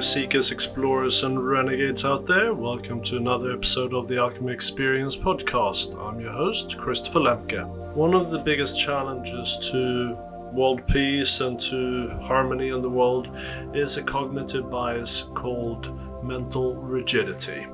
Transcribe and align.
you 0.00 0.04
seekers, 0.04 0.50
explorers, 0.50 1.24
and 1.24 1.46
renegades 1.46 2.06
out 2.06 2.24
there. 2.24 2.54
Welcome 2.54 3.02
to 3.02 3.18
another 3.18 3.52
episode 3.52 3.92
of 3.92 4.08
the 4.08 4.16
Alchemy 4.16 4.50
Experience 4.50 5.14
podcast. 5.14 5.94
I'm 5.94 6.18
your 6.18 6.32
host, 6.32 6.78
Christopher 6.78 7.18
Lemke. 7.18 7.94
One 7.94 8.14
of 8.14 8.30
the 8.30 8.38
biggest 8.38 8.80
challenges 8.80 9.58
to 9.70 10.16
world 10.54 10.86
peace 10.86 11.40
and 11.40 11.60
to 11.60 12.08
harmony 12.22 12.70
in 12.70 12.80
the 12.80 12.88
world 12.88 13.28
is 13.74 13.98
a 13.98 14.02
cognitive 14.02 14.70
bias 14.70 15.24
called 15.34 15.94
mental 16.24 16.76
rigidity. 16.76 17.66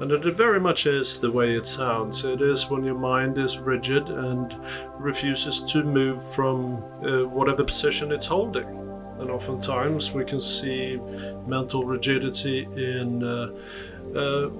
And 0.00 0.10
it 0.10 0.36
very 0.38 0.60
much 0.60 0.86
is 0.86 1.20
the 1.20 1.30
way 1.30 1.54
it 1.54 1.66
sounds. 1.66 2.24
It 2.24 2.40
is 2.40 2.70
when 2.70 2.82
your 2.82 2.98
mind 2.98 3.36
is 3.36 3.58
rigid 3.58 4.08
and 4.08 4.58
refuses 4.98 5.60
to 5.64 5.84
move 5.84 6.24
from 6.34 6.82
uh, 7.04 7.28
whatever 7.28 7.62
position 7.62 8.10
it's 8.10 8.26
holding 8.26 8.83
and 9.18 9.30
oftentimes 9.30 10.12
we 10.12 10.24
can 10.24 10.40
see 10.40 10.98
mental 11.46 11.84
rigidity 11.84 12.68
in 12.76 13.22
uh, 13.22 13.50
uh, 14.18 14.50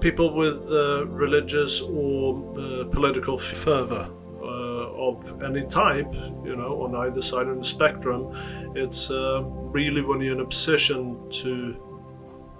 people 0.00 0.34
with 0.34 0.70
uh, 0.70 1.06
religious 1.06 1.80
or 1.80 2.34
uh, 2.58 2.84
political 2.90 3.38
fervor 3.38 4.08
uh, 4.42 4.46
of 4.46 5.42
any 5.42 5.64
type, 5.66 6.12
you 6.44 6.54
know, 6.56 6.82
on 6.82 6.94
either 7.06 7.22
side 7.22 7.46
of 7.46 7.56
the 7.56 7.64
spectrum. 7.64 8.30
It's 8.74 9.10
uh, 9.10 9.42
really 9.42 10.02
when 10.02 10.20
you're 10.20 10.34
in 10.34 10.40
a 10.40 10.46
position 10.46 11.16
to, 11.42 11.76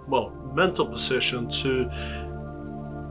well, 0.09 0.31
mental 0.55 0.87
position 0.87 1.49
to 1.63 1.91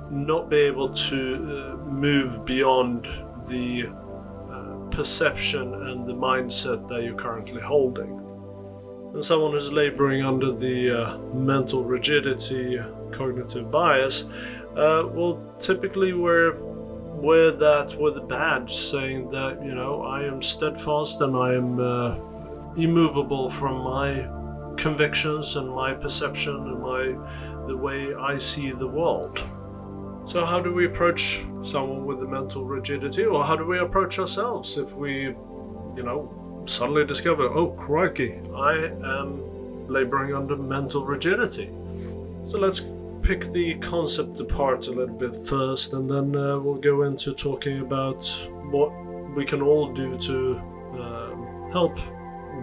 not 0.10 0.50
be 0.50 0.58
able 0.58 0.94
to 0.94 1.78
move 1.86 2.46
beyond 2.46 3.08
the 3.48 3.90
perception 4.94 5.74
and 5.74 6.08
the 6.08 6.14
mindset 6.14 6.88
that 6.88 7.04
you're 7.04 7.16
currently 7.16 7.62
holding. 7.62 8.20
And 9.14 9.24
someone 9.24 9.52
who's 9.52 9.72
laboring 9.72 10.24
under 10.24 10.52
the 10.52 10.92
uh, 10.92 11.18
mental 11.34 11.84
rigidity, 11.84 12.80
cognitive 13.12 13.70
bias, 13.70 14.24
uh, 14.76 15.04
will 15.14 15.40
typically 15.60 16.14
wear 16.14 16.56
wear 17.24 17.52
that 17.52 17.96
with 18.02 18.18
a 18.18 18.22
badge 18.22 18.74
saying 18.74 19.30
that 19.30 19.64
you 19.64 19.74
know 19.74 20.02
I 20.02 20.24
am 20.24 20.42
steadfast 20.42 21.22
and 21.22 21.38
I 21.38 21.54
am 21.54 21.80
uh, 21.80 22.16
immovable 22.76 23.50
from 23.50 23.78
my 23.84 24.28
convictions 24.78 25.56
and 25.56 25.70
my 25.70 25.94
perception 25.94 26.56
and 26.56 26.82
my 26.82 27.68
the 27.68 27.78
way 27.78 28.14
I 28.16 28.38
see 28.38 28.72
the 28.72 28.88
world. 28.88 29.44
So, 30.26 30.46
how 30.46 30.62
do 30.62 30.74
we 30.74 30.86
approach 30.86 31.46
someone 31.62 32.06
with 32.06 32.20
the 32.20 32.28
mental 32.28 32.64
rigidity, 32.64 33.26
or 33.26 33.44
how 33.44 33.56
do 33.56 33.66
we 33.66 33.80
approach 33.80 34.20
ourselves 34.20 34.78
if 34.78 34.96
we, 34.96 35.36
you 35.96 36.04
know, 36.04 36.64
suddenly 36.66 37.06
discover, 37.06 37.44
oh, 37.44 37.68
crikey, 37.72 38.40
I 38.56 38.86
am 39.20 39.88
laboring 39.88 40.34
under 40.34 40.56
mental 40.56 41.06
rigidity? 41.06 41.70
So, 42.46 42.58
let's 42.58 42.82
pick 43.22 43.46
the 43.52 43.76
concept 43.76 44.40
apart 44.40 44.88
a 44.88 44.92
little 44.92 45.16
bit 45.16 45.36
first, 45.36 45.94
and 45.94 46.10
then 46.10 46.36
uh, 46.36 46.58
we'll 46.58 46.76
go 46.76 47.04
into 47.04 47.34
talking 47.34 47.82
about 47.82 48.26
what 48.72 48.92
we 49.36 49.46
can 49.46 49.62
all 49.62 49.92
do 49.92 50.18
to 50.18 50.58
um, 50.94 51.70
help 51.72 51.98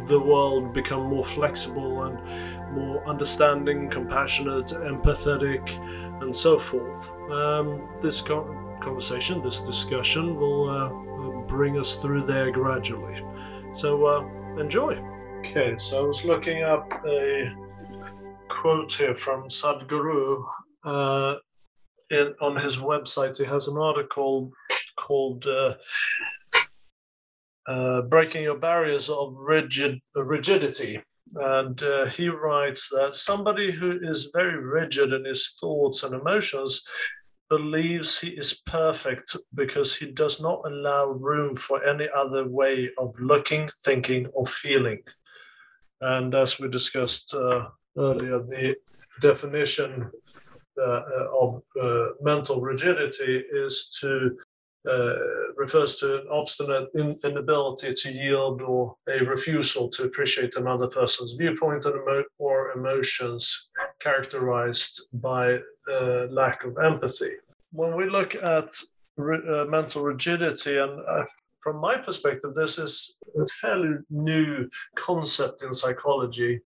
the 0.07 0.19
world 0.19 0.73
become 0.73 1.05
more 1.05 1.25
flexible 1.25 2.05
and 2.05 2.19
more 2.73 3.07
understanding, 3.07 3.91
compassionate, 3.91 4.67
empathetic, 4.67 5.69
and 6.21 6.35
so 6.35 6.59
forth. 6.59 7.13
Um, 7.31 7.89
this 8.01 8.21
conversation, 8.21 9.43
this 9.43 9.61
discussion, 9.61 10.37
will 10.37 10.69
uh, 10.69 11.47
bring 11.47 11.79
us 11.79 11.97
through 11.97 12.23
there 12.23 12.51
gradually. 12.51 13.21
So 13.73 14.07
uh, 14.07 14.61
enjoy. 14.61 14.99
Okay, 15.41 15.75
so 15.79 16.05
I 16.05 16.07
was 16.07 16.25
looking 16.25 16.63
up 16.63 16.93
a 17.07 17.51
quote 18.49 18.93
here 18.93 19.15
from 19.15 19.49
Sadhguru. 19.49 20.45
Uh, 20.85 21.35
in, 22.11 22.35
on 22.41 22.57
his 22.57 22.79
website, 22.79 23.39
he 23.39 23.45
has 23.45 23.69
an 23.69 23.79
article 23.79 24.53
called 24.97 25.47
uh, 25.47 25.75
uh, 27.67 28.03
breaking 28.03 28.43
your 28.43 28.59
barriers 28.59 29.09
of 29.09 29.35
rigid 29.37 30.01
rigidity. 30.15 31.01
And 31.37 31.83
uh, 31.83 32.07
he 32.07 32.29
writes 32.29 32.89
that 32.91 33.15
somebody 33.15 33.73
who 33.73 33.99
is 34.03 34.31
very 34.35 34.57
rigid 34.57 35.13
in 35.13 35.25
his 35.25 35.55
thoughts 35.61 36.03
and 36.03 36.15
emotions 36.15 36.83
believes 37.49 38.19
he 38.19 38.29
is 38.29 38.63
perfect 38.67 39.37
because 39.55 39.95
he 39.95 40.07
does 40.07 40.41
not 40.41 40.63
allow 40.65 41.07
room 41.07 41.57
for 41.57 41.85
any 41.85 42.09
other 42.17 42.49
way 42.49 42.91
of 42.97 43.19
looking, 43.19 43.69
thinking, 43.85 44.27
or 44.33 44.47
feeling. 44.47 45.03
And 46.01 46.35
as 46.35 46.59
we 46.59 46.69
discussed 46.69 47.35
uh, 47.35 47.67
earlier, 47.99 48.39
the 48.39 48.77
definition 49.21 50.11
uh, 50.81 51.03
of 51.39 51.63
uh, 51.83 52.07
mental 52.23 52.61
rigidity 52.61 53.43
is 53.53 53.97
to 54.01 54.39
uh, 54.89 55.15
refers 55.57 55.95
to 55.97 56.21
an 56.21 56.27
obstinate 56.31 56.89
inability 57.23 57.93
to 57.93 58.13
yield 58.13 58.63
or 58.63 58.97
a 59.09 59.23
refusal 59.25 59.89
to 59.91 60.05
appreciate 60.05 60.57
another 60.57 60.87
person's 60.87 61.35
viewpoint 61.35 61.85
and 61.85 61.97
emo- 61.97 62.25
or 62.39 62.73
emotions 62.73 63.69
characterized 64.01 65.09
by 65.13 65.59
uh, 65.93 66.27
lack 66.31 66.65
of 66.65 66.79
empathy. 66.79 67.33
When 67.73 67.97
we 67.97 68.09
look 68.09 68.35
at 68.35 68.73
re- 69.17 69.47
uh, 69.49 69.67
mental 69.67 70.03
rigidity, 70.03 70.79
and 70.79 71.01
uh, 71.07 71.25
from 71.63 71.77
my 71.77 71.97
perspective, 71.97 72.55
this 72.55 72.79
is 72.79 73.17
a 73.39 73.47
fairly 73.61 73.97
new 74.09 74.69
concept 74.97 75.63
in 75.63 75.75
psychology 75.75 76.61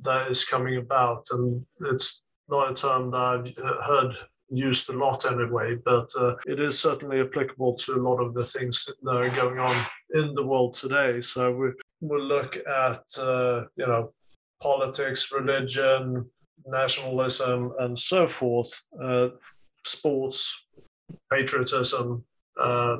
that 0.00 0.30
is 0.30 0.44
coming 0.44 0.78
about, 0.78 1.26
and 1.30 1.64
it's 1.82 2.24
not 2.48 2.70
a 2.70 2.74
term 2.74 3.10
that 3.10 3.18
I've 3.18 3.64
uh, 3.64 3.82
heard 3.82 4.16
used 4.50 4.88
a 4.88 4.92
lot 4.92 5.30
anyway, 5.30 5.76
but 5.84 6.08
uh, 6.18 6.34
it 6.46 6.60
is 6.60 6.78
certainly 6.78 7.20
applicable 7.20 7.74
to 7.74 7.94
a 7.94 8.02
lot 8.02 8.18
of 8.18 8.34
the 8.34 8.44
things 8.44 8.88
that 9.02 9.16
are 9.16 9.30
going 9.30 9.58
on 9.58 9.86
in 10.14 10.34
the 10.34 10.44
world 10.44 10.74
today. 10.74 11.20
So 11.20 11.52
we 11.52 11.70
will 12.00 12.24
look 12.24 12.56
at 12.56 13.02
uh, 13.18 13.64
you 13.76 13.86
know 13.86 14.12
politics, 14.60 15.32
religion, 15.32 16.28
nationalism, 16.66 17.72
and 17.78 17.98
so 17.98 18.26
forth, 18.26 18.70
uh, 19.02 19.28
sports, 19.84 20.66
patriotism. 21.32 22.24
Uh, 22.60 22.98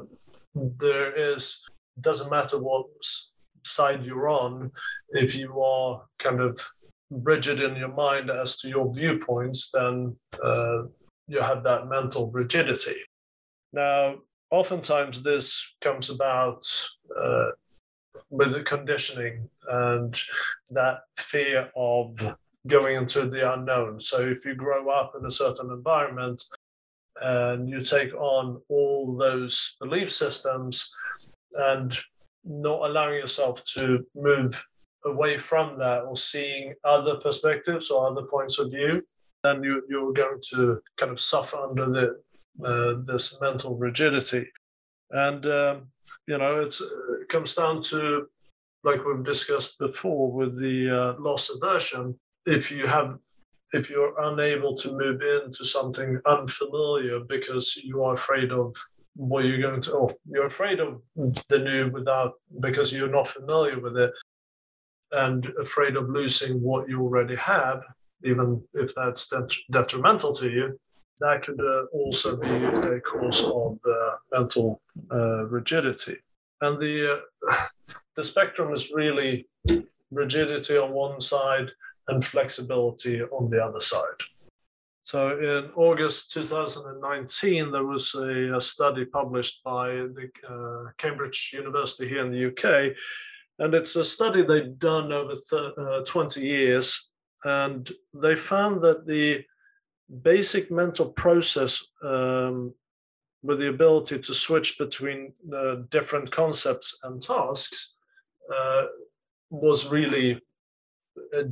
there 0.55 1.13
is 1.15 1.65
doesn't 2.01 2.31
matter 2.31 2.59
what 2.59 2.87
side 3.65 4.05
you're 4.05 4.29
on 4.29 4.71
if 5.11 5.37
you 5.37 5.61
are 5.61 6.03
kind 6.19 6.41
of 6.41 6.59
rigid 7.11 7.61
in 7.61 7.77
your 7.77 7.93
mind 7.93 8.31
as 8.31 8.57
to 8.57 8.69
your 8.69 8.93
viewpoints, 8.93 9.71
then 9.73 10.17
uh, 10.43 10.83
you 11.31 11.41
have 11.41 11.63
that 11.63 11.89
mental 11.89 12.31
rigidity. 12.31 12.97
Now, 13.73 14.17
oftentimes 14.51 15.23
this 15.23 15.75
comes 15.81 16.11
about 16.11 16.67
uh, 17.17 17.51
with 18.31 18.53
the 18.53 18.63
conditioning 18.65 19.49
and 19.69 20.21
that 20.71 21.03
fear 21.17 21.71
of 21.77 22.35
going 22.67 22.97
into 22.97 23.27
the 23.27 23.53
unknown. 23.53 24.01
So, 24.01 24.27
if 24.27 24.45
you 24.45 24.55
grow 24.55 24.89
up 24.91 25.13
in 25.19 25.25
a 25.25 25.31
certain 25.31 25.71
environment 25.71 26.43
and 27.21 27.69
you 27.69 27.81
take 27.81 28.13
on 28.15 28.61
all 28.69 29.17
those 29.17 29.77
belief 29.81 30.11
systems 30.11 30.93
and 31.55 31.97
not 32.45 32.89
allowing 32.89 33.19
yourself 33.19 33.63
to 33.75 34.05
move 34.17 34.65
away 35.05 35.37
from 35.37 35.79
that 35.79 36.03
or 36.03 36.17
seeing 36.17 36.75
other 36.85 37.17
perspectives 37.17 37.89
or 37.91 38.11
other 38.11 38.23
points 38.23 38.59
of 38.59 38.73
view, 38.73 39.03
then 39.43 39.63
you, 39.63 39.83
you're 39.89 40.13
going 40.13 40.41
to 40.51 40.81
kind 40.97 41.13
of 41.13 41.21
suffer 41.21 41.57
under 41.57 41.91
the 41.91 42.21
uh, 42.65 42.97
this 43.05 43.41
mental 43.41 43.77
rigidity. 43.77 44.47
And 45.11 45.45
um, 45.47 45.89
you 46.27 46.39
know, 46.39 46.61
it 46.61 46.75
comes 47.29 47.55
down 47.55 47.83
to 47.85 48.27
like 48.85 49.05
we've 49.05 49.25
discussed 49.25 49.79
before 49.79 50.31
with 50.31 50.59
the 50.61 50.91
uh, 50.91 51.21
loss 51.21 51.51
aversion. 51.51 52.19
If 52.47 52.71
you 52.71 52.87
have 52.87 53.19
if 53.73 53.89
you're 53.89 54.15
unable 54.23 54.75
to 54.75 54.93
move 54.93 55.21
into 55.23 55.65
something 55.65 56.21
unfamiliar 56.27 57.21
because 57.29 57.77
you 57.77 58.03
are 58.03 58.15
afraid 58.15 58.51
of 58.51 58.75
what 59.15 59.45
you're 59.45 59.61
going 59.61 59.81
to, 59.83 59.93
or 59.93 60.15
you're 60.29 60.47
afraid 60.47 60.81
of 60.81 61.03
the 61.49 61.59
new 61.59 61.91
without 61.91 62.35
because 62.61 62.93
you're 62.93 63.09
not 63.09 63.29
familiar 63.29 63.79
with 63.79 63.97
it, 63.97 64.13
and 65.13 65.47
afraid 65.61 65.97
of 65.97 66.09
losing 66.09 66.61
what 66.61 66.89
you 66.89 67.01
already 67.01 67.37
have, 67.37 67.83
even 68.25 68.63
if 68.75 68.95
that's 68.95 69.33
detrimental 69.71 70.33
to 70.33 70.49
you, 70.49 70.79
that 71.21 71.43
could 71.43 71.61
uh, 71.61 71.85
also 71.93 72.37
be 72.37 72.49
a 72.49 73.01
cause 73.01 73.43
of 73.45 73.79
uh, 73.87 74.15
mental 74.33 74.81
uh, 75.13 75.45
rigidity. 75.47 76.17
And 76.61 76.81
the 76.81 77.23
uh, 77.49 77.57
the 78.17 78.25
spectrum 78.25 78.73
is 78.73 78.93
really 78.93 79.47
rigidity 80.11 80.77
on 80.77 80.93
one 80.93 81.21
side 81.21 81.71
and 82.09 82.25
flexibility 82.25 83.23
on 83.23 83.51
the 83.51 83.63
other 83.63 83.81
side. 83.81 84.21
So 85.03 85.39
in 85.39 85.71
August 85.75 86.33
2019, 86.33 87.73
there 87.73 87.85
was 87.85 88.15
a, 88.15 88.57
a 88.57 88.61
study 88.61 89.05
published 89.05 89.63
by 89.65 89.89
the 89.91 90.31
uh, 90.49 90.91
Cambridge 90.99 91.51
University 91.53 92.09
here 92.09 92.25
in 92.25 92.31
the 92.31 92.47
UK, 92.47 92.95
and 93.59 93.75
it's 93.75 93.97
a 93.97 94.05
study 94.05 94.43
they've 94.43 94.79
done 94.79 95.13
over 95.13 95.35
th- 95.35 95.73
uh, 95.79 96.03
20 96.05 96.41
years 96.41 97.10
and 97.45 97.91
they 98.15 98.37
found 98.37 98.83
that 98.83 99.07
the 99.07 99.45
basic 100.23 100.71
mental 100.71 101.07
process 101.07 101.87
um, 102.03 102.75
with 103.43 103.59
the 103.59 103.69
ability 103.69 104.19
to 104.19 104.35
switch 104.35 104.77
between 104.79 105.33
uh, 105.55 105.77
different 105.89 106.31
concepts 106.31 106.99
and 107.05 107.23
tasks 107.23 107.95
uh, 108.53 108.85
was 109.51 109.91
really 109.91 110.41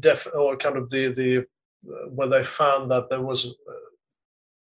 def 0.00 0.26
or 0.34 0.56
kind 0.56 0.76
of 0.76 0.90
the 0.90 1.12
the 1.12 1.38
uh, 1.38 2.08
where 2.10 2.28
they 2.28 2.42
found 2.42 2.90
that 2.90 3.08
there 3.08 3.22
was 3.22 3.46
uh, 3.46 3.88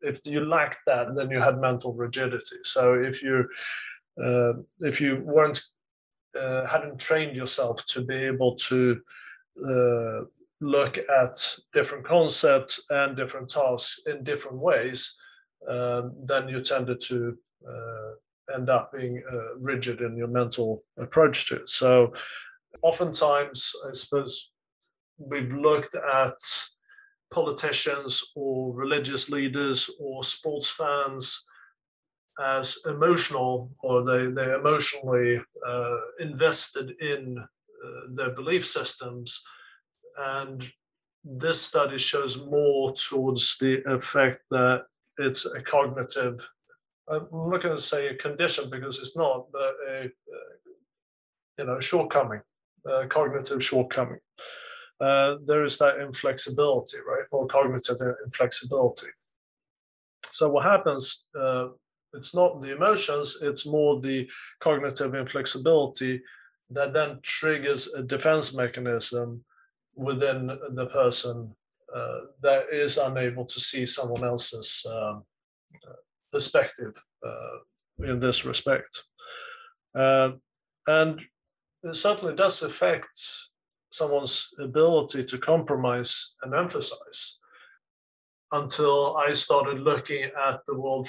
if 0.00 0.20
you 0.24 0.44
lacked 0.44 0.78
that 0.86 1.14
then 1.14 1.30
you 1.30 1.40
had 1.40 1.60
mental 1.60 1.92
rigidity. 1.92 2.56
So 2.62 2.94
if 2.94 3.22
you 3.22 3.48
uh, 4.22 4.54
if 4.80 5.00
you 5.00 5.22
weren't 5.24 5.62
uh, 6.38 6.66
hadn't 6.66 6.98
trained 6.98 7.36
yourself 7.36 7.84
to 7.86 8.00
be 8.00 8.14
able 8.14 8.54
to 8.56 9.00
look 10.62 10.96
at 10.98 11.36
different 11.72 12.04
concepts 12.04 12.80
and 12.90 13.16
different 13.16 13.50
tasks 13.50 14.00
in 14.06 14.22
different 14.22 14.58
ways, 14.58 15.16
uh, 15.68 16.02
then 16.24 16.48
you 16.48 16.60
tended 16.62 17.00
to 17.00 17.36
uh, 17.68 18.54
end 18.54 18.70
up 18.70 18.92
being 18.92 19.22
uh, 19.30 19.56
rigid 19.58 20.00
in 20.00 20.16
your 20.16 20.28
mental 20.28 20.82
approach 20.98 21.48
to 21.48 21.56
it. 21.56 21.68
So, 21.68 22.12
oftentimes, 22.82 23.72
I 23.86 23.92
suppose 23.92 24.52
we've 25.18 25.52
looked 25.52 25.94
at 25.94 26.38
politicians 27.32 28.22
or 28.36 28.72
religious 28.74 29.30
leaders 29.30 29.90
or 30.00 30.22
sports 30.22 30.70
fans 30.70 31.44
as 32.42 32.76
emotional 32.86 33.70
or 33.82 34.04
they, 34.04 34.30
they're 34.30 34.58
emotionally 34.58 35.40
uh, 35.66 35.96
invested 36.20 36.92
in 37.00 37.36
uh, 37.38 38.00
their 38.14 38.30
belief 38.30 38.66
systems. 38.66 39.40
And 40.18 40.64
this 41.24 41.60
study 41.60 41.98
shows 41.98 42.38
more 42.38 42.92
towards 42.92 43.56
the 43.58 43.82
effect 43.86 44.38
that 44.50 44.84
it's 45.18 45.46
a 45.46 45.62
cognitive, 45.62 46.46
I'm 47.08 47.26
not 47.30 47.62
going 47.62 47.76
to 47.76 47.82
say 47.82 48.08
a 48.08 48.14
condition 48.14 48.70
because 48.70 48.98
it's 48.98 49.16
not, 49.16 49.46
but 49.52 49.74
a, 49.88 50.10
you 51.58 51.64
know, 51.64 51.78
shortcoming, 51.80 52.40
a 52.86 53.06
cognitive 53.06 53.62
shortcoming. 53.62 54.18
Uh, 55.00 55.36
there 55.44 55.64
is 55.64 55.78
that 55.78 56.00
inflexibility, 56.00 56.98
right, 57.06 57.24
or 57.30 57.46
cognitive 57.46 57.96
inflexibility. 58.24 59.08
So 60.30 60.48
what 60.48 60.64
happens 60.64 61.26
uh, 61.38 61.68
it's 62.14 62.34
not 62.34 62.60
the 62.60 62.74
emotions, 62.74 63.38
it's 63.42 63.66
more 63.66 64.00
the 64.00 64.28
cognitive 64.60 65.14
inflexibility 65.14 66.22
that 66.70 66.92
then 66.92 67.18
triggers 67.22 67.88
a 67.94 68.02
defense 68.02 68.54
mechanism 68.54 69.44
within 69.94 70.46
the 70.70 70.86
person 70.86 71.54
uh, 71.94 72.18
that 72.40 72.66
is 72.72 72.96
unable 72.96 73.44
to 73.44 73.60
see 73.60 73.84
someone 73.84 74.24
else's 74.24 74.86
um, 74.90 75.24
perspective 76.32 76.94
uh, 77.26 78.04
in 78.04 78.18
this 78.18 78.44
respect. 78.44 79.04
Uh, 79.94 80.30
and 80.86 81.20
it 81.82 81.94
certainly 81.96 82.34
does 82.34 82.62
affect 82.62 83.18
someone's 83.90 84.48
ability 84.58 85.22
to 85.24 85.38
compromise 85.38 86.34
and 86.42 86.54
emphasize 86.54 87.38
until 88.52 89.16
I 89.16 89.32
started 89.32 89.80
looking 89.80 90.24
at 90.24 90.60
the 90.66 90.78
world 90.78 91.08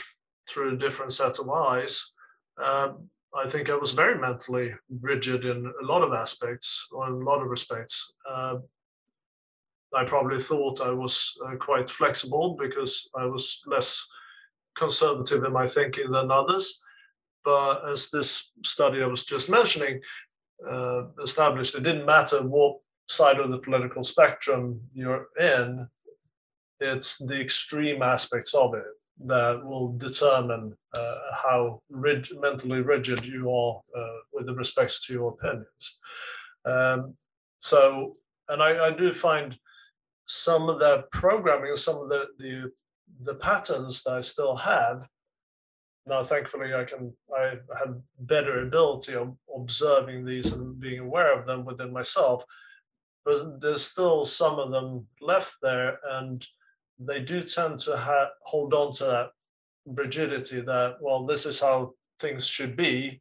through 0.49 0.73
a 0.73 0.77
different 0.77 1.11
set 1.11 1.39
of 1.39 1.49
eyes, 1.49 2.13
um, 2.57 3.09
I 3.35 3.47
think 3.47 3.69
I 3.69 3.75
was 3.75 3.91
very 3.91 4.17
mentally 4.19 4.73
rigid 5.01 5.45
in 5.45 5.71
a 5.81 5.85
lot 5.85 6.03
of 6.03 6.13
aspects, 6.13 6.87
or 6.91 7.07
in 7.07 7.13
a 7.13 7.25
lot 7.25 7.41
of 7.41 7.49
respects. 7.49 8.13
Uh, 8.29 8.57
I 9.95 10.03
probably 10.05 10.39
thought 10.39 10.81
I 10.81 10.91
was 10.91 11.33
uh, 11.45 11.55
quite 11.55 11.89
flexible 11.89 12.55
because 12.59 13.09
I 13.15 13.25
was 13.25 13.61
less 13.65 14.01
conservative 14.75 15.43
in 15.43 15.53
my 15.53 15.67
thinking 15.67 16.11
than 16.11 16.31
others. 16.31 16.81
But 17.43 17.87
as 17.89 18.09
this 18.09 18.51
study 18.63 19.03
I 19.03 19.07
was 19.07 19.23
just 19.23 19.49
mentioning 19.49 20.01
uh, 20.67 21.03
established, 21.21 21.75
it 21.75 21.83
didn't 21.83 22.05
matter 22.05 22.41
what 22.41 22.77
side 23.09 23.39
of 23.39 23.51
the 23.51 23.59
political 23.59 24.03
spectrum 24.03 24.81
you're 24.93 25.27
in, 25.39 25.87
it's 26.79 27.17
the 27.17 27.39
extreme 27.39 28.01
aspects 28.01 28.53
of 28.53 28.73
it 28.73 28.83
that 29.25 29.63
will 29.63 29.93
determine 29.93 30.75
uh, 30.93 31.19
how 31.31 31.81
mentally 31.89 32.81
rigid 32.81 33.25
you 33.25 33.51
are 33.51 33.81
uh, 33.95 34.17
with 34.33 34.49
respects 34.49 35.05
to 35.05 35.13
your 35.13 35.31
opinions. 35.31 35.99
Um, 36.65 37.15
so, 37.59 38.17
and 38.49 38.61
I, 38.61 38.87
I, 38.87 38.91
do 38.91 39.11
find 39.11 39.57
some 40.27 40.69
of 40.69 40.79
the 40.79 41.05
programming, 41.11 41.75
some 41.75 41.97
of 41.97 42.09
the, 42.09 42.27
the 42.39 42.71
the 43.21 43.35
patterns 43.35 44.03
that 44.03 44.13
I 44.13 44.21
still 44.21 44.55
have. 44.55 45.07
Now, 46.05 46.23
thankfully, 46.23 46.73
I 46.73 46.83
can 46.83 47.13
I 47.35 47.55
have 47.77 47.95
better 48.19 48.63
ability 48.63 49.15
of 49.15 49.35
observing 49.55 50.25
these 50.25 50.51
and 50.53 50.79
being 50.79 50.99
aware 50.99 51.37
of 51.37 51.45
them 51.45 51.63
within 51.63 51.93
myself. 51.93 52.43
But 53.25 53.61
there's 53.61 53.83
still 53.83 54.25
some 54.25 54.59
of 54.59 54.71
them 54.71 55.07
left 55.21 55.55
there, 55.61 55.99
and 56.11 56.45
they 57.05 57.19
do 57.19 57.41
tend 57.41 57.79
to 57.81 57.97
ha- 57.97 58.31
hold 58.41 58.73
on 58.73 58.91
to 58.93 59.03
that 59.05 59.29
rigidity 59.85 60.61
that 60.61 60.97
well 61.01 61.25
this 61.25 61.45
is 61.45 61.59
how 61.59 61.93
things 62.19 62.47
should 62.47 62.75
be. 62.75 63.19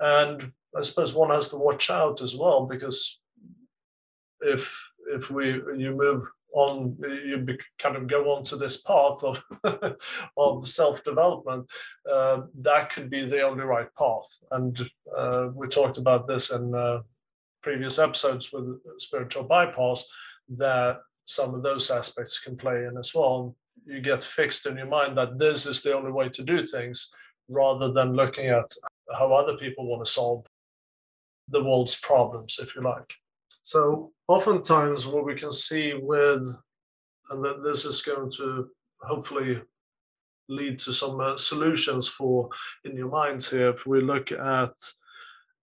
And 0.00 0.52
i 0.76 0.80
suppose 0.80 1.14
one 1.14 1.30
has 1.30 1.48
to 1.48 1.56
watch 1.56 1.88
out 1.88 2.20
as 2.20 2.34
well 2.36 2.66
because 2.66 3.20
if 4.40 4.90
if 5.08 5.30
we 5.30 5.46
you 5.76 5.94
move 5.96 6.28
on 6.54 6.96
you 7.00 7.38
be, 7.38 7.58
kind 7.78 7.96
of 7.96 8.06
go 8.06 8.32
on 8.34 8.42
to 8.44 8.56
this 8.56 8.76
path 8.78 9.22
of 9.22 9.44
of 10.36 10.68
self 10.68 11.02
development 11.04 11.70
uh, 12.10 12.42
that 12.60 12.90
could 12.90 13.10
be 13.10 13.24
the 13.24 13.42
only 13.42 13.64
right 13.64 13.88
path. 13.98 14.38
And 14.50 14.90
uh, 15.16 15.48
we 15.52 15.66
talked 15.66 15.98
about 15.98 16.26
this 16.26 16.50
in 16.50 16.74
uh, 16.74 17.00
previous 17.62 17.98
episodes 17.98 18.52
with 18.52 18.78
spiritual 18.98 19.44
bypass 19.44 20.06
that 20.56 21.00
some 21.24 21.54
of 21.54 21.62
those 21.62 21.90
aspects 21.90 22.38
can 22.38 22.56
play 22.56 22.84
in 22.84 22.96
as 22.98 23.14
well. 23.14 23.56
You 23.86 24.00
get 24.00 24.24
fixed 24.24 24.66
in 24.66 24.76
your 24.76 24.86
mind 24.86 25.16
that 25.16 25.38
this 25.38 25.66
is 25.66 25.82
the 25.82 25.94
only 25.96 26.12
way 26.12 26.28
to 26.30 26.42
do 26.42 26.64
things 26.64 27.10
rather 27.48 27.92
than 27.92 28.14
looking 28.14 28.46
at 28.46 28.68
how 29.12 29.32
other 29.32 29.56
people 29.56 29.86
want 29.86 30.04
to 30.04 30.10
solve 30.10 30.46
the 31.48 31.62
world's 31.62 31.96
problems, 31.96 32.58
if 32.60 32.74
you 32.74 32.82
like. 32.82 33.14
So, 33.62 34.12
oftentimes, 34.28 35.06
what 35.06 35.24
we 35.24 35.34
can 35.34 35.52
see 35.52 35.94
with, 35.94 36.56
and 37.30 37.64
this 37.64 37.84
is 37.84 38.02
going 38.02 38.30
to 38.32 38.68
hopefully 39.02 39.60
lead 40.48 40.78
to 40.78 40.92
some 40.92 41.20
uh, 41.20 41.36
solutions 41.36 42.08
for 42.08 42.48
in 42.84 42.96
your 42.96 43.08
minds 43.08 43.50
here, 43.50 43.70
if 43.70 43.86
we 43.86 44.00
look 44.02 44.32
at 44.32 44.74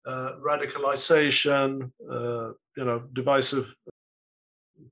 uh, 0.06 0.32
radicalization, 0.44 1.92
uh, 2.12 2.54
you 2.76 2.86
know, 2.86 3.04
divisive 3.14 3.74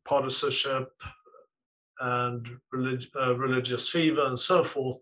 partisanship 0.05 0.91
and 2.00 2.50
relig- 2.72 3.10
uh, 3.19 3.36
religious 3.36 3.89
fever 3.89 4.25
and 4.25 4.39
so 4.39 4.63
forth 4.63 4.98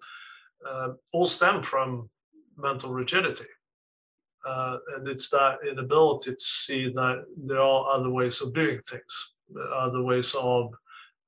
uh, 0.68 0.90
all 1.14 1.26
stem 1.26 1.62
from 1.62 2.10
mental 2.58 2.92
rigidity. 2.92 3.46
Uh, 4.48 4.78
and 4.96 5.08
it's 5.08 5.30
that 5.30 5.60
inability 5.70 6.32
to 6.32 6.40
see 6.40 6.92
that 6.94 7.26
there 7.36 7.62
are 7.62 7.90
other 7.90 8.10
ways 8.10 8.42
of 8.42 8.54
doing 8.54 8.80
things, 8.80 9.34
other 9.74 10.02
ways 10.02 10.34
of 10.40 10.74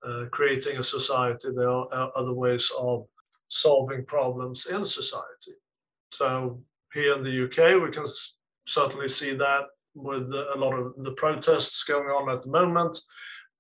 uh, 0.06 0.26
creating 0.32 0.78
a 0.78 0.84
society, 0.84 1.50
there 1.54 1.70
are 1.70 1.88
uh, 1.92 2.08
other 2.16 2.34
ways 2.34 2.72
of 2.80 3.06
solving 3.50 4.06
problems 4.06 4.68
in 4.68 4.86
society. 4.86 5.52
So 6.12 6.62
here 6.94 7.16
in 7.16 7.22
the 7.22 7.46
UK, 7.46 7.82
we 7.82 7.92
can 7.92 8.06
certainly 8.66 9.10
see 9.10 9.34
that 9.36 9.64
with 9.96 10.32
a 10.32 10.56
lot 10.56 10.74
of 10.74 10.94
the 11.04 11.12
protests 11.14 11.84
going 11.84 12.08
on 12.08 12.30
at 12.30 12.42
the 12.44 12.50
moment 12.50 12.98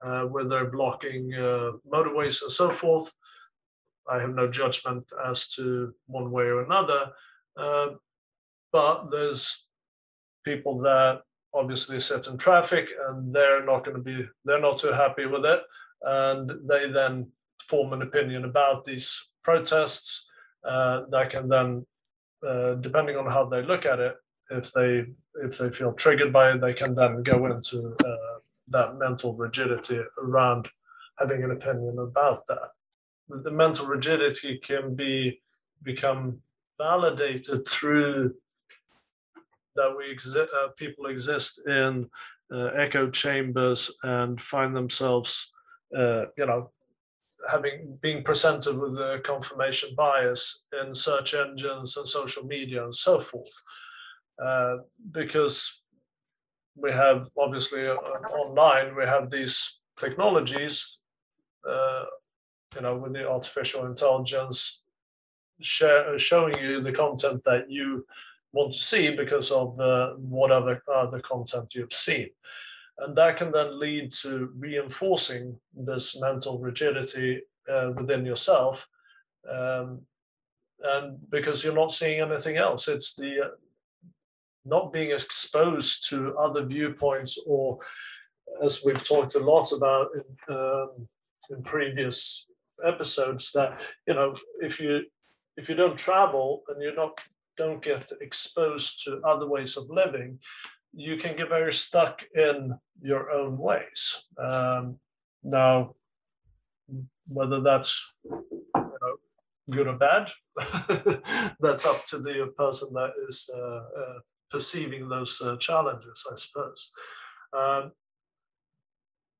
uh, 0.01 0.23
where 0.23 0.45
they're 0.45 0.71
blocking 0.71 1.33
uh, 1.33 1.71
motorways 1.91 2.41
and 2.41 2.51
so 2.51 2.71
forth. 2.71 3.11
I 4.09 4.19
have 4.19 4.33
no 4.33 4.49
judgment 4.49 5.11
as 5.23 5.47
to 5.55 5.93
one 6.07 6.31
way 6.31 6.45
or 6.45 6.63
another, 6.63 7.11
uh, 7.57 7.89
but 8.71 9.11
there's 9.11 9.65
people 10.43 10.79
that 10.79 11.21
obviously 11.53 11.99
sit 11.99 12.27
in 12.27 12.37
traffic 12.37 12.89
and 13.07 13.33
they're 13.33 13.65
not 13.65 13.83
going 13.83 13.97
to 13.97 14.03
be 14.03 14.25
they're 14.45 14.61
not 14.61 14.77
too 14.77 14.91
happy 14.91 15.25
with 15.25 15.45
it 15.45 15.61
and 16.03 16.51
they 16.67 16.89
then 16.89 17.27
form 17.61 17.93
an 17.93 18.01
opinion 18.01 18.45
about 18.45 18.83
these 18.83 19.29
protests 19.43 20.27
uh, 20.63 21.01
that 21.09 21.29
can 21.29 21.49
then 21.49 21.85
uh, 22.45 22.75
depending 22.75 23.17
on 23.17 23.25
how 23.25 23.45
they 23.45 23.61
look 23.61 23.85
at 23.85 23.99
it 23.99 24.15
if 24.51 24.71
they 24.73 25.03
if 25.43 25.57
they 25.57 25.69
feel 25.71 25.93
triggered 25.93 26.31
by 26.31 26.51
it 26.51 26.61
they 26.61 26.73
can 26.73 26.93
then 26.95 27.23
go 27.23 27.45
into 27.47 27.95
uh, 28.05 28.39
that 28.71 28.97
mental 28.97 29.35
rigidity 29.35 30.01
around 30.21 30.69
having 31.19 31.43
an 31.43 31.51
opinion 31.51 31.99
about 31.99 32.45
that. 32.47 32.69
The 33.29 33.51
mental 33.51 33.85
rigidity 33.85 34.57
can 34.57 34.95
be 34.95 35.41
become 35.83 36.39
validated 36.77 37.67
through 37.67 38.35
that 39.75 39.95
we 39.95 40.11
exist, 40.11 40.53
uh, 40.53 40.69
people 40.77 41.05
exist 41.05 41.61
in 41.67 42.09
uh, 42.51 42.65
echo 42.75 43.09
chambers 43.09 43.91
and 44.03 44.39
find 44.41 44.75
themselves 44.75 45.51
uh, 45.95 46.25
you 46.37 46.45
know, 46.45 46.71
having 47.49 47.97
being 48.01 48.23
presented 48.23 48.77
with 48.77 48.97
a 48.99 49.21
confirmation 49.23 49.89
bias 49.95 50.65
in 50.81 50.93
search 50.93 51.33
engines 51.33 51.97
and 51.97 52.07
social 52.07 52.43
media 52.45 52.83
and 52.83 52.93
so 52.93 53.19
forth, 53.19 53.63
uh, 54.43 54.77
because 55.11 55.81
we 56.81 56.91
have 56.91 57.27
obviously 57.37 57.87
uh, 57.87 57.95
online 57.95 58.95
we 58.95 59.05
have 59.05 59.29
these 59.29 59.79
technologies, 59.99 60.99
uh, 61.67 62.05
you 62.75 62.81
know, 62.81 62.97
with 62.97 63.13
the 63.13 63.29
artificial 63.29 63.85
intelligence 63.85 64.83
share, 65.61 66.17
showing 66.17 66.57
you 66.59 66.81
the 66.81 66.91
content 66.91 67.43
that 67.43 67.69
you 67.69 68.05
want 68.53 68.71
to 68.71 68.79
see 68.79 69.11
because 69.11 69.51
of 69.51 69.79
uh, 69.79 70.13
whatever 70.13 70.81
other 70.93 71.19
content 71.19 71.75
you've 71.75 71.93
seen. 71.93 72.29
And 72.99 73.15
that 73.15 73.37
can 73.37 73.51
then 73.51 73.79
lead 73.79 74.11
to 74.21 74.51
reinforcing 74.57 75.57
this 75.73 76.19
mental 76.19 76.59
rigidity 76.59 77.41
uh, 77.71 77.91
within 77.95 78.25
yourself. 78.25 78.87
Um, 79.49 80.01
and 80.81 81.17
because 81.29 81.63
you're 81.63 81.73
not 81.73 81.91
seeing 81.91 82.21
anything 82.21 82.57
else, 82.57 82.87
it's 82.87 83.13
the 83.15 83.45
uh, 83.45 83.49
not 84.69 84.93
being 84.93 85.11
exposed 85.11 86.07
to 86.09 86.35
other 86.37 86.65
viewpoints, 86.65 87.37
or 87.45 87.79
as 88.63 88.83
we've 88.83 89.03
talked 89.03 89.35
a 89.35 89.39
lot 89.39 89.71
about 89.71 90.09
in, 90.15 90.55
um, 90.55 91.07
in 91.49 91.63
previous 91.63 92.45
episodes, 92.85 93.51
that 93.51 93.79
you 94.07 94.13
know 94.13 94.35
if 94.61 94.79
you 94.79 95.03
if 95.57 95.67
you 95.69 95.75
don't 95.75 95.97
travel 95.97 96.63
and 96.69 96.81
you 96.81 96.95
not 96.95 97.19
don't 97.57 97.81
get 97.81 98.11
exposed 98.21 99.03
to 99.03 99.21
other 99.25 99.47
ways 99.47 99.75
of 99.75 99.89
living, 99.89 100.39
you 100.93 101.17
can 101.17 101.35
get 101.35 101.49
very 101.49 101.73
stuck 101.73 102.23
in 102.33 102.73
your 103.01 103.29
own 103.31 103.57
ways. 103.57 104.23
Um, 104.37 104.97
now, 105.43 105.95
whether 107.27 107.61
that's 107.61 107.91
you 108.23 108.45
know, 108.73 109.15
good 109.69 109.87
or 109.87 109.97
bad, 109.97 110.31
that's 111.59 111.85
up 111.85 112.05
to 112.05 112.19
the 112.19 112.51
person 112.57 112.93
that 112.93 113.11
is 113.27 113.49
uh, 113.53 113.83
uh, 114.01 114.19
perceiving 114.49 115.07
those 115.09 115.41
uh, 115.41 115.57
challenges, 115.57 116.25
I 116.31 116.35
suppose. 116.35 116.91
Um, 117.53 117.91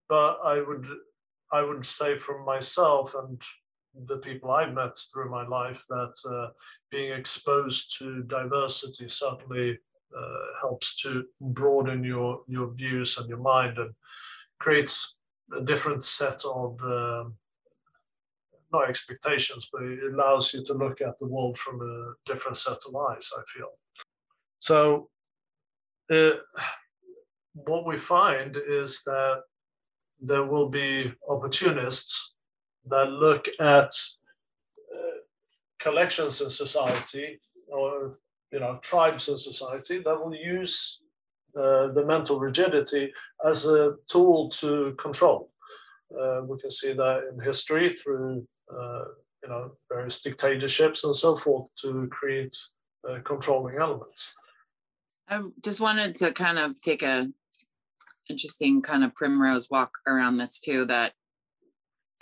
but 0.08 0.39
I 0.44 0.62
would, 0.62 0.88
I 1.51 1.62
would 1.62 1.86
say 1.86 2.18
from 2.18 2.46
myself 2.46 3.13
and 3.16 3.42
the 4.06 4.18
people 4.18 4.51
I've 4.51 4.74
met 4.74 4.96
through 5.12 5.30
my 5.30 5.48
life 5.48 5.86
that 5.89 6.13
uh, 6.30 6.51
being 6.92 7.12
exposed 7.12 7.98
to 8.00 8.24
diversity 8.24 9.08
certainly 9.10 9.80
uh, 10.18 10.46
helps 10.62 11.00
to 11.01 11.25
broaden 11.39 12.04
your 12.04 12.42
your 12.48 12.74
views 12.74 13.18
and 13.18 13.30
your 13.30 13.38
mind 13.39 13.78
and 13.78 13.94
creates 14.60 15.16
a 15.56 15.62
different 15.62 16.04
set 16.04 16.42
of 16.46 16.82
um, 16.84 17.36
not 18.72 18.88
expectations, 18.88 19.70
but 19.72 19.84
it 19.84 20.13
allows 20.13 20.54
you 20.54 20.63
to 20.63 20.74
look 20.74 21.01
at 21.01 21.18
the 21.18 21.28
world 21.28 21.58
from 21.58 21.82
a 21.82 22.13
different 22.25 22.58
set 22.58 22.78
of 22.88 22.96
eyes. 22.96 23.32
I 23.38 23.42
feel 23.48 23.70
so. 24.60 25.10
Uh, 26.12 26.38
what 27.54 27.86
we 27.86 27.98
find 27.98 28.58
is 28.68 29.04
that 29.04 29.44
there 30.22 30.44
will 30.44 30.70
be 30.70 31.12
opportunists 31.28 32.34
that 32.88 33.10
look 33.10 33.48
at 33.60 33.92
uh, 34.96 35.18
collections 35.80 36.42
in 36.42 36.50
society 36.50 37.39
or 37.68 38.18
you 38.51 38.60
know 38.60 38.80
tribes 38.82 39.30
in 39.30 39.38
society 39.38 40.00
that 40.00 40.18
will 40.18 40.36
use 40.36 41.01
uh, 41.56 41.88
the 41.88 42.04
mental 42.06 42.39
rigidity 42.39 43.12
as 43.46 43.66
a 43.66 43.94
tool 44.08 44.50
to 44.50 44.94
control. 44.98 45.51
Uh, 46.20 46.42
we 46.44 46.60
can 46.60 46.72
see 46.72 46.94
that 46.94 47.30
in 47.32 47.39
history 47.44 47.89
through 47.89 48.46
uh, 48.72 49.06
you 49.44 49.50
know 49.50 49.72
various 49.92 50.22
dictatorships 50.22 51.04
and 51.04 51.16
so 51.16 51.36
forth 51.36 51.68
to 51.82 52.08
create 52.12 52.56
uh, 53.08 53.20
controlling 53.24 53.78
elements. 53.78 54.34
I 55.29 55.41
just 55.63 55.79
wanted 55.79 56.15
to 56.15 56.33
kind 56.33 56.57
of 56.57 56.81
take 56.81 57.03
a 57.03 57.27
interesting 58.29 58.81
kind 58.81 59.03
of 59.03 59.13
primrose 59.13 59.69
walk 59.69 59.91
around 60.07 60.38
this 60.38 60.59
too. 60.59 60.86
That 60.86 61.13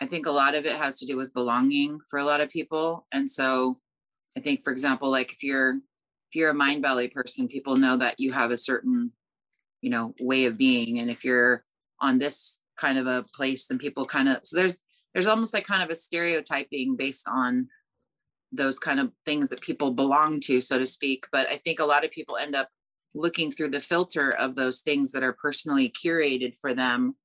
I 0.02 0.06
think 0.06 0.26
a 0.26 0.32
lot 0.32 0.56
of 0.56 0.66
it 0.66 0.74
has 0.74 1.00
to 1.00 1.06
do 1.06 1.16
with 1.16 1.34
belonging 1.34 2.00
for 2.10 2.20
a 2.20 2.26
lot 2.26 2.42
of 2.42 2.50
people, 2.50 3.08
and 3.12 3.30
so 3.30 3.80
I 4.36 4.42
think, 4.42 4.64
for 4.64 4.72
example, 4.72 5.10
like 5.10 5.32
if 5.32 5.42
you're 5.42 5.72
if 5.72 6.36
you're 6.36 6.52
a 6.52 6.56
Mindvalley 6.56 7.12
person, 7.12 7.48
people 7.48 7.78
know 7.78 7.98
that 7.98 8.20
you 8.20 8.34
have 8.34 8.52
a 8.52 8.58
certain, 8.58 9.12
you 9.82 9.90
know, 9.90 10.14
way 10.20 10.46
of 10.46 10.58
being. 10.58 11.00
And 11.00 11.10
if 11.10 11.24
you're 11.24 11.64
on 12.02 12.20
this 12.20 12.62
kind 12.78 12.98
of 12.98 13.08
a 13.08 13.26
place, 13.34 13.68
then 13.68 13.78
people 13.78 14.06
kind 14.06 14.28
of 14.28 14.40
so 14.44 14.58
there's 14.58 14.84
there's 15.14 15.28
almost 15.28 15.54
like 15.54 15.66
kind 15.66 15.82
of 15.82 15.90
a 15.90 15.96
stereotyping 15.96 16.98
based 16.98 17.28
on 17.28 17.70
those 18.52 18.80
kind 18.80 19.00
of 19.00 19.12
things 19.26 19.50
that 19.50 19.62
people 19.62 19.92
belong 19.92 20.40
to, 20.42 20.62
so 20.62 20.78
to 20.78 20.86
speak. 20.86 21.26
But 21.32 21.48
I 21.48 21.56
think 21.56 21.80
a 21.80 21.86
lot 21.86 22.06
of 22.06 22.12
people 22.12 22.38
end 22.38 22.56
up 22.56 22.70
looking 23.18 23.52
through 23.52 23.70
the 23.70 23.80
filter 23.80 24.30
of 24.30 24.56
those 24.56 24.82
things 24.82 25.12
that 25.12 25.24
are 25.24 25.34
personally 25.34 25.90
curated 25.90 26.56
for 26.56 26.74
them 26.74 27.16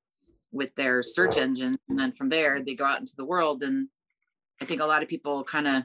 with 0.51 0.73
their 0.75 1.01
search 1.03 1.37
engine. 1.37 1.77
And 1.89 1.99
then 1.99 2.11
from 2.11 2.29
there, 2.29 2.61
they 2.61 2.75
go 2.75 2.85
out 2.85 2.99
into 2.99 3.15
the 3.15 3.25
world. 3.25 3.63
And 3.63 3.87
I 4.61 4.65
think 4.65 4.81
a 4.81 4.85
lot 4.85 5.03
of 5.03 5.09
people 5.09 5.43
kind 5.43 5.67
of 5.67 5.83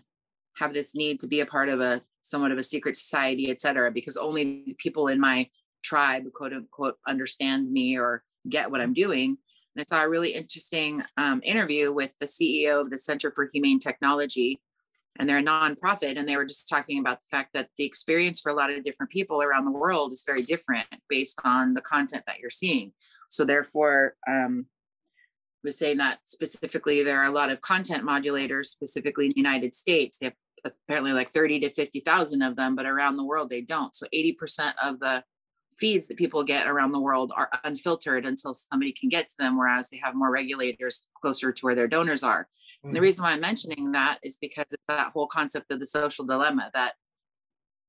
have 0.56 0.72
this 0.72 0.94
need 0.94 1.20
to 1.20 1.26
be 1.26 1.40
a 1.40 1.46
part 1.46 1.68
of 1.68 1.80
a 1.80 2.02
somewhat 2.22 2.52
of 2.52 2.58
a 2.58 2.62
secret 2.62 2.96
society, 2.96 3.50
et 3.50 3.60
cetera, 3.60 3.90
because 3.90 4.16
only 4.16 4.76
people 4.78 5.08
in 5.08 5.20
my 5.20 5.48
tribe, 5.82 6.24
quote 6.34 6.52
unquote, 6.52 6.98
understand 7.06 7.70
me 7.72 7.98
or 7.98 8.22
get 8.48 8.70
what 8.70 8.80
I'm 8.80 8.92
doing. 8.92 9.38
And 9.74 9.80
I 9.80 9.84
saw 9.84 10.02
a 10.02 10.08
really 10.08 10.34
interesting 10.34 11.02
um, 11.16 11.40
interview 11.44 11.92
with 11.92 12.10
the 12.18 12.26
CEO 12.26 12.80
of 12.80 12.90
the 12.90 12.98
Center 12.98 13.30
for 13.30 13.48
Humane 13.52 13.78
Technology, 13.78 14.60
and 15.18 15.28
they're 15.28 15.38
a 15.38 15.42
nonprofit. 15.42 16.18
And 16.18 16.28
they 16.28 16.36
were 16.36 16.44
just 16.44 16.68
talking 16.68 16.98
about 16.98 17.20
the 17.20 17.26
fact 17.30 17.54
that 17.54 17.70
the 17.76 17.84
experience 17.84 18.40
for 18.40 18.50
a 18.50 18.54
lot 18.54 18.70
of 18.70 18.84
different 18.84 19.10
people 19.10 19.42
around 19.42 19.64
the 19.64 19.72
world 19.72 20.12
is 20.12 20.24
very 20.26 20.42
different 20.42 20.86
based 21.08 21.40
on 21.44 21.74
the 21.74 21.80
content 21.80 22.24
that 22.26 22.38
you're 22.38 22.50
seeing. 22.50 22.92
So, 23.30 23.44
therefore, 23.44 24.14
um, 24.26 24.66
was 25.64 25.78
saying 25.78 25.98
that 25.98 26.20
specifically 26.24 27.02
there 27.02 27.20
are 27.20 27.26
a 27.26 27.30
lot 27.30 27.50
of 27.50 27.60
content 27.60 28.04
modulators, 28.04 28.66
specifically 28.66 29.26
in 29.26 29.32
the 29.32 29.40
United 29.40 29.74
States. 29.74 30.18
They 30.18 30.26
have 30.26 30.34
apparently 30.64 31.12
like 31.12 31.32
30 31.32 31.60
to 31.60 31.70
50,000 31.70 32.42
of 32.42 32.56
them, 32.56 32.74
but 32.74 32.86
around 32.86 33.16
the 33.16 33.24
world 33.24 33.50
they 33.50 33.60
don't. 33.60 33.94
So 33.94 34.06
80% 34.14 34.72
of 34.82 34.98
the 35.00 35.24
feeds 35.78 36.08
that 36.08 36.16
people 36.16 36.42
get 36.42 36.66
around 36.66 36.92
the 36.92 37.00
world 37.00 37.32
are 37.36 37.48
unfiltered 37.64 38.26
until 38.26 38.54
somebody 38.54 38.92
can 38.92 39.08
get 39.08 39.28
to 39.28 39.36
them, 39.38 39.56
whereas 39.56 39.88
they 39.88 40.00
have 40.02 40.14
more 40.14 40.30
regulators 40.30 41.06
closer 41.20 41.52
to 41.52 41.62
where 41.64 41.74
their 41.74 41.86
donors 41.86 42.22
are. 42.22 42.48
And 42.88 42.96
the 42.96 43.00
mm. 43.00 43.02
reason 43.02 43.24
why 43.24 43.32
I'm 43.32 43.40
mentioning 43.40 43.92
that 43.92 44.18
is 44.22 44.36
because 44.40 44.66
it's 44.72 44.86
that 44.88 45.12
whole 45.12 45.26
concept 45.26 45.70
of 45.70 45.80
the 45.80 45.86
social 45.86 46.24
dilemma 46.24 46.70
that 46.74 46.94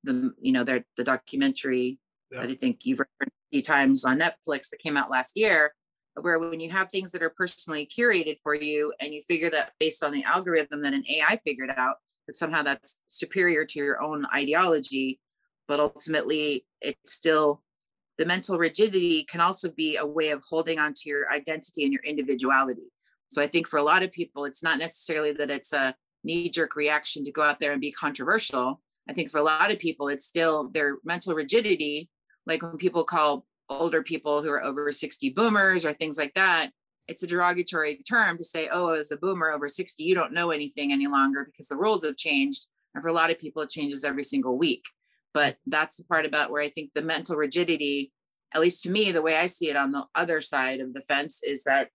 the, 0.03 0.33
you 0.39 0.51
know, 0.51 0.63
the 0.63 0.83
documentary 1.03 1.99
yeah. 2.31 2.41
that 2.41 2.49
I 2.49 2.53
think 2.53 2.85
you've 2.85 2.99
referenced 2.99 3.35
a 3.35 3.49
few 3.51 3.61
times 3.61 4.05
on 4.05 4.19
Netflix 4.19 4.69
that 4.69 4.79
came 4.79 4.97
out 4.97 5.09
last 5.09 5.35
year, 5.35 5.73
where 6.19 6.39
when 6.39 6.59
you 6.59 6.69
have 6.69 6.89
things 6.89 7.11
that 7.11 7.23
are 7.23 7.33
personally 7.35 7.87
curated 7.87 8.37
for 8.43 8.53
you 8.53 8.93
and 8.99 9.13
you 9.13 9.21
figure 9.21 9.49
that 9.49 9.73
based 9.79 10.03
on 10.03 10.11
the 10.11 10.23
algorithm 10.23 10.81
that 10.81 10.93
an 10.93 11.03
AI 11.09 11.39
figured 11.43 11.71
out, 11.75 11.95
that 12.27 12.35
somehow 12.35 12.61
that's 12.61 13.01
superior 13.07 13.65
to 13.65 13.79
your 13.79 14.01
own 14.01 14.25
ideology 14.33 15.19
but 15.69 15.79
ultimately 15.79 16.65
it's 16.81 17.13
still 17.13 17.61
the 18.17 18.25
mental 18.25 18.57
rigidity 18.57 19.23
can 19.23 19.39
also 19.39 19.69
be 19.69 19.95
a 19.95 20.05
way 20.05 20.31
of 20.31 20.43
holding 20.49 20.79
on 20.79 20.93
to 20.93 21.07
your 21.07 21.31
identity 21.31 21.83
and 21.83 21.93
your 21.93 22.01
individuality 22.01 22.91
so 23.29 23.41
i 23.41 23.47
think 23.47 23.67
for 23.67 23.77
a 23.77 23.83
lot 23.83 24.03
of 24.03 24.11
people 24.11 24.45
it's 24.45 24.63
not 24.63 24.79
necessarily 24.79 25.31
that 25.31 25.49
it's 25.49 25.73
a 25.73 25.95
knee-jerk 26.23 26.75
reaction 26.75 27.23
to 27.23 27.31
go 27.31 27.41
out 27.41 27.59
there 27.59 27.71
and 27.71 27.81
be 27.81 27.91
controversial 27.91 28.81
i 29.07 29.13
think 29.13 29.29
for 29.29 29.37
a 29.37 29.43
lot 29.43 29.71
of 29.71 29.79
people 29.79 30.07
it's 30.09 30.25
still 30.25 30.69
their 30.73 30.97
mental 31.03 31.33
rigidity 31.33 32.09
like 32.45 32.61
when 32.61 32.77
people 32.77 33.03
call 33.03 33.45
older 33.69 34.01
people 34.01 34.41
who 34.41 34.49
are 34.49 34.63
over 34.63 34.91
60 34.91 35.29
boomers 35.29 35.85
or 35.85 35.93
things 35.93 36.17
like 36.17 36.33
that 36.33 36.71
it's 37.09 37.23
a 37.23 37.27
derogatory 37.27 37.97
term 38.07 38.37
to 38.37 38.43
say, 38.43 38.69
oh, 38.71 38.89
as 38.89 39.11
a 39.11 39.17
boomer 39.17 39.49
over 39.49 39.67
60, 39.67 40.03
you 40.03 40.13
don't 40.13 40.31
know 40.31 40.51
anything 40.51 40.91
any 40.91 41.07
longer 41.07 41.43
because 41.43 41.67
the 41.67 41.75
rules 41.75 42.05
have 42.05 42.15
changed. 42.15 42.67
And 42.93 43.01
for 43.01 43.09
a 43.09 43.13
lot 43.13 43.31
of 43.31 43.39
people, 43.39 43.63
it 43.63 43.69
changes 43.69 44.03
every 44.03 44.23
single 44.23 44.57
week. 44.57 44.83
But 45.33 45.57
that's 45.65 45.97
the 45.97 46.03
part 46.03 46.25
about 46.25 46.51
where 46.51 46.61
I 46.61 46.69
think 46.69 46.91
the 46.93 47.01
mental 47.01 47.35
rigidity, 47.35 48.11
at 48.53 48.61
least 48.61 48.83
to 48.83 48.91
me, 48.91 49.11
the 49.11 49.23
way 49.23 49.35
I 49.35 49.47
see 49.47 49.69
it 49.69 49.75
on 49.75 49.91
the 49.91 50.05
other 50.13 50.39
side 50.39 50.81
of 50.81 50.93
the 50.93 51.01
fence 51.01 51.41
is 51.43 51.63
that 51.63 51.89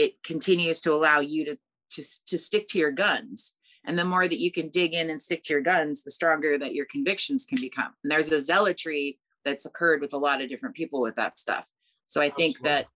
it 0.00 0.22
continues 0.22 0.80
to 0.80 0.94
allow 0.94 1.20
you 1.20 1.44
to, 1.44 1.58
to, 1.90 2.02
to 2.26 2.38
stick 2.38 2.68
to 2.68 2.78
your 2.78 2.90
guns. 2.90 3.54
And 3.84 3.98
the 3.98 4.04
more 4.04 4.26
that 4.26 4.40
you 4.40 4.50
can 4.50 4.70
dig 4.70 4.94
in 4.94 5.10
and 5.10 5.20
stick 5.20 5.42
to 5.44 5.52
your 5.52 5.62
guns, 5.62 6.02
the 6.02 6.10
stronger 6.10 6.58
that 6.58 6.74
your 6.74 6.86
convictions 6.86 7.44
can 7.44 7.60
become. 7.60 7.92
And 8.02 8.10
there's 8.10 8.32
a 8.32 8.40
zealotry 8.40 9.18
that's 9.44 9.66
occurred 9.66 10.00
with 10.00 10.14
a 10.14 10.18
lot 10.18 10.40
of 10.40 10.48
different 10.48 10.74
people 10.74 11.02
with 11.02 11.16
that 11.16 11.38
stuff. 11.38 11.68
So 12.06 12.22
I 12.22 12.30
think 12.30 12.56
Absolutely. 12.56 12.70
that 12.70 12.86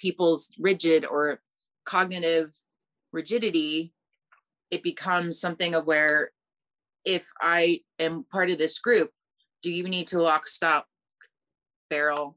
people's 0.00 0.54
rigid 0.58 1.04
or 1.04 1.40
cognitive 1.84 2.52
rigidity, 3.12 3.92
it 4.70 4.82
becomes 4.84 5.40
something 5.40 5.74
of 5.74 5.86
where 5.86 6.30
if 7.04 7.28
I 7.40 7.80
am 7.98 8.24
part 8.30 8.50
of 8.50 8.58
this 8.58 8.78
group, 8.78 9.10
do 9.62 9.72
you 9.72 9.88
need 9.88 10.08
to 10.08 10.22
lock, 10.22 10.46
stop, 10.46 10.86
barrel 11.90 12.36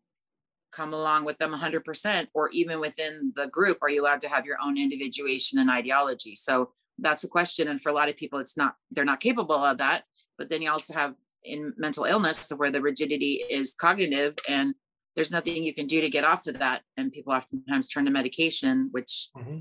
come 0.71 0.93
along 0.93 1.25
with 1.25 1.37
them 1.37 1.53
100% 1.53 2.27
or 2.33 2.49
even 2.49 2.79
within 2.79 3.33
the 3.35 3.47
group 3.47 3.77
are 3.81 3.89
you 3.89 4.01
allowed 4.01 4.21
to 4.21 4.29
have 4.29 4.45
your 4.45 4.57
own 4.63 4.77
individuation 4.77 5.59
and 5.59 5.69
ideology? 5.69 6.35
So 6.35 6.71
that's 7.01 7.23
a 7.23 7.27
question 7.27 7.67
and 7.67 7.81
for 7.81 7.89
a 7.89 7.93
lot 7.93 8.09
of 8.09 8.17
people 8.17 8.39
it's 8.39 8.57
not 8.57 8.75
they're 8.91 9.05
not 9.05 9.19
capable 9.19 9.55
of 9.55 9.77
that 9.77 10.03
but 10.37 10.49
then 10.49 10.61
you 10.61 10.69
also 10.69 10.93
have 10.93 11.15
in 11.43 11.73
mental 11.77 12.03
illness 12.03 12.51
where 12.55 12.71
the 12.71 12.81
rigidity 12.81 13.43
is 13.49 13.73
cognitive 13.73 14.35
and 14.47 14.75
there's 15.15 15.31
nothing 15.31 15.63
you 15.63 15.73
can 15.73 15.87
do 15.87 16.01
to 16.01 16.09
get 16.09 16.23
off 16.23 16.47
of 16.47 16.59
that 16.59 16.81
and 16.97 17.11
people 17.11 17.33
oftentimes 17.33 17.87
turn 17.87 18.05
to 18.05 18.11
medication 18.11 18.89
which 18.91 19.29
mm-hmm. 19.37 19.59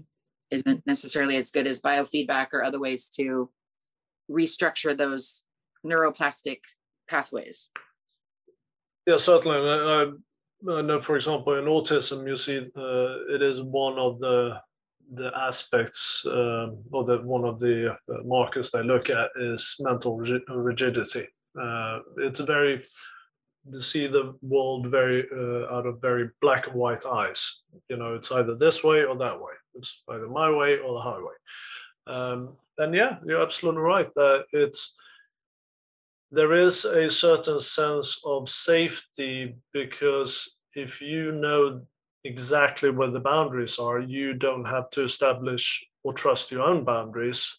isn't 0.50 0.87
necessarily 0.87 1.37
as 1.37 1.50
good 1.50 1.67
as 1.67 1.81
biofeedback 1.81 2.49
or 2.53 2.65
other 2.65 2.81
ways 2.81 3.09
to 3.09 3.50
restructure 4.31 4.97
those 4.97 5.45
neuroplastic 5.87 6.61
pathways. 7.09 7.71
Yeah 9.07 9.17
certainly. 9.17 9.59
I, 9.59 10.11
I 10.67 10.83
know 10.83 11.00
for 11.00 11.17
example 11.17 11.55
in 11.59 11.67
autism 11.67 12.27
you 12.27 12.37
see 12.37 12.59
uh, 12.59 13.35
it 13.35 13.43
is 13.43 13.62
one 13.62 13.99
of 13.99 14.19
the 14.19 14.61
the 15.15 15.31
aspects 15.37 16.27
um, 16.27 16.79
or 16.93 17.05
the 17.05 17.19
one 17.23 17.45
of 17.45 17.59
the 17.59 17.93
uh, 17.93 18.23
markers 18.25 18.71
they 18.71 18.83
look 18.83 19.09
at 19.09 19.31
is 19.41 19.77
mental 19.81 20.21
rigidity. 20.49 21.27
Uh, 21.59 22.00
it's 22.19 22.41
very 22.41 22.83
to 23.73 23.81
see 23.81 24.07
the 24.07 24.35
world 24.43 24.87
very 24.91 25.27
uh, 25.33 25.75
out 25.75 25.87
of 25.87 26.00
very 26.00 26.31
black 26.41 26.67
and 26.67 26.77
white 26.77 27.05
eyes. 27.07 27.62
You 27.88 27.97
know, 27.97 28.15
it's 28.15 28.33
either 28.33 28.55
this 28.55 28.83
way 28.85 29.05
or 29.05 29.17
that 29.17 29.38
way. 29.38 29.53
It's 29.75 30.03
either 30.09 30.27
my 30.27 30.50
way 30.50 30.79
or 30.79 30.95
the 30.95 31.00
highway. 31.00 31.35
Um, 32.07 32.57
and 32.79 32.95
yeah, 32.95 33.19
you're 33.25 33.43
absolutely 33.43 33.83
right 33.83 34.12
that 34.15 34.45
it's 34.53 34.97
there 36.31 36.55
is 36.55 36.85
a 36.85 37.09
certain 37.09 37.61
sense 37.61 38.21
of 38.25 38.49
safety 38.49 39.57
because 39.73 40.57
if 40.75 41.01
you 41.01 41.33
know 41.33 41.81
exactly 42.25 42.91
where 42.91 43.11
the 43.11 43.21
boundaries 43.21 43.79
are. 43.79 44.01
You 44.01 44.35
don't 44.35 44.67
have 44.67 44.91
to 44.91 45.05
establish 45.05 45.85
or 46.05 46.13
trust 46.13 46.51
your 46.51 46.63
own 46.63 46.85
boundaries 46.85 47.59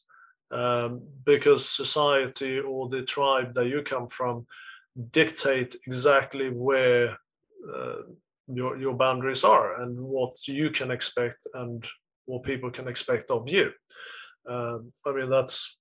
um, 0.51 1.01
because 1.25 1.67
society 1.67 2.59
or 2.59 2.87
the 2.87 3.03
tribe 3.03 3.53
that 3.53 3.67
you 3.67 3.81
come 3.81 4.07
from 4.07 4.45
dictate 5.11 5.75
exactly 5.87 6.49
where 6.49 7.17
uh, 7.75 8.01
your 8.47 8.77
your 8.77 8.95
boundaries 8.95 9.43
are 9.43 9.81
and 9.81 9.99
what 9.99 10.47
you 10.47 10.69
can 10.71 10.91
expect 10.91 11.47
and 11.53 11.85
what 12.25 12.43
people 12.43 12.71
can 12.71 12.87
expect 12.87 13.31
of 13.31 13.49
you. 13.49 13.71
Um, 14.47 14.91
I 15.05 15.11
mean, 15.13 15.29
that's 15.29 15.78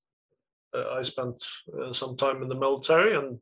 I 0.75 1.03
spent 1.03 1.43
uh, 1.81 1.93
some 1.93 2.17
time 2.17 2.43
in 2.43 2.49
the 2.49 2.55
military, 2.59 3.17
and 3.17 3.39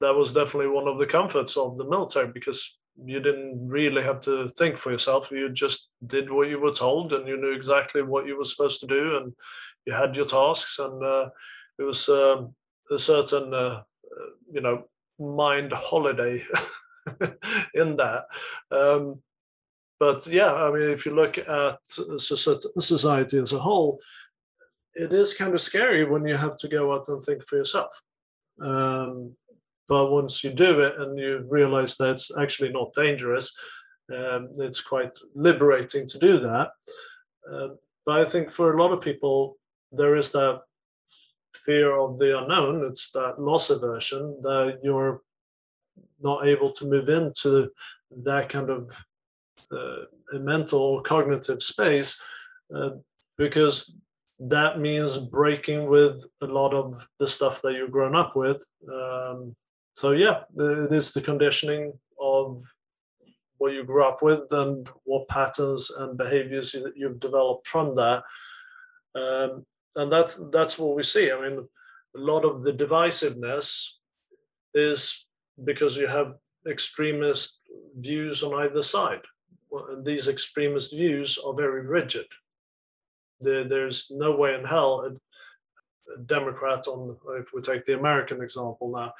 that 0.00 0.14
was 0.14 0.32
definitely 0.32 0.68
one 0.68 0.86
of 0.86 0.98
the 0.98 1.06
comforts 1.06 1.56
of 1.56 1.76
the 1.76 1.88
military 1.88 2.28
because 2.32 2.78
you 3.04 3.20
didn't 3.20 3.68
really 3.68 4.02
have 4.02 4.20
to 4.20 4.48
think 4.50 4.76
for 4.76 4.90
yourself. 4.90 5.30
You 5.30 5.50
just 5.50 5.90
did 6.06 6.30
what 6.30 6.48
you 6.48 6.60
were 6.60 6.72
told, 6.72 7.12
and 7.12 7.26
you 7.26 7.36
knew 7.36 7.52
exactly 7.52 8.02
what 8.02 8.26
you 8.26 8.36
were 8.36 8.44
supposed 8.44 8.80
to 8.80 8.86
do, 8.86 9.16
and 9.18 9.32
you 9.86 9.92
had 9.92 10.16
your 10.16 10.26
tasks, 10.26 10.78
and 10.78 11.02
uh, 11.02 11.28
it 11.78 11.82
was 11.82 12.08
um, 12.08 12.54
a 12.90 12.98
certain, 12.98 13.54
uh, 13.54 13.82
uh 13.82 14.30
you 14.52 14.60
know, 14.60 14.84
mind 15.18 15.72
holiday 15.72 16.44
in 17.74 17.96
that. 17.96 18.24
Um, 18.70 19.22
but 20.00 20.26
yeah, 20.28 20.54
I 20.54 20.70
mean, 20.70 20.90
if 20.90 21.06
you 21.06 21.14
look 21.14 21.38
at 21.38 21.78
society 21.84 23.38
as 23.38 23.52
a 23.52 23.58
whole, 23.58 24.00
it 24.98 25.12
is 25.12 25.34
kind 25.34 25.54
of 25.54 25.60
scary 25.60 26.04
when 26.04 26.26
you 26.26 26.36
have 26.36 26.56
to 26.58 26.68
go 26.68 26.92
out 26.92 27.08
and 27.08 27.22
think 27.22 27.44
for 27.44 27.56
yourself. 27.56 28.02
Um, 28.60 29.36
but 29.86 30.10
once 30.10 30.42
you 30.42 30.50
do 30.50 30.80
it 30.80 30.94
and 30.98 31.18
you 31.18 31.46
realize 31.48 31.96
that 31.96 32.10
it's 32.10 32.36
actually 32.36 32.70
not 32.70 32.92
dangerous, 32.94 33.56
um, 34.14 34.48
it's 34.58 34.80
quite 34.80 35.16
liberating 35.34 36.06
to 36.08 36.18
do 36.18 36.38
that. 36.40 36.70
Uh, 37.50 37.68
but 38.04 38.20
I 38.20 38.28
think 38.28 38.50
for 38.50 38.74
a 38.74 38.82
lot 38.82 38.92
of 38.92 39.00
people, 39.00 39.56
there 39.92 40.16
is 40.16 40.32
that 40.32 40.62
fear 41.54 41.96
of 41.96 42.18
the 42.18 42.38
unknown. 42.38 42.84
It's 42.84 43.10
that 43.12 43.40
loss 43.40 43.70
aversion 43.70 44.38
that 44.42 44.80
you're 44.82 45.22
not 46.20 46.46
able 46.46 46.72
to 46.72 46.86
move 46.86 47.08
into 47.08 47.70
that 48.24 48.48
kind 48.48 48.70
of 48.70 49.04
uh, 49.70 50.04
mental 50.32 51.00
cognitive 51.02 51.62
space 51.62 52.20
uh, 52.74 52.90
because 53.36 53.96
that 54.40 54.78
means 54.78 55.18
breaking 55.18 55.88
with 55.88 56.24
a 56.42 56.46
lot 56.46 56.72
of 56.72 57.06
the 57.18 57.26
stuff 57.26 57.60
that 57.62 57.74
you've 57.74 57.90
grown 57.90 58.14
up 58.14 58.36
with. 58.36 58.64
Um, 58.92 59.54
so 59.94 60.12
yeah, 60.12 60.42
it 60.56 60.92
is 60.92 61.12
the 61.12 61.20
conditioning 61.20 61.92
of 62.20 62.62
what 63.58 63.72
you 63.72 63.84
grew 63.84 64.04
up 64.04 64.22
with 64.22 64.50
and 64.52 64.88
what 65.04 65.28
patterns 65.28 65.90
and 65.90 66.16
behaviors 66.16 66.72
you, 66.72 66.92
you've 66.94 67.18
developed 67.18 67.66
from 67.66 67.94
that. 67.96 68.22
Um, 69.16 69.66
and 69.96 70.12
that's 70.12 70.40
that's 70.52 70.78
what 70.78 70.94
we 70.94 71.02
see. 71.02 71.32
I 71.32 71.40
mean, 71.40 71.58
a 72.16 72.20
lot 72.20 72.44
of 72.44 72.62
the 72.62 72.72
divisiveness 72.72 73.88
is 74.74 75.26
because 75.64 75.96
you 75.96 76.06
have 76.06 76.34
extremist 76.68 77.60
views 77.96 78.42
on 78.42 78.54
either 78.54 78.82
side. 78.82 79.22
And 79.72 80.04
these 80.04 80.28
extremist 80.28 80.92
views 80.92 81.38
are 81.44 81.54
very 81.54 81.86
rigid. 81.86 82.26
There, 83.40 83.64
there's 83.64 84.10
no 84.10 84.36
way 84.36 84.54
in 84.54 84.64
hell 84.64 85.00
a, 85.00 86.12
a 86.12 86.18
Democrat 86.24 86.88
on, 86.88 87.16
if 87.38 87.50
we 87.54 87.60
take 87.60 87.84
the 87.84 87.98
American 87.98 88.42
example 88.42 88.92
now, 88.94 89.12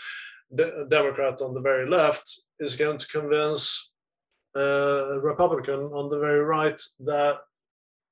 de- 0.55 0.87
Democrat 0.87 1.41
on 1.41 1.55
the 1.55 1.61
very 1.61 1.89
left 1.89 2.43
is 2.61 2.77
going 2.77 2.99
to 2.99 3.07
convince 3.07 3.91
uh, 4.57 4.61
a 5.15 5.19
Republican 5.21 5.81
on 5.93 6.09
the 6.09 6.19
very 6.19 6.41
right 6.41 6.81
that, 7.01 7.37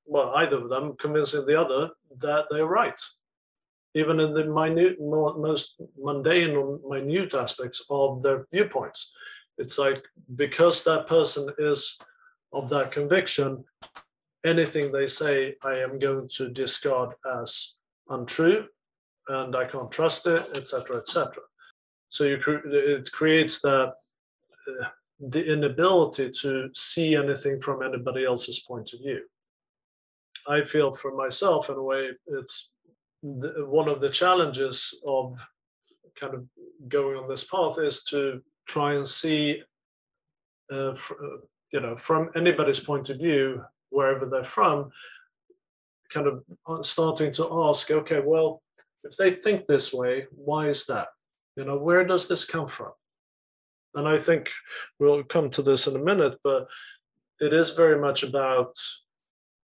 well, 0.05 0.31
either 0.37 0.59
of 0.59 0.69
them 0.69 0.95
convincing 0.99 1.45
the 1.45 1.61
other 1.61 1.91
that 2.21 2.47
they're 2.51 2.67
right, 2.67 3.01
even 3.95 4.21
in 4.21 4.33
the 4.35 4.45
minute, 4.45 5.01
most 5.01 5.81
mundane 5.99 6.55
or 6.55 6.79
minute 6.89 7.35
aspects 7.35 7.85
of 7.91 8.23
their 8.23 8.47
viewpoints. 8.53 9.13
It's 9.59 9.79
like 9.79 10.05
because 10.37 10.85
that 10.85 11.07
person 11.07 11.49
is 11.59 11.99
of 12.53 12.69
that 12.69 12.93
conviction, 12.93 13.65
anything 14.47 14.93
they 14.93 15.07
say, 15.07 15.55
I 15.63 15.75
am 15.79 15.99
going 15.99 16.29
to 16.37 16.49
discard 16.49 17.15
as 17.41 17.75
untrue 18.09 18.67
and 19.29 19.57
I 19.57 19.65
can't 19.65 19.91
trust 19.91 20.27
it, 20.27 20.47
etc., 20.57 20.99
etc. 20.99 21.35
So 22.09 22.25
you 22.25 22.39
it 22.67 23.11
creates 23.13 23.61
that 23.61 23.93
uh, 24.69 24.87
the 25.19 25.45
inability 25.45 26.31
to 26.43 26.69
see 26.75 27.17
anything 27.17 27.61
from 27.61 27.83
anybody 27.83 28.25
else's 28.25 28.61
point 28.61 28.93
of 28.93 29.01
view. 29.01 29.23
I 30.49 30.63
feel 30.63 30.93
for 30.93 31.15
myself, 31.17 31.71
in 31.71 31.77
a 31.77 31.83
way, 31.83 32.11
it's 32.27 32.71
the, 33.23 33.67
one 33.67 33.89
of 33.89 34.01
the 34.01 34.11
challenges 34.11 34.95
of 35.07 35.45
kind 36.19 36.35
of 36.35 36.47
going 36.89 37.17
on 37.17 37.29
this 37.29 37.45
path 37.45 37.79
is 37.79 38.03
to 38.05 38.41
try 38.67 38.95
and 38.95 39.07
see, 39.07 39.63
uh, 40.71 40.95
fr- 40.95 41.15
uh, 41.15 41.39
you 41.73 41.81
know, 41.81 41.97
from 41.97 42.31
anybody's 42.37 42.81
point 42.81 43.09
of 43.11 43.19
view, 43.19 43.63
wherever 43.91 44.27
they're 44.27 44.45
from, 44.45 44.91
kind 46.13 46.27
of 46.27 46.87
starting 46.87 47.33
to 47.33 47.65
ask, 47.69 47.91
okay, 47.91 48.21
well, 48.25 48.63
if 49.05 49.17
they 49.17 49.31
think 49.31 49.67
this 49.67 49.93
way, 49.93 50.27
why 50.31 50.69
is 50.69 50.87
that? 50.87 51.09
You 51.57 51.65
know, 51.65 51.79
where 51.79 52.05
does 52.05 52.29
this 52.29 52.45
come 52.45 52.69
from? 52.69 52.93
And 53.95 54.07
I 54.07 54.19
think 54.19 54.51
we'll 54.99 55.25
come 55.25 55.51
to 55.51 55.63
this 55.63 55.87
in 55.87 55.97
a 55.97 56.05
minute, 56.05 56.39
but 56.45 56.69
it 57.41 57.53
is 57.53 57.71
very 57.71 57.99
much 57.99 58.23
about 58.23 58.75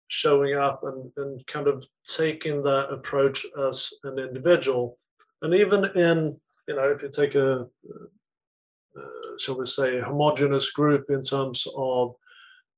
showing 0.08 0.54
up 0.54 0.82
and, 0.84 1.10
and 1.16 1.46
kind 1.46 1.66
of 1.66 1.86
taking 2.06 2.62
that 2.62 2.90
approach 2.90 3.44
as 3.66 3.92
an 4.04 4.18
individual. 4.18 4.98
And 5.42 5.54
even 5.54 5.84
in, 5.96 6.36
you 6.68 6.76
know, 6.76 6.90
if 6.90 7.02
you 7.02 7.10
take 7.10 7.34
a, 7.34 7.66
uh, 8.96 9.36
shall 9.38 9.58
we 9.58 9.66
say, 9.66 10.00
homogenous 10.00 10.70
group 10.70 11.10
in 11.10 11.22
terms 11.22 11.66
of 11.76 12.14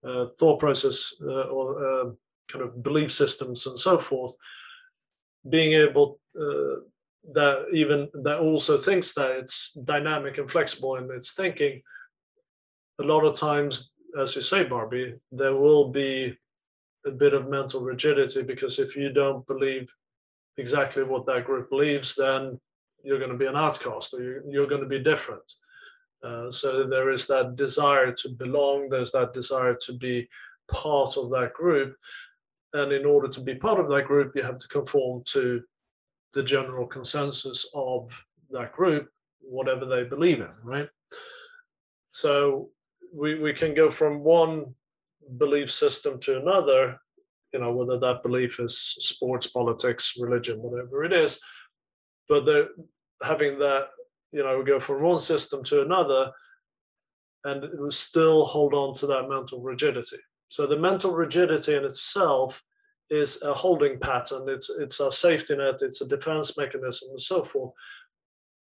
uh, 0.06 0.26
thought 0.38 0.60
process 0.60 1.14
uh, 1.22 1.48
or 1.48 2.00
um, 2.00 2.18
kind 2.48 2.64
of 2.64 2.82
belief 2.82 3.10
systems 3.10 3.66
and 3.66 3.78
so 3.78 3.98
forth, 3.98 4.34
being 5.48 5.72
able 5.72 6.20
uh, 6.38 6.80
that 7.32 7.66
even 7.72 8.08
that 8.22 8.38
also 8.38 8.76
thinks 8.76 9.12
that 9.14 9.32
it's 9.32 9.72
dynamic 9.72 10.38
and 10.38 10.50
flexible 10.50 10.96
in 10.96 11.10
its 11.10 11.32
thinking 11.32 11.82
a 13.00 13.02
lot 13.02 13.24
of 13.24 13.34
times 13.34 13.92
as 14.20 14.36
you 14.36 14.42
say 14.42 14.62
barbie 14.62 15.14
there 15.32 15.56
will 15.56 15.88
be 15.88 16.36
a 17.06 17.10
bit 17.10 17.34
of 17.34 17.48
mental 17.48 17.80
rigidity 17.80 18.42
because 18.42 18.78
if 18.78 18.96
you 18.96 19.12
don't 19.12 19.46
believe 19.46 19.92
exactly 20.58 21.02
what 21.02 21.26
that 21.26 21.44
group 21.44 21.68
believes 21.68 22.14
then 22.14 22.58
you're 23.02 23.18
going 23.18 23.30
to 23.30 23.36
be 23.36 23.46
an 23.46 23.56
outcast 23.56 24.14
or 24.14 24.22
you're, 24.22 24.42
you're 24.48 24.66
going 24.66 24.82
to 24.82 24.88
be 24.88 24.98
different 24.98 25.52
uh, 26.22 26.50
so 26.50 26.85
there 26.85 27.11
is 27.11 27.26
that 27.26 27.57
desire 27.57 28.12
to 28.12 28.29
belong 28.29 28.88
there's 28.88 29.12
that 29.12 29.33
desire 29.33 29.74
to 29.74 29.92
be 29.92 30.29
part 30.68 31.16
of 31.16 31.31
that 31.31 31.52
group 31.55 31.96
and 32.72 32.92
in 32.92 33.05
order 33.05 33.29
to 33.29 33.40
be 33.40 33.55
part 33.55 33.79
of 33.79 33.88
that 33.88 34.07
group 34.07 34.33
you 34.35 34.42
have 34.42 34.59
to 34.59 34.68
conform 34.68 35.22
to 35.24 35.62
the 36.37 36.42
general 36.42 36.87
consensus 36.87 37.66
of 37.74 38.24
that 38.50 38.70
group, 38.72 39.09
whatever 39.40 39.87
they 39.87 40.05
believe 40.05 40.40
in, 40.40 40.50
right? 40.62 40.88
So 42.11 42.68
we, 43.12 43.38
we 43.38 43.55
can 43.55 43.74
go 43.74 43.90
from 43.90 44.22
one 44.22 44.74
belief 45.38 45.70
system 45.70 46.20
to 46.20 46.38
another, 46.38 46.98
you 47.52 47.61
know, 47.61 47.72
whether 47.72 47.98
that 47.98 48.22
belief 48.22 48.61
is 48.61 48.79
sports, 48.79 49.46
politics, 49.46 50.14
religion, 50.20 50.59
whatever 50.59 51.05
it 51.05 51.12
is. 51.12 51.40
But 52.29 52.68
having 53.22 53.59
that, 53.61 53.88
you 54.32 54.42
know, 54.42 54.62
go 54.62 54.80
from 54.80 55.02
one 55.02 55.18
system 55.18 55.62
to 55.64 55.82
another 55.82 56.30
and 57.44 57.62
it 57.64 57.78
will 57.78 57.90
still 57.90 58.44
hold 58.44 58.74
on 58.74 58.92
to 58.94 59.06
that 59.06 59.28
mental 59.28 59.62
rigidity. 59.62 60.18
So 60.48 60.66
the 60.66 60.78
mental 60.78 61.12
rigidity 61.12 61.74
in 61.74 61.84
itself 61.84 62.62
is 63.08 63.40
a 63.42 63.54
holding 63.54 63.98
pattern. 64.00 64.48
It's 64.48 64.68
it's 64.68 65.00
a 65.00 65.12
safety 65.12 65.56
net. 65.56 65.76
It's 65.80 66.00
a 66.00 66.08
defense 66.08 66.58
mechanism, 66.58 67.10
and 67.10 67.20
so 67.20 67.44
forth. 67.44 67.72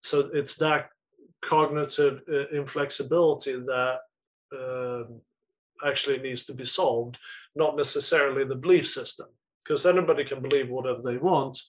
So 0.04 0.30
it's 0.34 0.56
that 0.58 0.90
cognitive 1.42 2.22
uh, 2.32 2.48
inflexibility 2.56 3.54
that 3.54 3.98
uh, 4.58 5.04
actually 5.88 6.20
needs 6.20 6.46
to 6.46 6.54
be 6.54 6.66
solved, 6.66 7.18
not 7.56 7.76
necessarily 7.76 8.44
the 8.46 8.56
belief 8.56 8.88
system, 8.88 9.28
because 9.64 9.86
anybody 9.86 10.24
can 10.24 10.42
believe 10.42 10.70
whatever 10.70 11.02
they 11.04 11.18
want. 11.18 11.60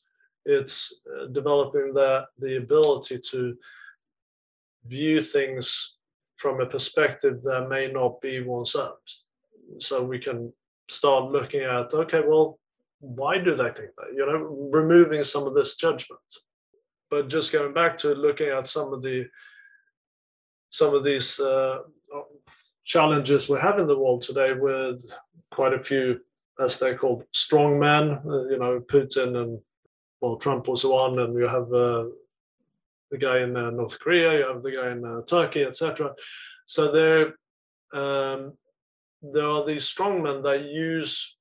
It's 0.48 1.02
uh, 1.06 1.26
developing 1.26 1.92
that 1.94 2.28
the 2.38 2.56
ability 2.56 3.18
to 3.30 3.54
view 4.86 5.20
things 5.20 5.96
from 6.36 6.60
a 6.60 6.66
perspective 6.66 7.42
that 7.42 7.68
may 7.68 7.92
not 7.92 8.20
be 8.22 8.40
one's 8.40 8.74
own. 8.74 8.92
So 9.78 10.02
we 10.02 10.18
can 10.18 10.52
start 10.88 11.30
looking 11.30 11.60
at 11.60 11.92
okay, 11.92 12.22
well, 12.26 12.58
why 13.00 13.36
do 13.38 13.54
they 13.54 13.70
think 13.70 13.90
that? 13.98 14.14
You 14.16 14.24
know, 14.24 14.38
removing 14.72 15.22
some 15.22 15.46
of 15.46 15.54
this 15.54 15.76
judgment. 15.76 16.20
But 17.10 17.28
just 17.28 17.52
going 17.52 17.74
back 17.74 17.96
to 17.98 18.14
looking 18.14 18.48
at 18.48 18.66
some 18.66 18.92
of 18.94 19.02
the 19.02 19.26
some 20.70 20.94
of 20.94 21.04
these 21.04 21.40
uh, 21.40 21.78
challenges 22.84 23.48
we 23.48 23.58
have 23.60 23.78
in 23.78 23.86
the 23.86 23.98
world 23.98 24.22
today, 24.22 24.54
with 24.54 25.14
quite 25.50 25.74
a 25.74 25.80
few, 25.80 26.20
as 26.58 26.78
they're 26.78 26.96
called, 26.96 27.24
strong 27.32 27.78
men. 27.78 28.20
Uh, 28.26 28.44
you 28.48 28.58
know, 28.58 28.80
Putin 28.80 29.36
and 29.36 29.58
well, 30.20 30.36
Trump 30.36 30.68
was 30.68 30.84
one, 30.84 31.18
and 31.18 31.34
you 31.34 31.46
have 31.46 31.72
uh, 31.72 32.06
the 33.10 33.18
guy 33.18 33.40
in 33.40 33.56
uh, 33.56 33.70
North 33.70 33.98
Korea, 33.98 34.38
you 34.38 34.46
have 34.46 34.62
the 34.62 34.72
guy 34.72 34.90
in 34.90 35.04
uh, 35.04 35.22
Turkey, 35.22 35.62
etc. 35.62 36.14
So 36.66 36.90
there, 36.90 37.34
um, 37.92 38.54
there 39.22 39.48
are 39.48 39.64
these 39.64 39.92
strongmen 39.92 40.42
that 40.42 40.64
use 40.64 41.36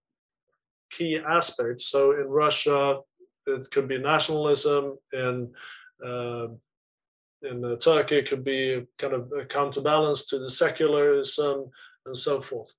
key 0.90 1.18
aspects. 1.18 1.88
So 1.88 2.12
in 2.12 2.28
Russia, 2.28 3.00
it 3.46 3.68
could 3.72 3.88
be 3.88 3.98
nationalism. 3.98 4.98
In 5.14 5.54
uh, 6.06 6.48
in 7.44 7.64
uh, 7.64 7.76
Turkey, 7.76 8.18
it 8.18 8.30
could 8.30 8.44
be 8.44 8.86
kind 8.98 9.14
of 9.14 9.32
a 9.32 9.46
counterbalance 9.46 10.26
to 10.26 10.40
the 10.40 10.50
secularism 10.50 11.70
and 12.06 12.18
so 12.18 12.42
forth. 12.42 12.74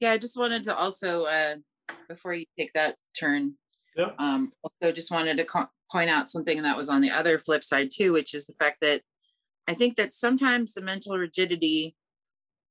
Yeah, 0.00 0.12
I 0.12 0.18
just 0.18 0.36
wanted 0.36 0.64
to 0.64 0.76
also, 0.76 1.24
uh, 1.24 1.56
before 2.08 2.34
you 2.34 2.46
take 2.58 2.72
that 2.72 2.96
turn, 3.18 3.54
yeah. 3.96 4.10
Um, 4.18 4.52
also, 4.62 4.92
just 4.92 5.10
wanted 5.10 5.36
to 5.38 5.44
co- 5.44 5.68
point 5.90 6.10
out 6.10 6.28
something 6.28 6.62
that 6.62 6.76
was 6.76 6.88
on 6.88 7.00
the 7.00 7.10
other 7.10 7.38
flip 7.38 7.64
side 7.64 7.90
too, 7.92 8.12
which 8.12 8.34
is 8.34 8.46
the 8.46 8.54
fact 8.54 8.78
that 8.82 9.02
I 9.68 9.74
think 9.74 9.96
that 9.96 10.12
sometimes 10.12 10.72
the 10.72 10.82
mental 10.82 11.16
rigidity 11.16 11.96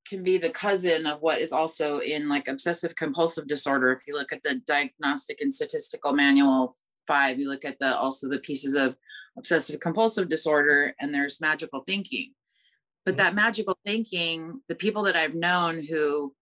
can 0.08 0.22
be 0.22 0.38
the 0.38 0.50
cousin 0.50 1.06
of 1.06 1.20
what 1.20 1.40
is 1.40 1.52
also 1.52 1.98
in 1.98 2.28
like 2.28 2.48
obsessive 2.48 2.96
compulsive 2.96 3.46
disorder. 3.46 3.92
If 3.92 4.02
you 4.06 4.14
look 4.14 4.32
at 4.32 4.42
the 4.42 4.56
diagnostic 4.66 5.40
and 5.40 5.52
statistical 5.52 6.12
manual 6.12 6.74
five, 7.06 7.38
you 7.38 7.48
look 7.48 7.64
at 7.64 7.78
the 7.78 7.96
also 7.96 8.28
the 8.28 8.38
pieces 8.38 8.74
of 8.74 8.96
obsessive 9.36 9.80
compulsive 9.80 10.28
disorder, 10.28 10.94
and 11.00 11.14
there's 11.14 11.40
magical 11.40 11.82
thinking. 11.82 12.32
But 13.04 13.16
that 13.16 13.34
magical 13.34 13.78
thinking, 13.86 14.60
the 14.68 14.74
people 14.74 15.04
that 15.04 15.16
I've 15.16 15.34
known 15.34 15.82
who 15.82 16.34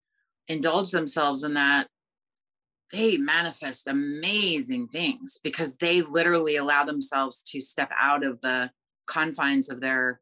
indulge 0.49 0.91
themselves 0.91 1.45
in 1.45 1.55
that 1.55 1.89
they 2.93 3.17
manifest 3.19 3.87
amazing 3.87 4.89
things 4.89 5.39
because 5.43 5.77
they 5.77 6.03
literally 6.03 6.57
allow 6.57 6.85
themselves 6.85 7.43
to 7.43 7.61
step 7.61 7.91
out 7.99 8.25
of 8.25 8.41
the 8.41 8.71
confines 9.07 9.69
of 9.69 9.81
their 9.81 10.21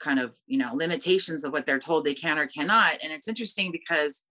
kind 0.00 0.18
of 0.18 0.34
you 0.46 0.58
know 0.58 0.74
limitations 0.74 1.44
of 1.44 1.52
what 1.52 1.66
they're 1.66 1.78
told 1.78 2.04
they 2.04 2.14
can 2.14 2.38
or 2.38 2.46
cannot. 2.46 2.98
And 3.02 3.12
it's 3.12 3.28
interesting 3.28 3.72
because 3.72 4.22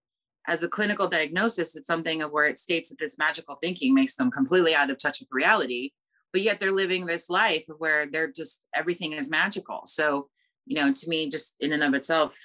as 0.47 0.62
a 0.62 0.67
clinical 0.67 1.07
diagnosis 1.07 1.75
it's 1.75 1.88
something 1.88 2.21
of 2.21 2.31
where 2.31 2.47
it 2.47 2.59
states 2.59 2.89
that 2.89 2.99
this 2.99 3.17
magical 3.17 3.55
thinking 3.55 3.93
makes 3.93 4.15
them 4.15 4.29
completely 4.29 4.75
out 4.75 4.89
of 4.89 4.97
touch 4.97 5.19
with 5.21 5.29
reality 5.31 5.91
but 6.33 6.41
yet 6.41 6.59
they're 6.59 6.71
living 6.71 7.05
this 7.05 7.29
life 7.29 7.63
where 7.77 8.07
they're 8.07 8.31
just 8.31 8.67
everything 8.75 9.13
is 9.13 9.29
magical. 9.29 9.83
So 9.86 10.29
you 10.65 10.75
know 10.75 10.91
to 10.91 11.09
me 11.09 11.29
just 11.29 11.55
in 11.59 11.71
and 11.71 11.83
of 11.83 11.93
itself 11.93 12.38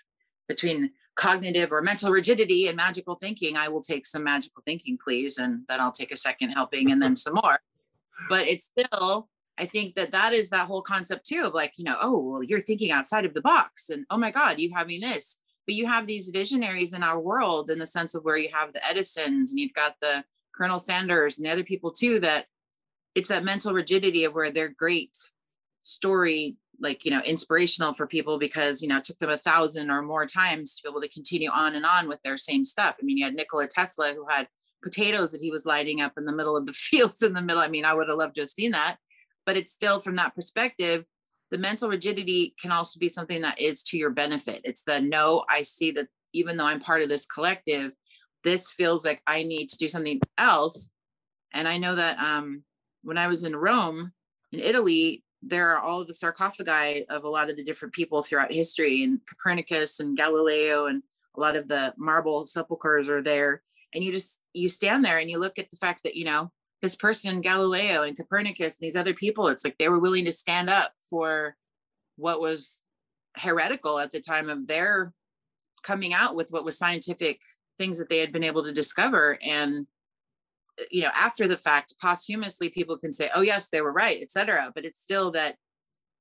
between 0.46 0.92
cognitive 1.18 1.72
or 1.72 1.83
mental 1.83 2.12
rigidity 2.12 2.68
and 2.68 2.76
magical 2.76 3.16
thinking, 3.16 3.57
I 3.57 3.68
will 3.68 3.83
take 3.83 4.07
some 4.07 4.22
magical 4.22 4.62
thinking, 4.64 4.96
please. 5.02 5.38
And 5.38 5.62
then 5.68 5.81
I'll 5.81 5.90
take 5.90 6.12
a 6.12 6.16
second 6.16 6.50
helping 6.50 6.92
and 6.92 7.02
then 7.02 7.16
some 7.16 7.35
more. 7.35 7.59
But 8.28 8.46
it's 8.46 8.66
still, 8.66 9.28
I 9.59 9.66
think 9.66 9.96
that 9.96 10.12
that 10.12 10.33
is 10.33 10.50
that 10.50 10.68
whole 10.68 10.81
concept 10.81 11.26
too 11.26 11.42
of 11.44 11.54
like, 11.54 11.72
you 11.76 11.85
know, 11.85 11.98
oh, 12.00 12.18
well, 12.18 12.42
you're 12.42 12.62
thinking 12.62 12.92
outside 12.92 13.24
of 13.24 13.35
the 13.35 13.40
box. 13.40 13.90
And 13.90 14.07
oh 14.11 14.16
my 14.16 14.31
God, 14.31 14.61
you 14.61 14.70
having 14.72 15.00
this. 15.00 15.38
But 15.66 15.74
you 15.74 15.87
have 15.87 16.07
these 16.07 16.31
visionaries 16.31 16.92
in 16.92 17.02
our 17.02 17.18
world 17.18 17.70
in 17.70 17.81
the 17.81 17.87
sense 17.87 18.14
of 18.14 18.24
where 18.24 18.38
you 18.38 18.48
have 18.52 18.72
the 18.72 18.88
Edisons 18.88 19.50
and 19.50 19.59
you've 19.59 19.74
got 19.74 19.94
the 20.00 20.22
Colonel 20.57 20.78
Sanders 20.78 21.37
and 21.37 21.46
the 21.46 21.52
other 21.52 21.64
people 21.64 21.90
too 21.90 22.20
that 22.20 22.46
it's 23.16 23.28
that 23.28 23.44
mental 23.44 23.74
rigidity 23.74 24.24
of 24.24 24.35
where 24.35 24.50
they're 24.50 24.68
great 24.68 25.16
story 25.83 26.57
like 26.80 27.04
you 27.04 27.10
know 27.10 27.20
inspirational 27.24 27.92
for 27.92 28.06
people 28.06 28.38
because 28.38 28.82
you 28.82 28.88
know 28.88 28.98
it 28.98 29.04
took 29.04 29.18
them 29.18 29.30
a 29.30 29.38
thousand 29.38 29.90
or 29.90 30.02
more 30.02 30.26
times 30.26 30.76
to 30.76 30.82
be 30.82 30.90
able 30.90 31.00
to 31.00 31.08
continue 31.08 31.50
on 31.50 31.74
and 31.74 31.84
on 31.84 32.08
with 32.08 32.20
their 32.22 32.38
same 32.38 32.64
stuff. 32.64 32.96
I 33.00 33.04
mean 33.04 33.18
you 33.18 33.24
had 33.24 33.34
nikola 33.34 33.66
tesla 33.66 34.14
who 34.14 34.26
had 34.28 34.48
potatoes 34.82 35.32
that 35.32 35.40
he 35.40 35.50
was 35.50 35.66
lighting 35.66 36.00
up 36.00 36.12
in 36.16 36.24
the 36.24 36.34
middle 36.34 36.56
of 36.56 36.66
the 36.66 36.72
fields 36.88 37.22
in 37.22 37.32
the 37.32 37.42
middle. 37.42 37.62
I 37.62 37.68
mean 37.68 37.84
i 37.84 37.94
would 37.94 38.08
have 38.08 38.18
loved 38.18 38.36
to 38.36 38.42
have 38.42 38.50
seen 38.50 38.72
that. 38.72 38.96
But 39.46 39.56
it's 39.56 39.72
still 39.72 40.00
from 40.00 40.16
that 40.16 40.34
perspective 40.34 41.04
the 41.50 41.58
mental 41.58 41.88
rigidity 41.88 42.54
can 42.60 42.70
also 42.70 43.00
be 43.00 43.08
something 43.08 43.40
that 43.40 43.58
is 43.58 43.82
to 43.84 43.96
your 43.96 44.10
benefit. 44.10 44.60
It's 44.64 44.82
the 44.84 45.00
no 45.00 45.44
i 45.48 45.62
see 45.62 45.90
that 45.92 46.08
even 46.32 46.56
though 46.56 46.66
i'm 46.66 46.80
part 46.80 47.02
of 47.02 47.08
this 47.08 47.26
collective 47.26 47.92
this 48.44 48.70
feels 48.72 49.04
like 49.04 49.20
i 49.26 49.42
need 49.42 49.68
to 49.68 49.78
do 49.78 49.88
something 49.88 50.20
else. 50.36 50.90
And 51.52 51.66
i 51.66 51.78
know 51.78 51.94
that 51.94 52.18
um, 52.18 52.62
when 53.02 53.18
i 53.18 53.26
was 53.26 53.44
in 53.44 53.56
rome 53.56 54.12
in 54.52 54.60
italy 54.60 55.22
there 55.42 55.70
are 55.70 55.79
all 55.79 56.01
of 56.01 56.07
the 56.07 56.14
sarcophagi 56.14 57.07
of 57.09 57.24
a 57.24 57.29
lot 57.29 57.48
of 57.48 57.57
the 57.57 57.64
different 57.64 57.94
people 57.94 58.22
throughout 58.22 58.53
history 58.53 59.05
and 59.05 59.20
copernicus 59.27 60.01
and 60.01 60.16
galileo 60.16 60.87
and 60.87 61.03
a 61.37 61.40
lot 61.40 61.57
of 61.57 61.68
the 61.68 61.94
marble 61.96 62.44
sepulchres 62.44 63.09
are 63.09 63.22
there. 63.22 63.62
And 63.94 64.03
you 64.03 64.12
just 64.12 64.40
you 64.53 64.68
stand 64.68 65.05
there 65.05 65.18
and 65.18 65.31
you 65.31 65.38
look 65.38 65.59
at 65.59 65.70
the 65.70 65.77
fact 65.77 66.03
that 66.05 66.16
you 66.16 66.24
know 66.24 66.51
this 66.83 66.96
person 66.96 67.40
galileo 67.40 68.03
and 68.03 68.16
copernicus 68.16 68.77
and 68.77 68.87
these 68.87 68.96
other 68.96 69.14
people 69.14 69.48
it's 69.48 69.64
like 69.64 69.77
they 69.79 69.88
were 69.88 69.98
willing 69.98 70.27
to 70.27 70.33
stand 70.33 70.68
up 70.68 70.92
for 71.09 71.57
what 72.16 72.40
was 72.40 72.81
heretical 73.37 73.98
at 73.98 74.12
the 74.12 74.20
time 74.20 74.48
of 74.51 74.66
their 74.66 75.12
coming 75.83 76.12
out 76.12 76.35
with 76.35 76.51
what 76.51 76.64
was 76.64 76.77
scientific 76.77 77.40
things 77.79 77.98
that 77.98 78.09
they 78.09 78.18
had 78.18 78.33
been 78.33 78.44
able 78.44 78.64
to 78.64 78.72
discover. 78.72 79.38
And 79.42 79.87
you 80.90 81.02
know 81.02 81.10
after 81.14 81.48
the 81.48 81.56
fact 81.56 81.94
posthumously 82.00 82.68
people 82.68 82.96
can 82.96 83.12
say 83.12 83.30
oh 83.34 83.40
yes 83.40 83.68
they 83.68 83.80
were 83.80 83.92
right 83.92 84.22
etc 84.22 84.70
but 84.74 84.84
it's 84.84 85.00
still 85.00 85.30
that 85.32 85.56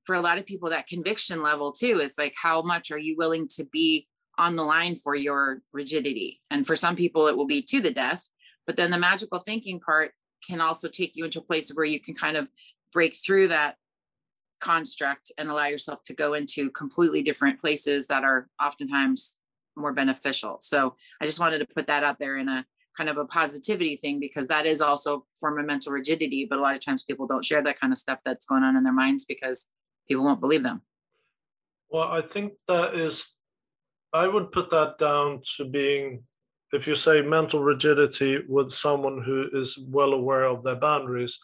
for 0.05 0.15
a 0.15 0.21
lot 0.21 0.37
of 0.37 0.45
people 0.45 0.69
that 0.69 0.87
conviction 0.87 1.43
level 1.43 1.71
too 1.71 1.99
is 1.99 2.17
like 2.17 2.33
how 2.41 2.61
much 2.61 2.91
are 2.91 2.97
you 2.97 3.15
willing 3.17 3.47
to 3.47 3.65
be 3.65 4.07
on 4.37 4.55
the 4.55 4.63
line 4.63 4.95
for 4.95 5.15
your 5.15 5.61
rigidity? 5.73 6.39
And 6.51 6.65
for 6.65 6.75
some 6.75 6.95
people 6.95 7.27
it 7.27 7.35
will 7.35 7.47
be 7.47 7.61
to 7.63 7.81
the 7.81 7.93
death. 7.93 8.27
But 8.65 8.75
then 8.75 8.91
the 8.91 8.97
magical 8.97 9.39
thinking 9.39 9.79
part 9.79 10.11
can 10.47 10.61
also 10.61 10.87
take 10.87 11.15
you 11.15 11.25
into 11.25 11.39
a 11.39 11.43
place 11.43 11.69
where 11.69 11.85
you 11.85 11.99
can 11.99 12.13
kind 12.13 12.37
of 12.37 12.49
break 12.93 13.15
through 13.15 13.49
that 13.49 13.75
construct 14.59 15.31
and 15.37 15.49
allow 15.49 15.65
yourself 15.65 16.03
to 16.05 16.13
go 16.13 16.33
into 16.33 16.71
completely 16.71 17.21
different 17.21 17.59
places 17.59 18.07
that 18.07 18.23
are 18.23 18.47
oftentimes 18.61 19.35
more 19.75 19.93
beneficial. 19.93 20.57
So 20.61 20.95
i 21.21 21.25
just 21.25 21.39
wanted 21.39 21.59
to 21.59 21.67
put 21.75 21.87
that 21.87 22.03
out 22.03 22.17
there 22.19 22.37
in 22.37 22.49
a 22.49 22.65
kind 22.97 23.09
of 23.09 23.17
a 23.17 23.25
positivity 23.25 23.97
thing 23.97 24.19
because 24.19 24.47
that 24.47 24.65
is 24.65 24.81
also 24.81 25.25
form 25.39 25.59
of 25.59 25.65
mental 25.65 25.93
rigidity 25.93 26.45
but 26.49 26.57
a 26.57 26.61
lot 26.61 26.75
of 26.75 26.81
times 26.81 27.03
people 27.03 27.27
don't 27.27 27.45
share 27.45 27.61
that 27.61 27.79
kind 27.79 27.93
of 27.93 27.99
stuff 27.99 28.19
that's 28.25 28.45
going 28.45 28.63
on 28.63 28.75
in 28.75 28.83
their 28.83 28.93
minds 28.93 29.25
because 29.25 29.67
people 30.07 30.23
won't 30.23 30.41
believe 30.41 30.63
them. 30.63 30.81
Well 31.89 32.09
i 32.09 32.21
think 32.21 32.53
that 32.67 32.95
is 32.95 33.35
i 34.13 34.27
would 34.27 34.51
put 34.51 34.69
that 34.71 34.97
down 34.97 35.41
to 35.55 35.65
being 35.65 36.23
if 36.73 36.87
you 36.87 36.95
say 36.95 37.21
mental 37.21 37.61
rigidity 37.61 38.39
with 38.47 38.71
someone 38.71 39.21
who 39.23 39.47
is 39.53 39.77
well 39.89 40.13
aware 40.13 40.45
of 40.45 40.63
their 40.63 40.75
boundaries 40.75 41.39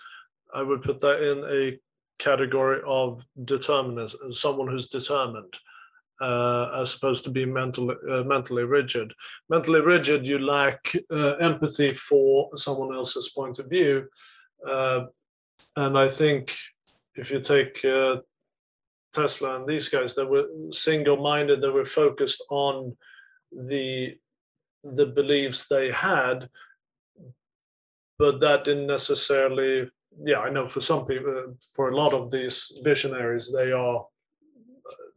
i 0.53 0.61
would 0.61 0.81
put 0.81 0.99
that 0.99 1.21
in 1.21 1.37
a 1.49 1.79
category 2.19 2.81
of 2.85 3.23
determinism 3.45 4.31
someone 4.31 4.67
who's 4.67 4.87
determined 4.87 5.53
uh, 6.21 6.71
as 6.81 6.93
opposed 6.93 7.23
to 7.23 7.29
be 7.29 7.45
mentally 7.45 7.95
uh, 8.09 8.23
mentally 8.23 8.63
rigid. 8.63 9.13
Mentally 9.49 9.81
rigid, 9.81 10.27
you 10.27 10.39
lack 10.39 10.93
uh, 11.11 11.33
empathy 11.35 11.93
for 11.93 12.49
someone 12.55 12.93
else's 12.93 13.29
point 13.29 13.59
of 13.59 13.69
view, 13.69 14.07
uh, 14.67 15.05
and 15.75 15.97
I 15.97 16.07
think 16.07 16.55
if 17.15 17.31
you 17.31 17.39
take 17.39 17.83
uh, 17.85 18.17
Tesla 19.13 19.57
and 19.57 19.67
these 19.67 19.89
guys, 19.89 20.15
they 20.15 20.23
were 20.23 20.47
single-minded. 20.71 21.61
They 21.61 21.69
were 21.69 21.85
focused 21.85 22.43
on 22.49 22.95
the 23.51 24.17
the 24.83 25.05
beliefs 25.05 25.67
they 25.67 25.91
had, 25.91 26.49
but 28.19 28.39
that 28.41 28.65
didn't 28.65 28.87
necessarily. 28.87 29.89
Yeah, 30.23 30.41
I 30.41 30.49
know 30.51 30.67
for 30.67 30.79
some 30.79 31.05
people, 31.07 31.55
for 31.75 31.89
a 31.89 31.95
lot 31.95 32.13
of 32.13 32.29
these 32.29 32.71
visionaries, 32.83 33.51
they 33.51 33.71
are 33.71 34.05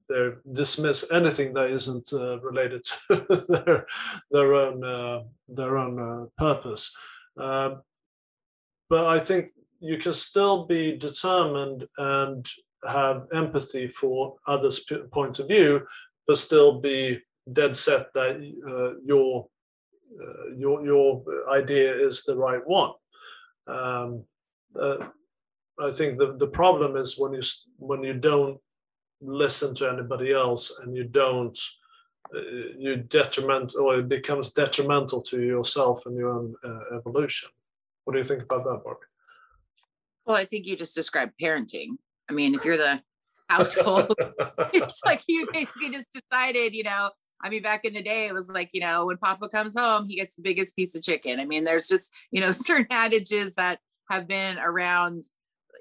they 0.08 0.30
dismiss 0.52 1.10
anything 1.10 1.54
that 1.54 1.70
isn't 1.70 2.12
uh, 2.12 2.40
related 2.40 2.84
to 3.08 3.44
their 3.48 3.86
their 4.30 4.54
own 4.54 4.84
uh, 4.84 5.22
their 5.48 5.78
own 5.78 5.98
uh, 5.98 6.26
purpose. 6.36 6.94
Um, 7.36 7.82
but 8.88 9.06
I 9.06 9.18
think 9.18 9.48
you 9.80 9.98
can 9.98 10.12
still 10.12 10.66
be 10.66 10.96
determined 10.96 11.86
and 11.98 12.48
have 12.86 13.26
empathy 13.34 13.88
for 13.88 14.36
others' 14.46 14.80
point 15.12 15.38
of 15.38 15.48
view, 15.48 15.86
but 16.26 16.38
still 16.38 16.80
be 16.80 17.20
dead 17.52 17.74
set 17.74 18.12
that 18.14 18.36
uh, 18.68 19.00
your 19.04 19.48
uh, 20.20 20.54
your 20.56 20.84
your 20.84 21.22
idea 21.50 21.94
is 21.94 22.22
the 22.22 22.36
right 22.36 22.66
one. 22.66 22.92
Um, 23.66 24.24
I 25.78 25.90
think 25.92 26.18
the, 26.18 26.36
the 26.36 26.46
problem 26.46 26.96
is 26.96 27.18
when 27.18 27.34
you 27.34 27.42
when 27.78 28.02
you 28.02 28.14
don't 28.14 28.58
listen 29.20 29.74
to 29.74 29.88
anybody 29.88 30.32
else 30.32 30.78
and 30.78 30.96
you 30.96 31.04
don't 31.04 31.58
uh, 32.34 32.40
you 32.76 32.96
detriment 32.96 33.74
or 33.76 34.00
it 34.00 34.08
becomes 34.08 34.50
detrimental 34.50 35.20
to 35.22 35.40
yourself 35.42 36.06
and 36.06 36.16
your 36.16 36.30
own 36.30 36.54
uh, 36.64 36.96
evolution. 36.96 37.48
What 38.04 38.12
do 38.12 38.18
you 38.18 38.24
think 38.24 38.42
about 38.42 38.64
that, 38.64 38.82
Barbie? 38.84 39.00
Well, 40.24 40.36
I 40.36 40.44
think 40.44 40.66
you 40.66 40.76
just 40.76 40.94
described 40.94 41.32
parenting. 41.40 41.90
I 42.28 42.32
mean, 42.32 42.54
if 42.54 42.64
you're 42.64 42.76
the 42.76 43.00
household, 43.48 44.12
it's 44.72 45.00
like 45.04 45.22
you 45.28 45.46
basically 45.52 45.90
just 45.90 46.08
decided, 46.12 46.74
you 46.74 46.82
know, 46.82 47.10
I 47.40 47.48
mean, 47.48 47.62
back 47.62 47.84
in 47.84 47.92
the 47.92 48.02
day, 48.02 48.26
it 48.26 48.34
was 48.34 48.48
like, 48.48 48.70
you 48.72 48.80
know, 48.80 49.06
when 49.06 49.18
Papa 49.18 49.48
comes 49.48 49.76
home, 49.78 50.08
he 50.08 50.16
gets 50.16 50.34
the 50.34 50.42
biggest 50.42 50.74
piece 50.74 50.96
of 50.96 51.02
chicken. 51.02 51.38
I 51.38 51.44
mean, 51.44 51.64
there's 51.64 51.86
just, 51.86 52.10
you 52.30 52.40
know, 52.40 52.50
certain 52.52 52.86
adages 52.90 53.54
that 53.54 53.78
have 54.10 54.26
been 54.26 54.58
around, 54.58 55.22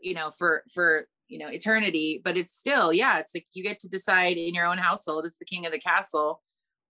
you 0.01 0.13
know, 0.13 0.29
for 0.29 0.63
for 0.71 1.07
you 1.27 1.39
know 1.39 1.47
eternity. 1.47 2.21
But 2.23 2.37
it's 2.37 2.57
still, 2.57 2.93
yeah, 2.93 3.19
it's 3.19 3.31
like 3.35 3.47
you 3.53 3.63
get 3.63 3.79
to 3.79 3.89
decide 3.89 4.37
in 4.37 4.53
your 4.53 4.65
own 4.65 4.77
household. 4.77 5.25
It's 5.25 5.37
the 5.37 5.45
king 5.45 5.65
of 5.65 5.71
the 5.71 5.79
castle. 5.79 6.41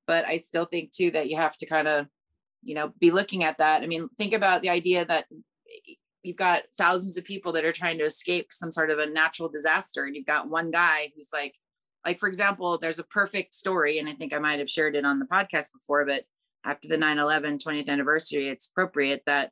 But 0.08 0.26
I 0.26 0.38
still 0.38 0.66
think 0.66 0.92
too 0.92 1.12
that 1.12 1.30
you 1.30 1.38
have 1.38 1.58
to 1.58 1.66
kind 1.66 1.88
of, 1.88 2.08
you 2.64 2.76
know, 2.76 2.94
be 3.00 3.12
looking 3.12 3.44
at 3.44 3.58
that. 3.58 3.82
I 3.82 3.88
mean, 3.88 4.08
think 4.18 4.34
about 4.34 4.62
the 4.62 4.70
idea 4.70 5.06
that 5.06 5.26
you've 6.22 6.38
got 6.38 6.68
thousands 6.78 7.18
of 7.18 7.24
people 7.24 7.52
that 7.54 7.66
are 7.66 7.72
trying 7.72 7.98
to 7.98 8.06
escape 8.06 8.48
some 8.52 8.72
sort 8.72 8.92
of 8.92 9.00
a 9.00 9.08
natural 9.08 9.50
disaster, 9.50 10.06
and 10.06 10.16
you've 10.16 10.26
got 10.26 10.50
one 10.50 10.72
guy 10.72 11.12
who's 11.16 11.30
like 11.34 11.56
like 12.06 12.20
for 12.20 12.30
example 12.30 12.78
there's 12.78 13.00
a 13.00 13.04
perfect 13.04 13.54
story 13.54 14.00
and 14.00 14.08
i 14.08 14.14
think 14.14 14.34
i 14.34 14.38
might 14.38 14.60
have 14.60 14.70
shared 14.70 14.96
it 14.96 15.06
on 15.06 15.20
the 15.20 15.26
podcast 15.26 15.74
before 15.74 16.06
but 16.06 16.24
after 16.64 16.88
the 16.88 16.98
9-11 16.98 17.62
20th 17.64 17.90
anniversary 17.90 18.48
it's 18.48 18.68
appropriate 18.68 19.24
that 19.26 19.52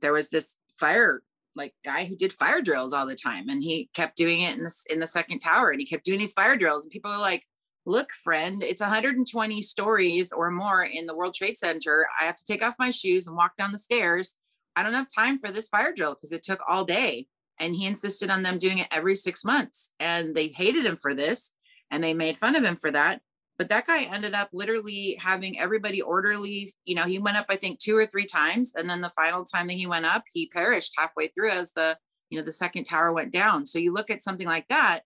there 0.00 0.12
was 0.12 0.28
this 0.28 0.56
fire 0.78 1.22
like 1.56 1.74
guy 1.84 2.04
who 2.04 2.16
did 2.16 2.32
fire 2.32 2.60
drills 2.60 2.92
all 2.92 3.06
the 3.06 3.14
time 3.14 3.48
and 3.48 3.62
he 3.62 3.88
kept 3.94 4.16
doing 4.16 4.40
it 4.40 4.56
in 4.56 4.64
the, 4.64 4.84
in 4.90 5.00
the 5.00 5.06
second 5.06 5.40
tower 5.40 5.70
and 5.70 5.80
he 5.80 5.86
kept 5.86 6.04
doing 6.04 6.18
these 6.18 6.32
fire 6.32 6.56
drills 6.56 6.84
and 6.84 6.92
people 6.92 7.10
are 7.10 7.20
like 7.20 7.44
look 7.86 8.10
friend 8.12 8.62
it's 8.62 8.80
120 8.80 9.62
stories 9.62 10.32
or 10.32 10.50
more 10.50 10.82
in 10.82 11.06
the 11.06 11.14
world 11.14 11.34
trade 11.34 11.56
center. 11.56 12.06
I 12.20 12.24
have 12.24 12.36
to 12.36 12.44
take 12.44 12.62
off 12.62 12.74
my 12.78 12.90
shoes 12.90 13.26
and 13.26 13.36
walk 13.36 13.56
down 13.56 13.72
the 13.72 13.78
stairs. 13.78 14.36
I 14.76 14.82
don't 14.82 14.94
have 14.94 15.06
time 15.14 15.38
for 15.38 15.50
this 15.50 15.68
fire 15.68 15.92
drill 15.92 16.14
because 16.14 16.32
it 16.32 16.42
took 16.42 16.60
all 16.68 16.84
day. 16.84 17.26
And 17.60 17.74
he 17.74 17.86
insisted 17.86 18.30
on 18.30 18.42
them 18.42 18.58
doing 18.58 18.78
it 18.78 18.88
every 18.90 19.14
six 19.14 19.44
months 19.44 19.92
and 20.00 20.34
they 20.34 20.48
hated 20.48 20.84
him 20.86 20.96
for 20.96 21.14
this 21.14 21.52
and 21.90 22.02
they 22.02 22.12
made 22.12 22.36
fun 22.36 22.56
of 22.56 22.64
him 22.64 22.74
for 22.74 22.90
that 22.90 23.20
but 23.58 23.68
that 23.68 23.86
guy 23.86 24.02
ended 24.02 24.34
up 24.34 24.48
literally 24.52 25.16
having 25.20 25.58
everybody 25.58 26.02
orderly 26.02 26.72
you 26.84 26.94
know 26.94 27.04
he 27.04 27.18
went 27.18 27.36
up 27.36 27.46
i 27.48 27.56
think 27.56 27.78
two 27.78 27.96
or 27.96 28.06
three 28.06 28.26
times 28.26 28.72
and 28.74 28.88
then 28.88 29.00
the 29.00 29.10
final 29.10 29.44
time 29.44 29.66
that 29.68 29.74
he 29.74 29.86
went 29.86 30.06
up 30.06 30.24
he 30.32 30.48
perished 30.48 30.92
halfway 30.96 31.28
through 31.28 31.50
as 31.50 31.72
the 31.72 31.96
you 32.30 32.38
know 32.38 32.44
the 32.44 32.52
second 32.52 32.84
tower 32.84 33.12
went 33.12 33.32
down. 33.32 33.64
So 33.66 33.78
you 33.78 33.92
look 33.92 34.10
at 34.10 34.22
something 34.22 34.46
like 34.46 34.66
that 34.68 35.02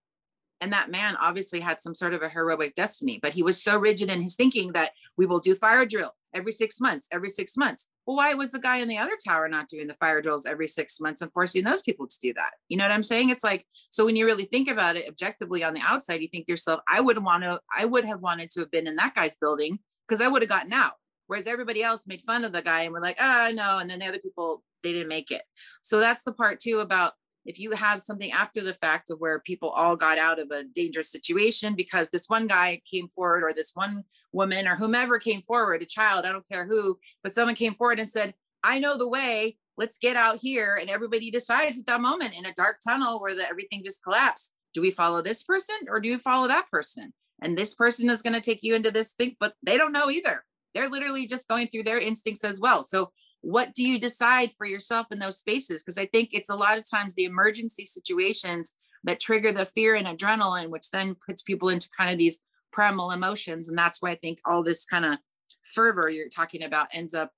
and 0.60 0.72
that 0.72 0.90
man 0.90 1.16
obviously 1.20 1.60
had 1.60 1.78
some 1.78 1.94
sort 1.94 2.14
of 2.14 2.22
a 2.22 2.28
heroic 2.28 2.74
destiny 2.74 3.18
but 3.22 3.32
he 3.32 3.42
was 3.42 3.62
so 3.62 3.78
rigid 3.78 4.08
in 4.08 4.22
his 4.22 4.34
thinking 4.34 4.72
that 4.72 4.92
we 5.16 5.26
will 5.26 5.38
do 5.38 5.54
fire 5.54 5.84
drill 5.84 6.14
every 6.34 6.52
six 6.52 6.80
months 6.80 7.06
every 7.12 7.28
six 7.28 7.56
months 7.56 7.86
well 8.08 8.16
why 8.16 8.32
was 8.32 8.50
the 8.50 8.58
guy 8.58 8.78
in 8.78 8.88
the 8.88 8.96
other 8.96 9.16
tower 9.22 9.48
not 9.48 9.68
doing 9.68 9.86
the 9.86 9.92
fire 9.94 10.22
drills 10.22 10.46
every 10.46 10.66
six 10.66 10.98
months 10.98 11.20
and 11.20 11.30
forcing 11.30 11.62
those 11.62 11.82
people 11.82 12.06
to 12.06 12.18
do 12.20 12.32
that? 12.32 12.52
You 12.68 12.78
know 12.78 12.84
what 12.84 12.92
i'm 12.92 13.02
saying? 13.02 13.28
It's 13.28 13.44
like 13.44 13.66
so 13.90 14.06
when 14.06 14.16
you 14.16 14.24
really 14.24 14.46
think 14.46 14.68
about 14.68 14.96
it 14.96 15.06
objectively 15.06 15.62
on 15.62 15.74
the 15.74 15.82
outside 15.84 16.22
you 16.22 16.28
think 16.28 16.46
to 16.46 16.52
yourself 16.52 16.80
i 16.88 17.00
would 17.00 17.22
want 17.22 17.42
to 17.44 17.60
i 17.76 17.84
would 17.84 18.06
have 18.06 18.20
wanted 18.20 18.50
to 18.52 18.60
have 18.60 18.70
been 18.70 18.86
in 18.86 18.96
that 18.96 19.14
guy's 19.14 19.36
building 19.36 19.78
because 20.08 20.22
i 20.22 20.28
would 20.28 20.42
have 20.42 20.48
gotten 20.48 20.72
out. 20.72 20.94
Whereas 21.26 21.46
everybody 21.46 21.82
else 21.82 22.06
made 22.06 22.22
fun 22.22 22.44
of 22.44 22.52
the 22.52 22.62
guy 22.62 22.82
and 22.82 22.92
were 22.94 23.00
like 23.00 23.18
ah 23.20 23.48
oh, 23.48 23.52
no 23.52 23.78
and 23.78 23.90
then 23.90 23.98
the 23.98 24.06
other 24.06 24.18
people 24.18 24.64
they 24.82 24.92
didn't 24.92 25.08
make 25.08 25.30
it. 25.30 25.42
So 25.82 26.00
that's 26.00 26.22
the 26.22 26.32
part 26.32 26.60
too 26.60 26.78
about 26.78 27.12
if 27.48 27.58
you 27.58 27.72
have 27.72 28.00
something 28.00 28.30
after 28.30 28.62
the 28.62 28.74
fact 28.74 29.10
of 29.10 29.18
where 29.18 29.40
people 29.40 29.70
all 29.70 29.96
got 29.96 30.18
out 30.18 30.38
of 30.38 30.50
a 30.52 30.62
dangerous 30.62 31.10
situation 31.10 31.74
because 31.74 32.10
this 32.10 32.28
one 32.28 32.46
guy 32.46 32.80
came 32.88 33.08
forward 33.08 33.42
or 33.42 33.52
this 33.52 33.72
one 33.74 34.04
woman 34.32 34.68
or 34.68 34.76
whomever 34.76 35.18
came 35.18 35.42
forward 35.42 35.82
a 35.82 35.86
child 35.86 36.24
i 36.24 36.30
don't 36.30 36.48
care 36.48 36.66
who 36.66 36.96
but 37.22 37.32
someone 37.32 37.56
came 37.56 37.74
forward 37.74 37.98
and 37.98 38.10
said 38.10 38.34
i 38.62 38.78
know 38.78 38.96
the 38.96 39.08
way. 39.08 39.56
Let's 39.76 39.98
get 39.98 40.16
out 40.16 40.38
here. 40.40 40.76
And 40.80 40.90
everybody 40.90 41.30
decides 41.30 41.78
at 41.78 41.86
that 41.86 42.00
moment 42.00 42.34
in 42.36 42.44
a 42.44 42.52
dark 42.52 42.78
tunnel 42.86 43.20
where 43.20 43.34
the, 43.34 43.48
everything 43.48 43.84
just 43.84 44.02
collapsed. 44.02 44.52
Do 44.74 44.82
we 44.82 44.90
follow 44.90 45.22
this 45.22 45.42
person 45.42 45.76
or 45.88 46.00
do 46.00 46.08
you 46.08 46.18
follow 46.18 46.48
that 46.48 46.70
person? 46.70 47.12
And 47.40 47.56
this 47.56 47.74
person 47.74 48.10
is 48.10 48.22
going 48.22 48.34
to 48.34 48.40
take 48.40 48.62
you 48.62 48.74
into 48.74 48.90
this 48.90 49.12
thing 49.12 49.36
but 49.38 49.54
they 49.62 49.76
don't 49.76 49.92
know 49.92 50.10
either. 50.10 50.44
They're 50.74 50.90
literally 50.90 51.26
just 51.26 51.48
going 51.48 51.68
through 51.68 51.84
their 51.84 51.98
instincts 51.98 52.44
as 52.44 52.60
well. 52.60 52.82
So 52.82 53.12
what 53.40 53.72
do 53.74 53.82
you 53.82 53.98
decide 53.98 54.50
for 54.52 54.66
yourself 54.66 55.06
in 55.10 55.18
those 55.18 55.38
spaces? 55.38 55.82
Because 55.82 55.98
i 55.98 56.06
think 56.06 56.30
it's 56.32 56.50
a 56.50 56.56
lot 56.56 56.78
of 56.78 56.88
times 56.88 57.14
the 57.14 57.24
emergency 57.24 57.84
situations 57.84 58.74
that 59.04 59.20
trigger 59.20 59.52
the 59.52 59.64
fear 59.64 59.94
and 59.94 60.06
adrenaline 60.06 60.70
which 60.70 60.90
then 60.90 61.14
puts 61.26 61.42
people 61.42 61.68
into 61.68 61.88
kind 61.96 62.10
of 62.10 62.18
these 62.18 62.40
primal 62.72 63.12
emotions 63.12 63.68
and 63.68 63.78
that's 63.78 64.02
why 64.02 64.10
i 64.10 64.14
think 64.16 64.40
all 64.44 64.62
this 64.62 64.84
kind 64.84 65.04
of 65.04 65.18
fervor 65.62 66.10
you're 66.10 66.28
talking 66.28 66.62
about 66.62 66.88
ends 66.92 67.14
up 67.14 67.30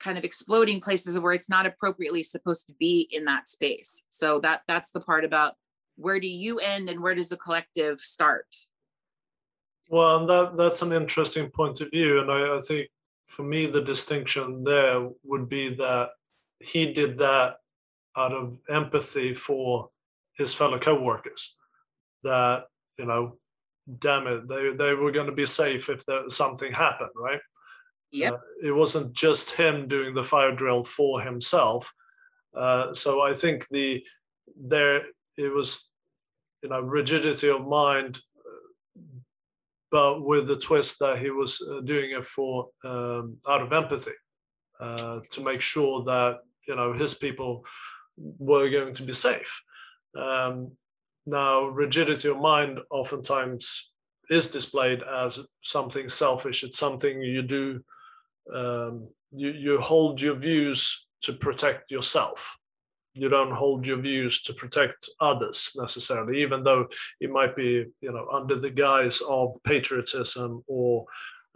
kind 0.00 0.18
of 0.18 0.24
exploding 0.24 0.80
places 0.80 1.18
where 1.18 1.32
it's 1.32 1.48
not 1.48 1.66
appropriately 1.66 2.22
supposed 2.22 2.66
to 2.66 2.72
be 2.80 3.08
in 3.12 3.26
that 3.26 3.46
space. 3.46 4.02
So 4.08 4.40
that 4.40 4.62
that's 4.66 4.90
the 4.90 5.00
part 5.00 5.24
about 5.24 5.54
where 5.96 6.18
do 6.18 6.28
you 6.28 6.58
end 6.58 6.88
and 6.88 7.00
where 7.00 7.14
does 7.14 7.28
the 7.28 7.36
collective 7.36 7.98
start? 8.00 8.46
Well 9.90 10.26
that 10.26 10.56
that's 10.56 10.82
an 10.82 10.92
interesting 10.92 11.50
point 11.50 11.80
of 11.80 11.90
view 11.90 12.20
and 12.20 12.30
i, 12.30 12.56
I 12.56 12.60
think 12.60 12.88
for 13.30 13.44
me, 13.44 13.66
the 13.66 13.80
distinction 13.80 14.64
there 14.64 15.08
would 15.22 15.48
be 15.48 15.74
that 15.76 16.10
he 16.58 16.92
did 16.92 17.16
that 17.18 17.58
out 18.16 18.32
of 18.32 18.58
empathy 18.68 19.34
for 19.34 19.88
his 20.36 20.52
fellow 20.52 20.78
co-workers. 20.78 21.56
That 22.24 22.64
you 22.98 23.06
know, 23.06 23.38
damn 24.00 24.26
it, 24.26 24.48
they 24.48 24.72
they 24.72 24.94
were 24.94 25.12
going 25.12 25.28
to 25.28 25.32
be 25.32 25.46
safe 25.46 25.88
if 25.88 26.04
there 26.06 26.28
something 26.28 26.72
happened, 26.72 27.10
right? 27.16 27.40
Yeah. 28.10 28.32
Uh, 28.32 28.38
it 28.64 28.72
wasn't 28.72 29.12
just 29.12 29.52
him 29.52 29.86
doing 29.86 30.12
the 30.12 30.24
fire 30.24 30.52
drill 30.52 30.82
for 30.82 31.20
himself. 31.20 31.92
Uh, 32.52 32.92
so 32.92 33.22
I 33.22 33.32
think 33.32 33.68
the 33.68 34.04
there 34.56 35.02
it 35.36 35.54
was, 35.54 35.90
you 36.62 36.68
know, 36.68 36.80
rigidity 36.80 37.48
of 37.48 37.66
mind 37.66 38.18
but 39.90 40.24
with 40.24 40.46
the 40.46 40.56
twist 40.56 40.98
that 41.00 41.18
he 41.18 41.30
was 41.30 41.60
uh, 41.70 41.80
doing 41.80 42.12
it 42.12 42.24
for 42.24 42.68
um, 42.84 43.36
out 43.48 43.62
of 43.62 43.72
empathy 43.72 44.12
uh, 44.80 45.20
to 45.30 45.42
make 45.42 45.60
sure 45.60 46.02
that 46.04 46.38
you 46.66 46.76
know 46.76 46.92
his 46.92 47.14
people 47.14 47.64
were 48.16 48.68
going 48.70 48.94
to 48.94 49.02
be 49.02 49.12
safe. 49.12 49.60
Um, 50.16 50.72
now, 51.26 51.66
rigidity 51.66 52.28
of 52.28 52.38
mind 52.38 52.80
oftentimes 52.90 53.92
is 54.30 54.48
displayed 54.48 55.02
as 55.02 55.40
something 55.62 56.08
selfish. 56.08 56.62
It's 56.62 56.78
something 56.78 57.22
you 57.22 57.42
do. 57.42 57.82
Um, 58.54 59.08
you 59.32 59.50
you 59.50 59.78
hold 59.78 60.20
your 60.20 60.34
views 60.34 61.06
to 61.22 61.32
protect 61.32 61.90
yourself 61.90 62.56
you 63.14 63.28
don't 63.28 63.52
hold 63.52 63.86
your 63.86 63.96
views 63.96 64.42
to 64.42 64.54
protect 64.54 65.08
others 65.20 65.72
necessarily, 65.76 66.40
even 66.42 66.62
though 66.62 66.88
it 67.20 67.30
might 67.30 67.56
be, 67.56 67.86
you 68.00 68.12
know, 68.12 68.26
under 68.30 68.56
the 68.56 68.70
guise 68.70 69.20
of 69.28 69.56
patriotism 69.64 70.62
or, 70.66 71.04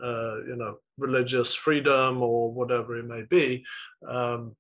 uh, 0.03 0.37
you 0.47 0.57
know, 0.57 0.79
religious 0.99 1.55
freedom 1.55 2.23
or 2.23 2.53
whatever 2.53 2.99
it 2.99 3.07
may 3.07 3.23
be. 3.23 3.65
Um, 4.07 4.57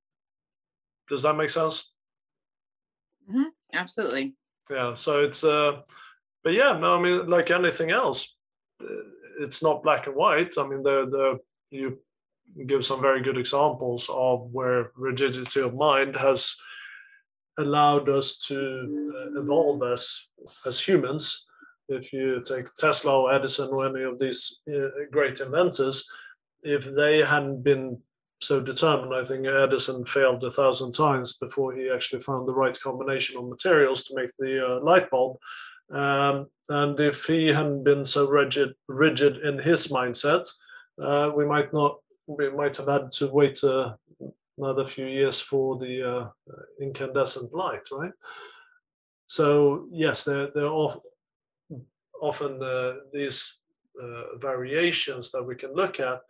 does 1.09 1.22
that 1.22 1.37
make 1.37 1.50
sense? 1.50 1.90
Mm-hmm. 3.28 3.48
Absolutely. 3.72 4.35
Yeah. 4.70 4.94
So 4.94 5.24
it's, 5.24 5.42
uh, 5.42 5.80
but 6.44 6.52
yeah, 6.52 6.72
no, 6.78 6.96
I 6.96 7.02
mean, 7.02 7.28
like 7.28 7.50
anything 7.50 7.90
else, 7.90 8.37
uh, 8.80 8.87
it's 9.40 9.62
not 9.62 9.83
black 9.83 10.07
and 10.07 10.14
white. 10.14 10.54
I 10.59 10.66
mean, 10.66 10.83
the 10.83 11.07
the 11.07 11.38
you 11.70 11.98
give 12.66 12.85
some 12.85 13.00
very 13.00 13.20
good 13.20 13.37
examples 13.37 14.09
of 14.12 14.48
where 14.52 14.92
rigidity 14.94 15.61
of 15.61 15.74
mind 15.74 16.14
has 16.16 16.54
allowed 17.58 18.08
us 18.08 18.36
to 18.48 18.56
uh, 18.56 19.40
evolve 19.40 19.82
as 19.82 20.28
as 20.66 20.80
humans 20.80 21.46
if 21.88 22.12
you 22.12 22.42
take 22.46 22.72
Tesla 22.74 23.20
or 23.20 23.32
Edison 23.32 23.70
or 23.70 23.86
any 23.86 24.04
of 24.04 24.18
these 24.18 24.60
uh, 24.72 24.88
great 25.10 25.40
inventors, 25.40 26.08
if 26.62 26.84
they 26.94 27.18
hadn't 27.18 27.62
been 27.62 27.98
so 28.40 28.60
determined, 28.60 29.14
I 29.14 29.22
think 29.22 29.46
Edison 29.46 30.04
failed 30.04 30.42
a 30.44 30.50
thousand 30.50 30.92
times 30.92 31.34
before 31.34 31.74
he 31.74 31.90
actually 31.90 32.20
found 32.20 32.46
the 32.46 32.54
right 32.54 32.78
combination 32.80 33.38
of 33.38 33.48
materials 33.48 34.04
to 34.04 34.14
make 34.16 34.30
the 34.38 34.66
uh, 34.66 34.80
light 34.80 35.10
bulb. 35.10 35.36
Um, 35.90 36.46
and 36.68 36.98
if 36.98 37.26
he 37.26 37.48
hadn't 37.48 37.84
been 37.84 38.04
so 38.04 38.28
rigid, 38.28 38.74
rigid 38.88 39.38
in 39.38 39.58
his 39.58 39.88
mindset, 39.88 40.48
uh, 41.00 41.30
we 41.36 41.44
might 41.44 41.72
not, 41.72 41.98
we 42.26 42.50
might 42.50 42.76
have 42.78 42.88
had 42.88 43.10
to 43.12 43.28
wait 43.28 43.62
uh, 43.62 43.94
another 44.58 44.84
few 44.84 45.06
years 45.06 45.40
for 45.40 45.78
the 45.78 46.02
uh, 46.02 46.28
incandescent 46.80 47.52
light, 47.52 47.86
right? 47.92 48.12
So 49.26 49.86
yes, 49.90 50.24
there 50.24 50.50
there 50.54 50.66
are 50.66 50.96
often 52.20 52.62
uh, 52.62 52.94
these 53.12 53.58
uh, 54.00 54.38
variations 54.38 55.30
that 55.30 55.42
we 55.42 55.56
can 55.56 55.74
look 55.74 56.00
at, 56.00 56.20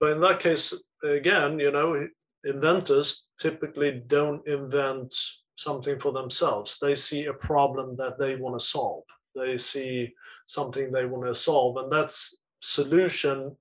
but 0.00 0.12
in 0.12 0.20
that 0.20 0.40
case, 0.40 0.74
again, 1.02 1.58
you 1.58 1.70
know, 1.70 2.06
inventors 2.44 3.28
typically 3.38 4.02
don't 4.06 4.46
invent 4.46 5.14
something 5.56 5.98
for 5.98 6.12
themselves. 6.12 6.78
They 6.78 6.94
see 6.94 7.26
a 7.26 7.34
problem 7.34 7.96
that 7.96 8.18
they 8.18 8.36
want 8.36 8.58
to 8.58 8.64
solve. 8.64 9.04
They 9.34 9.56
see 9.56 10.12
something 10.46 10.90
they 10.90 11.06
want 11.06 11.26
to 11.26 11.34
solve, 11.34 11.76
and 11.76 11.90
that 11.92 12.12
solution 12.60 13.56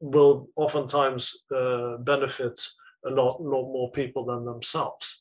will 0.00 0.48
oftentimes 0.56 1.44
uh, 1.54 1.96
benefit 1.98 2.60
a 3.06 3.10
lot, 3.10 3.40
lot 3.42 3.72
more 3.72 3.90
people 3.90 4.24
than 4.24 4.44
themselves. 4.44 5.20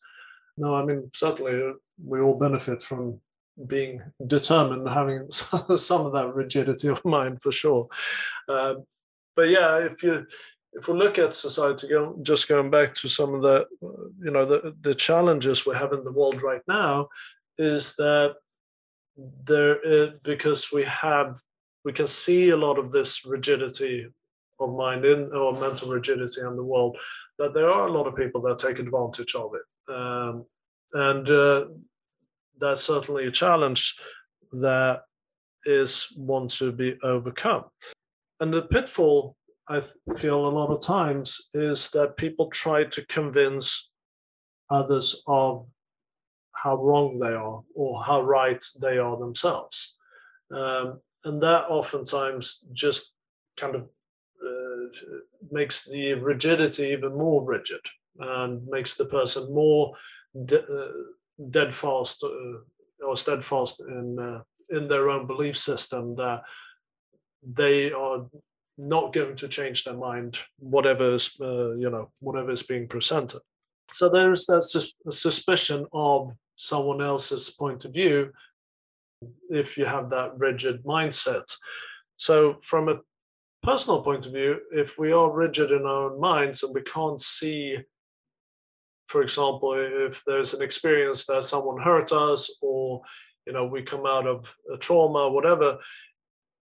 No, 0.57 0.75
I 0.75 0.85
mean 0.85 1.09
certainly 1.13 1.73
we 2.03 2.19
all 2.19 2.37
benefit 2.37 2.83
from 2.83 3.19
being 3.67 4.01
determined, 4.25 4.87
having 4.87 5.29
some 5.31 6.05
of 6.05 6.13
that 6.13 6.33
rigidity 6.33 6.87
of 6.87 7.03
mind 7.05 7.41
for 7.41 7.51
sure. 7.51 7.87
Uh, 8.47 8.75
but 9.35 9.49
yeah, 9.49 9.77
if 9.77 10.03
you 10.03 10.25
if 10.73 10.87
we 10.87 10.93
look 10.93 11.17
at 11.19 11.33
society, 11.33 11.89
just 12.21 12.47
going 12.47 12.69
back 12.69 12.93
to 12.95 13.09
some 13.09 13.33
of 13.33 13.41
the, 13.41 13.65
you 14.23 14.31
know, 14.31 14.45
the, 14.45 14.73
the 14.81 14.95
challenges 14.95 15.65
we 15.65 15.75
have 15.75 15.91
in 15.91 16.03
the 16.03 16.11
world 16.11 16.41
right 16.41 16.61
now, 16.67 17.09
is 17.57 17.93
that 17.97 18.35
there 19.43 19.81
is, 19.81 20.11
because 20.23 20.71
we 20.71 20.85
have, 20.85 21.35
we 21.83 21.91
can 21.91 22.07
see 22.07 22.49
a 22.49 22.57
lot 22.57 22.79
of 22.79 22.91
this 22.91 23.25
rigidity 23.25 24.07
of 24.59 24.73
mind 24.73 25.03
in 25.03 25.31
or 25.33 25.59
mental 25.59 25.89
rigidity 25.89 26.39
in 26.41 26.55
the 26.55 26.63
world, 26.63 26.97
that 27.41 27.55
there 27.55 27.71
are 27.71 27.87
a 27.87 27.91
lot 27.91 28.05
of 28.05 28.15
people 28.15 28.39
that 28.41 28.59
take 28.59 28.77
advantage 28.77 29.33
of 29.33 29.51
it. 29.55 29.93
Um, 29.93 30.45
and 30.93 31.27
uh, 31.27 31.65
that's 32.59 32.83
certainly 32.83 33.25
a 33.25 33.31
challenge 33.31 33.95
that 34.51 35.01
is 35.65 36.07
one 36.15 36.47
to 36.49 36.71
be 36.71 36.97
overcome. 37.03 37.63
And 38.39 38.53
the 38.53 38.61
pitfall 38.61 39.35
I 39.67 39.81
feel 40.17 40.47
a 40.47 40.55
lot 40.59 40.69
of 40.69 40.81
times 40.81 41.49
is 41.53 41.89
that 41.91 42.17
people 42.17 42.47
try 42.49 42.83
to 42.83 43.05
convince 43.05 43.89
others 44.69 45.23
of 45.27 45.65
how 46.51 46.75
wrong 46.75 47.19
they 47.19 47.33
are 47.33 47.61
or 47.73 48.03
how 48.03 48.21
right 48.21 48.63
they 48.81 48.97
are 48.97 49.17
themselves. 49.17 49.95
Um, 50.53 50.99
and 51.23 51.41
that 51.41 51.65
oftentimes 51.69 52.65
just 52.73 53.13
kind 53.57 53.75
of 53.75 53.87
makes 55.51 55.85
the 55.89 56.13
rigidity 56.13 56.89
even 56.91 57.17
more 57.17 57.43
rigid 57.43 57.81
and 58.19 58.65
makes 58.67 58.95
the 58.95 59.05
person 59.05 59.53
more 59.53 59.93
de- 60.45 60.65
uh, 60.65 60.91
dead 61.49 61.73
fast 61.73 62.23
uh, 62.23 63.05
or 63.05 63.17
steadfast 63.17 63.81
in 63.81 64.19
uh, 64.19 64.41
in 64.69 64.87
their 64.87 65.09
own 65.09 65.27
belief 65.27 65.57
system 65.57 66.15
that 66.15 66.43
they 67.43 67.91
are 67.91 68.25
not 68.77 69.13
going 69.13 69.35
to 69.35 69.47
change 69.47 69.83
their 69.83 69.95
mind, 69.95 70.39
whatever 70.59 71.15
is, 71.15 71.35
uh, 71.41 71.73
you 71.73 71.89
know, 71.89 72.09
whatever 72.19 72.51
is 72.51 72.63
being 72.63 72.87
presented. 72.87 73.41
So 73.93 74.09
there's 74.09 74.45
that 74.45 74.63
sus- 74.63 74.93
suspicion 75.09 75.85
of 75.93 76.31
someone 76.55 77.01
else's 77.01 77.49
point 77.49 77.85
of 77.85 77.93
view 77.93 78.31
if 79.49 79.77
you 79.77 79.85
have 79.85 80.09
that 80.09 80.37
rigid 80.37 80.83
mindset. 80.83 81.43
So 82.17 82.55
from 82.61 82.89
a 82.89 82.99
personal 83.63 84.01
point 84.01 84.25
of 84.25 84.33
view, 84.33 84.59
if 84.71 84.97
we 84.97 85.11
are 85.11 85.31
rigid 85.31 85.71
in 85.71 85.85
our 85.85 86.11
own 86.11 86.19
minds 86.19 86.63
and 86.63 86.73
we 86.73 86.81
can't 86.81 87.21
see, 87.21 87.77
for 89.07 89.21
example, 89.21 89.73
if 89.77 90.23
there's 90.25 90.53
an 90.53 90.61
experience 90.61 91.25
that 91.25 91.43
someone 91.43 91.81
hurt 91.81 92.11
us 92.11 92.49
or 92.61 93.01
you 93.45 93.53
know 93.53 93.65
we 93.65 93.81
come 93.81 94.05
out 94.05 94.27
of 94.27 94.55
a 94.73 94.77
trauma, 94.77 95.29
whatever, 95.29 95.79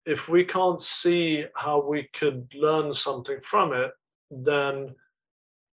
if 0.04 0.28
we 0.28 0.44
can't 0.44 0.80
see 0.80 1.44
how 1.54 1.82
we 1.82 2.08
could 2.14 2.46
learn 2.54 2.92
something 2.92 3.40
from 3.40 3.72
it, 3.72 3.90
then 4.30 4.94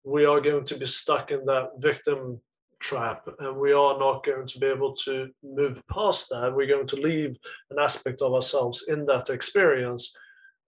we 0.04 0.26
are 0.26 0.40
going 0.40 0.66
to 0.66 0.78
be 0.78 0.86
stuck 0.86 1.32
in 1.32 1.46
that 1.46 1.72
victim 1.78 2.40
trap 2.80 3.28
and 3.40 3.58
we 3.58 3.72
are 3.74 3.98
not 4.00 4.24
going 4.24 4.48
to 4.48 4.60
be 4.60 4.66
able 4.66 4.94
to 4.94 5.30
move 5.44 5.82
past 5.88 6.30
that. 6.30 6.54
We're 6.56 6.66
going 6.68 6.88
to 6.88 6.96
leave 6.96 7.38
an 7.70 7.78
aspect 7.80 8.22
of 8.22 8.34
ourselves 8.34 8.86
in 8.88 9.06
that 9.06 9.30
experience. 9.30 10.18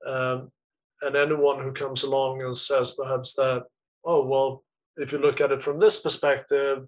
Um, 0.06 0.52
and 1.02 1.16
anyone 1.16 1.62
who 1.62 1.72
comes 1.72 2.04
along 2.04 2.42
and 2.42 2.56
says 2.56 2.92
perhaps 2.92 3.34
that, 3.36 3.64
oh, 4.06 4.26
well, 4.26 4.64
if 4.98 5.12
you 5.12 5.18
look 5.18 5.42
at 5.42 5.52
it 5.52 5.62
from 5.62 5.78
this 5.78 6.00
perspective, 6.00 6.88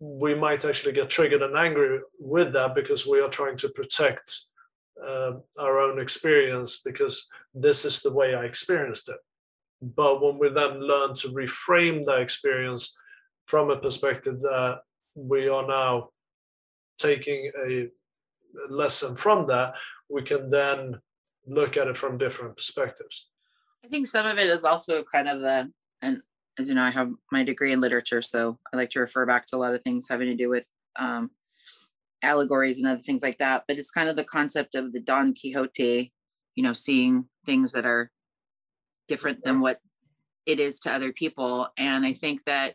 we 0.00 0.34
might 0.34 0.64
actually 0.64 0.92
get 0.92 1.08
triggered 1.08 1.42
and 1.42 1.56
angry 1.56 2.00
with 2.18 2.52
that 2.52 2.74
because 2.74 3.06
we 3.06 3.20
are 3.20 3.28
trying 3.28 3.56
to 3.56 3.68
protect 3.68 4.40
uh, 5.06 5.32
our 5.58 5.78
own 5.78 6.00
experience 6.00 6.80
because 6.84 7.28
this 7.54 7.84
is 7.84 8.00
the 8.00 8.12
way 8.12 8.34
I 8.34 8.44
experienced 8.44 9.08
it. 9.08 9.16
But 9.80 10.22
when 10.22 10.38
we 10.38 10.48
then 10.48 10.80
learn 10.80 11.14
to 11.16 11.28
reframe 11.28 12.04
that 12.04 12.20
experience 12.20 12.96
from 13.46 13.70
a 13.70 13.76
perspective 13.76 14.40
that 14.40 14.80
we 15.14 15.48
are 15.48 15.66
now 15.66 16.10
taking 16.98 17.50
a 17.66 17.88
lesson 18.68 19.16
from 19.16 19.46
that, 19.48 19.74
we 20.08 20.22
can 20.22 20.50
then 20.50 21.00
look 21.46 21.76
at 21.76 21.88
it 21.88 21.96
from 21.96 22.18
different 22.18 22.56
perspectives. 22.56 23.28
I 23.84 23.88
think 23.88 24.06
some 24.06 24.26
of 24.26 24.38
it 24.38 24.48
is 24.48 24.64
also 24.64 25.02
kind 25.02 25.28
of 25.28 25.40
the, 25.40 25.70
and 26.00 26.20
as 26.58 26.68
you 26.68 26.74
know, 26.74 26.84
I 26.84 26.90
have 26.90 27.10
my 27.30 27.42
degree 27.42 27.72
in 27.72 27.80
literature, 27.80 28.22
so 28.22 28.58
I 28.72 28.76
like 28.76 28.90
to 28.90 29.00
refer 29.00 29.26
back 29.26 29.46
to 29.46 29.56
a 29.56 29.58
lot 29.58 29.74
of 29.74 29.82
things 29.82 30.06
having 30.08 30.28
to 30.28 30.36
do 30.36 30.48
with 30.48 30.68
um, 30.96 31.30
allegories 32.22 32.78
and 32.78 32.86
other 32.86 33.00
things 33.00 33.22
like 33.22 33.38
that. 33.38 33.64
But 33.66 33.78
it's 33.78 33.90
kind 33.90 34.08
of 34.08 34.16
the 34.16 34.24
concept 34.24 34.74
of 34.74 34.92
the 34.92 35.00
Don 35.00 35.34
Quixote, 35.34 36.12
you 36.54 36.62
know, 36.62 36.72
seeing 36.72 37.28
things 37.44 37.72
that 37.72 37.86
are 37.86 38.10
different 39.08 39.42
than 39.44 39.60
what 39.60 39.78
it 40.46 40.60
is 40.60 40.78
to 40.80 40.92
other 40.92 41.12
people. 41.12 41.68
And 41.76 42.04
I 42.04 42.12
think 42.12 42.44
that 42.44 42.74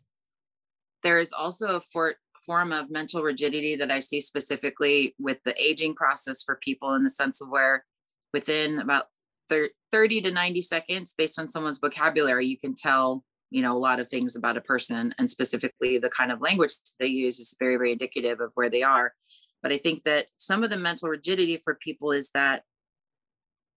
there 1.03 1.19
is 1.19 1.31
also 1.31 1.77
a 1.77 1.81
for, 1.81 2.15
form 2.45 2.71
of 2.71 2.89
mental 2.89 3.21
rigidity 3.21 3.75
that 3.75 3.91
I 3.91 3.99
see 3.99 4.19
specifically 4.21 5.15
with 5.19 5.41
the 5.43 5.55
aging 5.61 5.95
process 5.95 6.43
for 6.43 6.59
people 6.61 6.95
in 6.95 7.03
the 7.03 7.09
sense 7.09 7.41
of 7.41 7.49
where 7.49 7.85
within 8.33 8.79
about 8.79 9.05
30 9.49 10.21
to 10.21 10.31
90 10.31 10.61
seconds, 10.61 11.13
based 11.17 11.39
on 11.39 11.49
someone's 11.49 11.79
vocabulary, 11.79 12.45
you 12.45 12.57
can 12.57 12.75
tell 12.75 13.23
you 13.49 13.61
know 13.61 13.75
a 13.75 13.79
lot 13.79 13.99
of 13.99 14.09
things 14.09 14.35
about 14.35 14.57
a 14.57 14.61
person 14.61 15.13
and 15.17 15.29
specifically 15.29 15.97
the 15.97 16.09
kind 16.09 16.31
of 16.31 16.41
language 16.41 16.73
they 16.99 17.07
use 17.07 17.39
is 17.39 17.55
very 17.59 17.77
very 17.77 17.91
indicative 17.91 18.39
of 18.39 18.51
where 18.55 18.69
they 18.69 18.83
are 18.83 19.13
but 19.61 19.71
i 19.71 19.77
think 19.77 20.03
that 20.03 20.25
some 20.37 20.63
of 20.63 20.69
the 20.69 20.77
mental 20.77 21.09
rigidity 21.09 21.57
for 21.57 21.75
people 21.75 22.11
is 22.11 22.29
that 22.31 22.63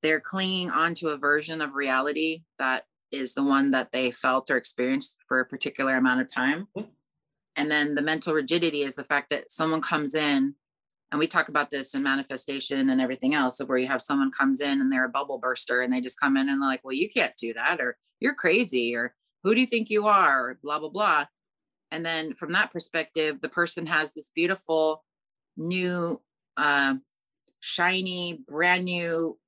they're 0.03 0.21
clinging 0.21 0.71
onto 0.71 1.09
a 1.09 1.19
version 1.19 1.61
of 1.61 1.75
reality 1.75 2.43
that 2.59 2.85
is 3.13 3.35
the 3.35 3.43
one 3.43 3.73
that 3.73 3.91
they 3.93 4.11
felt 4.11 4.51
or 4.51 4.57
experienced 4.57 5.17
for 5.27 5.41
a 5.41 5.47
particular 5.47 5.97
amount 5.97 6.21
of 6.21 6.33
time 6.33 6.67
mm-hmm. 6.77 6.89
and 7.57 7.71
then 7.71 7.95
the 7.95 8.03
mental 8.03 8.35
rigidity 8.35 8.83
is 8.83 8.95
the 8.95 9.05
fact 9.05 9.31
that 9.31 9.51
someone 9.51 9.81
comes 9.81 10.15
in 10.15 10.55
and 11.11 11.19
we 11.19 11.27
talk 11.27 11.49
about 11.49 11.71
this 11.71 11.95
in 11.95 12.03
manifestation 12.03 12.91
and 12.91 13.01
everything 13.01 13.35
else 13.35 13.59
of 13.59 13.69
where 13.69 13.79
you 13.79 13.89
have 13.89 14.03
someone 14.03 14.31
comes 14.31 14.61
in 14.61 14.81
and 14.81 14.93
they're 14.93 15.07
a 15.07 15.11
bubble 15.11 15.39
burster 15.39 15.83
and 15.83 15.93
they 15.93 16.01
just 16.01 16.21
come 16.21 16.37
in 16.37 16.49
and 16.49 16.63
they're 16.63 16.69
like 16.69 16.85
well 16.85 16.95
you 16.95 17.09
can't 17.09 17.37
do 17.37 17.53
that 17.53 17.81
or 17.81 17.97
you're 18.21 18.35
crazy 18.35 18.95
or 18.95 19.15
who 19.43 19.55
do 19.55 19.61
you 19.61 19.67
think 19.67 19.89
you 19.89 20.07
are? 20.07 20.59
blah 20.63 20.79
blah 20.79 20.91
blah. 20.91 21.25
And 21.91 22.05
then 22.05 22.35
from 22.35 22.53
that 22.53 22.71
perspective 22.71 23.41
the 23.41 23.49
person 23.49 23.87
has 23.87 24.13
this 24.13 24.31
beautiful 24.35 25.05
new 25.57 26.21
uh, 26.57 26.95
shiny 27.61 28.43
brand 28.49 28.85
new 28.85 29.39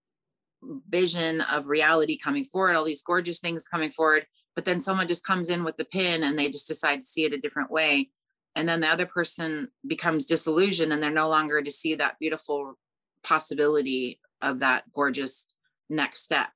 vision 0.89 1.41
of 1.43 1.69
reality 1.69 2.17
coming 2.17 2.45
forward 2.45 2.77
all 2.77 2.85
these 2.85 3.03
gorgeous 3.03 3.41
things 3.41 3.67
coming 3.67 3.91
forward 3.91 4.25
but 4.55 4.65
then 4.65 4.81
someone 4.81 5.09
just 5.09 5.27
comes 5.27 5.51
in 5.51 5.65
with 5.65 5.77
the 5.77 5.85
pin 5.85 6.23
and 6.23 6.39
they 6.39 6.49
just 6.49 6.69
decide 6.69 6.99
to 6.99 7.09
see 7.09 7.25
it 7.25 7.33
a 7.33 7.41
different 7.41 7.69
way 7.69 8.11
and 8.55 8.69
then 8.69 8.81
the 8.81 8.89
other 8.89 9.07
person 9.07 9.69
becomes 9.87 10.27
disillusioned 10.27 10.93
and 10.93 11.03
they're 11.03 11.11
no 11.11 11.29
longer 11.29 11.63
to 11.63 11.71
see 11.71 11.95
that 11.95 12.19
beautiful 12.19 12.79
possibility 13.25 14.21
of 14.41 14.61
that 14.61 14.85
gorgeous 14.93 15.47
next 15.89 16.23
step 16.23 16.49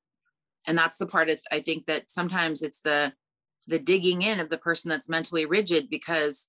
and 0.67 0.77
that's 0.77 0.99
the 0.99 1.07
part 1.07 1.29
of 1.29 1.39
i 1.51 1.61
think 1.61 1.87
that 1.87 2.11
sometimes 2.11 2.63
it's 2.63 2.81
the 2.81 3.13
the 3.69 3.79
digging 3.79 4.23
in 4.23 4.41
of 4.41 4.49
the 4.49 4.59
person 4.59 4.89
that's 4.89 5.09
mentally 5.09 5.47
rigid 5.47 5.89
because 5.91 6.49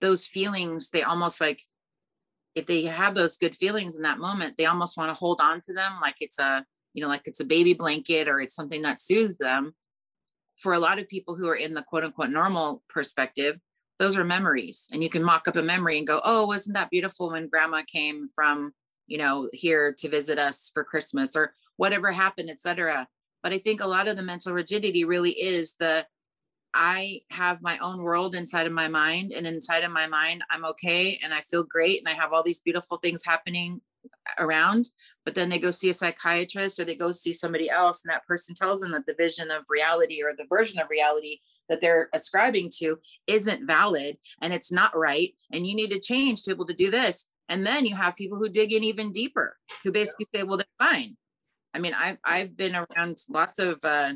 those 0.00 0.26
feelings 0.26 0.90
they 0.90 1.02
almost 1.02 1.40
like 1.40 1.60
if 2.56 2.64
they 2.66 2.84
have 2.84 3.14
those 3.14 3.36
good 3.36 3.54
feelings 3.54 3.96
in 3.96 4.02
that 4.02 4.18
moment, 4.18 4.56
they 4.56 4.64
almost 4.64 4.96
want 4.96 5.10
to 5.10 5.14
hold 5.14 5.40
on 5.42 5.60
to 5.60 5.74
them 5.74 5.92
like 6.00 6.16
it's 6.20 6.38
a, 6.38 6.64
you 6.94 7.02
know, 7.02 7.08
like 7.08 7.20
it's 7.26 7.40
a 7.40 7.44
baby 7.44 7.74
blanket 7.74 8.28
or 8.28 8.40
it's 8.40 8.54
something 8.54 8.82
that 8.82 8.98
soothes 8.98 9.36
them. 9.36 9.74
For 10.56 10.72
a 10.72 10.78
lot 10.78 10.98
of 10.98 11.06
people 11.06 11.36
who 11.36 11.48
are 11.48 11.54
in 11.54 11.74
the 11.74 11.82
quote 11.82 12.02
unquote 12.02 12.30
normal 12.30 12.82
perspective, 12.88 13.58
those 13.98 14.16
are 14.16 14.24
memories. 14.24 14.88
And 14.92 15.02
you 15.02 15.10
can 15.10 15.24
mock 15.24 15.48
up 15.48 15.56
a 15.56 15.62
memory 15.62 15.98
and 15.98 16.06
go, 16.06 16.20
oh, 16.24 16.46
wasn't 16.46 16.74
that 16.74 16.90
beautiful 16.90 17.30
when 17.30 17.48
grandma 17.48 17.82
came 17.86 18.28
from, 18.34 18.72
you 19.06 19.18
know, 19.18 19.48
here 19.52 19.94
to 19.98 20.08
visit 20.08 20.38
us 20.38 20.70
for 20.72 20.84
Christmas 20.84 21.34
or 21.34 21.52
whatever 21.76 22.12
happened, 22.12 22.50
etc. 22.50 23.08
But 23.42 23.52
I 23.52 23.58
think 23.58 23.80
a 23.80 23.86
lot 23.86 24.08
of 24.08 24.16
the 24.16 24.22
mental 24.22 24.52
rigidity 24.52 25.04
really 25.04 25.30
is 25.30 25.76
the 25.78 26.06
I 26.74 27.22
have 27.30 27.62
my 27.62 27.78
own 27.78 28.02
world 28.02 28.34
inside 28.34 28.66
of 28.66 28.72
my 28.72 28.86
mind, 28.86 29.32
and 29.32 29.46
inside 29.46 29.82
of 29.82 29.90
my 29.90 30.06
mind, 30.06 30.44
I'm 30.50 30.66
okay 30.66 31.18
and 31.24 31.32
I 31.32 31.40
feel 31.40 31.64
great, 31.64 32.00
and 32.00 32.08
I 32.08 32.12
have 32.12 32.34
all 32.34 32.42
these 32.42 32.60
beautiful 32.60 32.98
things 32.98 33.24
happening 33.24 33.80
around. 34.38 34.90
But 35.24 35.34
then 35.34 35.48
they 35.48 35.58
go 35.58 35.70
see 35.70 35.88
a 35.88 35.94
psychiatrist 35.94 36.78
or 36.78 36.84
they 36.84 36.94
go 36.94 37.12
see 37.12 37.32
somebody 37.32 37.70
else, 37.70 38.04
and 38.04 38.12
that 38.12 38.26
person 38.26 38.54
tells 38.54 38.80
them 38.80 38.92
that 38.92 39.06
the 39.06 39.14
vision 39.14 39.50
of 39.50 39.64
reality 39.70 40.22
or 40.22 40.34
the 40.36 40.44
version 40.50 40.78
of 40.78 40.90
reality 40.90 41.38
that 41.68 41.80
they're 41.80 42.08
ascribing 42.12 42.70
to 42.78 42.98
isn't 43.26 43.66
valid 43.66 44.18
and 44.40 44.52
it's 44.52 44.72
not 44.72 44.96
right. 44.96 45.34
And 45.52 45.66
you 45.66 45.74
need 45.74 45.90
to 45.90 46.00
change 46.00 46.42
to 46.42 46.50
be 46.50 46.54
able 46.54 46.66
to 46.66 46.74
do 46.74 46.90
this. 46.90 47.28
And 47.48 47.66
then 47.66 47.86
you 47.86 47.94
have 47.94 48.16
people 48.16 48.38
who 48.38 48.48
dig 48.48 48.72
in 48.72 48.82
even 48.82 49.12
deeper, 49.12 49.56
who 49.84 49.92
basically 49.92 50.26
say, 50.34 50.42
well, 50.42 50.56
they're 50.56 50.66
fine. 50.78 51.16
I 51.74 51.78
mean, 51.78 51.94
I've, 51.94 52.18
I've 52.24 52.56
been 52.56 52.74
around 52.74 53.18
lots 53.28 53.58
of 53.58 53.84
uh, 53.84 54.14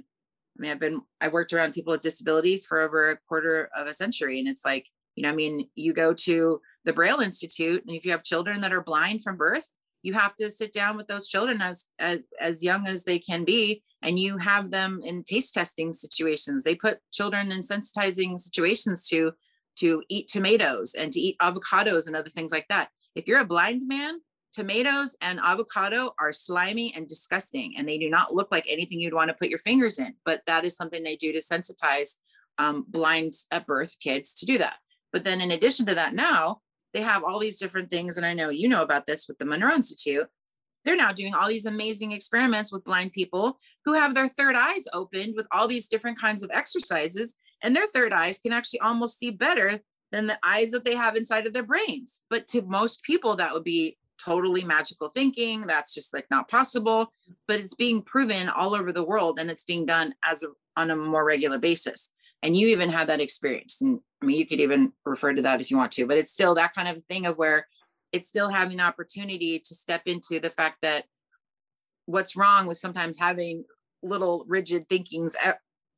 I 0.61 0.62
mean, 0.62 0.72
I've 0.72 0.78
been, 0.78 1.01
I 1.20 1.28
worked 1.28 1.53
around 1.53 1.72
people 1.72 1.92
with 1.92 2.03
disabilities 2.03 2.66
for 2.66 2.80
over 2.80 3.11
a 3.11 3.16
quarter 3.16 3.70
of 3.74 3.86
a 3.86 3.94
century. 3.94 4.38
And 4.38 4.48
it's 4.48 4.64
like, 4.64 4.86
you 5.14 5.22
know, 5.22 5.30
I 5.30 5.34
mean, 5.34 5.68
you 5.74 5.94
go 5.94 6.12
to 6.12 6.61
the 6.84 6.92
Braille 6.92 7.20
Institute, 7.20 7.82
and 7.86 7.96
if 7.96 8.05
you 8.05 8.11
have 8.11 8.22
children 8.22 8.61
that 8.61 8.72
are 8.72 8.82
blind 8.82 9.22
from 9.22 9.36
birth, 9.36 9.66
you 10.03 10.12
have 10.14 10.34
to 10.36 10.48
sit 10.48 10.72
down 10.72 10.96
with 10.96 11.07
those 11.09 11.28
children 11.28 11.61
as, 11.61 11.86
as, 11.98 12.20
as 12.40 12.64
young 12.64 12.86
as 12.86 13.05
they 13.05 13.18
can 13.18 13.44
be 13.44 13.82
and 14.03 14.18
you 14.18 14.38
have 14.38 14.70
them 14.70 15.01
in 15.05 15.24
taste 15.24 15.55
testing 15.55 15.92
situations. 15.92 16.64
They 16.64 16.74
put 16.74 17.01
children 17.12 17.53
in 17.53 17.61
sensitizing 17.61 18.38
situations 18.38 19.07
to 19.09 19.32
to 19.76 20.03
eat 20.11 20.28
tomatoes 20.28 20.94
and 20.94 21.11
to 21.12 21.20
eat 21.20 21.38
avocados 21.40 22.07
and 22.07 22.14
other 22.14 22.28
things 22.28 22.53
like 22.53 22.66
that. 22.68 22.90
If 23.14 23.26
you're 23.26 23.40
a 23.40 23.46
blind 23.46 23.86
man 23.86 24.20
tomatoes 24.53 25.16
and 25.22 25.38
avocado 25.42 26.12
are 26.18 26.32
slimy 26.32 26.92
and 26.94 27.09
disgusting 27.09 27.74
and 27.78 27.88
they 27.88 27.96
do 27.96 28.11
not 28.11 28.34
look 28.34 28.48
like 28.51 28.66
anything 28.68 28.98
you'd 28.98 29.14
want 29.14 29.28
to 29.28 29.34
put 29.34 29.48
your 29.48 29.59
fingers 29.59 30.01
in 30.01 30.12
but 30.24 30.42
that 30.46 30.64
is 30.64 30.74
something 30.76 31.05
they 31.05 31.14
do 31.14 31.32
to 31.32 31.38
sensitize 31.38 32.16
um, 32.59 32.84
blind 32.88 33.32
at 33.53 33.64
birth 33.64 33.96
kids 34.01 34.34
to 34.34 34.46
do 34.46 34.59
that. 34.59 34.76
But 35.12 35.24
then 35.24 35.40
in 35.40 35.53
addition 35.53 35.86
to 35.86 35.94
that 35.94 36.14
now 36.14 36.61
they 36.93 37.03
have 37.03 37.22
all 37.24 37.38
these 37.38 37.59
different 37.59 37.91
things 37.91 38.16
and 38.16 38.26
i 38.26 38.34
know 38.34 38.51
you 38.51 38.68
know 38.68 38.82
about 38.82 39.07
this 39.07 39.26
with 39.28 39.38
the 39.38 39.45
monroe 39.45 39.74
institute 39.74 40.26
they're 40.84 40.97
now 40.97 41.12
doing 41.12 41.34
all 41.34 41.49
these 41.49 41.66
amazing 41.66 42.12
experiments 42.12 42.72
with 42.72 42.84
blind 42.84 43.12
people 43.12 43.59
who 43.84 43.93
have 43.95 44.14
their 44.14 44.28
third 44.28 44.55
eyes 44.55 44.84
opened 44.93 45.34
with 45.36 45.47
all 45.53 45.68
these 45.68 45.88
different 45.88 46.18
kinds 46.18 46.43
of 46.43 46.51
exercises 46.53 47.36
and 47.62 47.76
their 47.76 47.86
third 47.86 48.12
eyes 48.12 48.38
can 48.38 48.53
actually 48.53 48.80
almost 48.80 49.18
see 49.18 49.30
better 49.30 49.80
than 50.12 50.26
the 50.26 50.38
eyes 50.43 50.70
that 50.70 50.84
they 50.84 50.95
have 50.95 51.16
inside 51.16 51.47
of 51.47 51.53
their 51.53 51.62
brains 51.62 52.22
but 52.30 52.47
to 52.47 52.62
most 52.62 53.03
people 53.03 53.36
that 53.36 53.53
would 53.53 53.64
be 53.64 53.97
totally 54.22 54.64
magical 54.64 55.09
thinking. 55.09 55.66
That's 55.66 55.95
just 55.95 56.12
like 56.12 56.26
not 56.30 56.49
possible, 56.49 57.12
but 57.49 57.61
it's 57.61 57.74
being 57.74 58.03
proven 58.03 58.49
all 58.49 58.74
over 58.74 58.93
the 58.93 59.05
world 59.05 59.38
and 59.38 59.51
it's 59.51 59.64
being 59.64 59.86
done 59.86 60.14
as 60.24 60.43
a, 60.43 60.49
on 60.76 60.91
a 60.91 60.97
more 60.97 61.24
regular 61.24 61.59
basis. 61.59 62.12
And 62.43 62.57
you 62.57 62.68
even 62.68 62.91
had 62.91 63.09
that 63.09 63.20
experience. 63.20 63.82
And 63.82 64.01
I 64.22 64.26
mean, 64.26 64.38
you 64.38 64.47
could 64.47 64.61
even 64.61 64.93
refer 65.05 65.32
to 65.32 65.43
that 65.43 65.61
if 65.61 65.70
you 65.70 65.76
want 65.76 65.93
to, 65.93 66.07
but 66.07 66.16
it's 66.16 66.30
still 66.30 66.55
that 66.55 66.74
kind 66.74 66.88
of 66.88 67.05
thing 67.05 67.26
of 67.26 67.36
where 67.36 67.66
it's 68.12 68.28
still 68.28 68.49
having 68.49 68.78
the 68.78 68.82
opportunity 68.82 69.61
to 69.64 69.74
step 69.74 70.03
into 70.07 70.41
the 70.41 70.51
fact 70.51 70.78
that 70.82 71.05
what's 72.07 72.36
wrong 72.36 72.66
with 72.66 72.78
sometimes 72.78 73.18
having 73.18 73.64
little 74.03 74.45
rigid 74.49 74.88
thinkings 74.88 75.36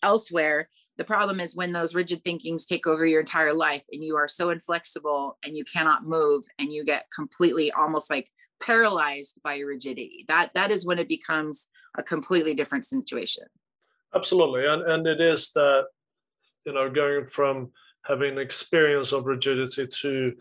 elsewhere 0.02 0.68
the 0.98 1.04
problem 1.04 1.40
is 1.40 1.56
when 1.56 1.72
those 1.72 1.94
rigid 1.94 2.22
thinkings 2.22 2.66
take 2.66 2.86
over 2.86 3.06
your 3.06 3.20
entire 3.20 3.54
life 3.54 3.82
and 3.90 4.04
you 4.04 4.16
are 4.16 4.28
so 4.28 4.50
inflexible 4.50 5.38
and 5.44 5.56
you 5.56 5.64
cannot 5.64 6.04
move 6.04 6.44
and 6.58 6.72
you 6.72 6.84
get 6.84 7.06
completely 7.14 7.72
almost 7.72 8.10
like 8.10 8.30
paralyzed 8.62 9.40
by 9.42 9.54
your 9.54 9.68
rigidity. 9.68 10.24
That 10.28 10.50
that 10.54 10.70
is 10.70 10.86
when 10.86 10.98
it 10.98 11.08
becomes 11.08 11.68
a 11.96 12.02
completely 12.02 12.54
different 12.54 12.84
situation. 12.84 13.44
Absolutely. 14.14 14.66
And 14.66 14.82
and 14.82 15.06
it 15.06 15.20
is 15.20 15.50
that, 15.54 15.86
you 16.66 16.72
know, 16.72 16.90
going 16.90 17.24
from 17.24 17.70
having 18.04 18.38
experience 18.38 19.12
of 19.12 19.26
rigidity 19.26 19.86
to 19.86 20.32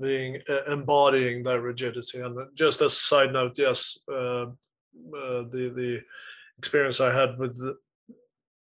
being 0.00 0.38
uh, 0.48 0.64
embodying 0.72 1.42
that 1.42 1.60
rigidity. 1.60 2.20
And 2.20 2.38
just 2.54 2.80
as 2.80 2.92
a 2.92 2.96
side 2.96 3.32
note, 3.32 3.58
yes, 3.58 3.98
uh, 4.10 4.46
uh, 4.46 5.44
the 5.50 5.72
the 5.74 6.00
experience 6.58 7.00
I 7.00 7.14
had 7.14 7.38
with 7.38 7.56
the 7.58 7.76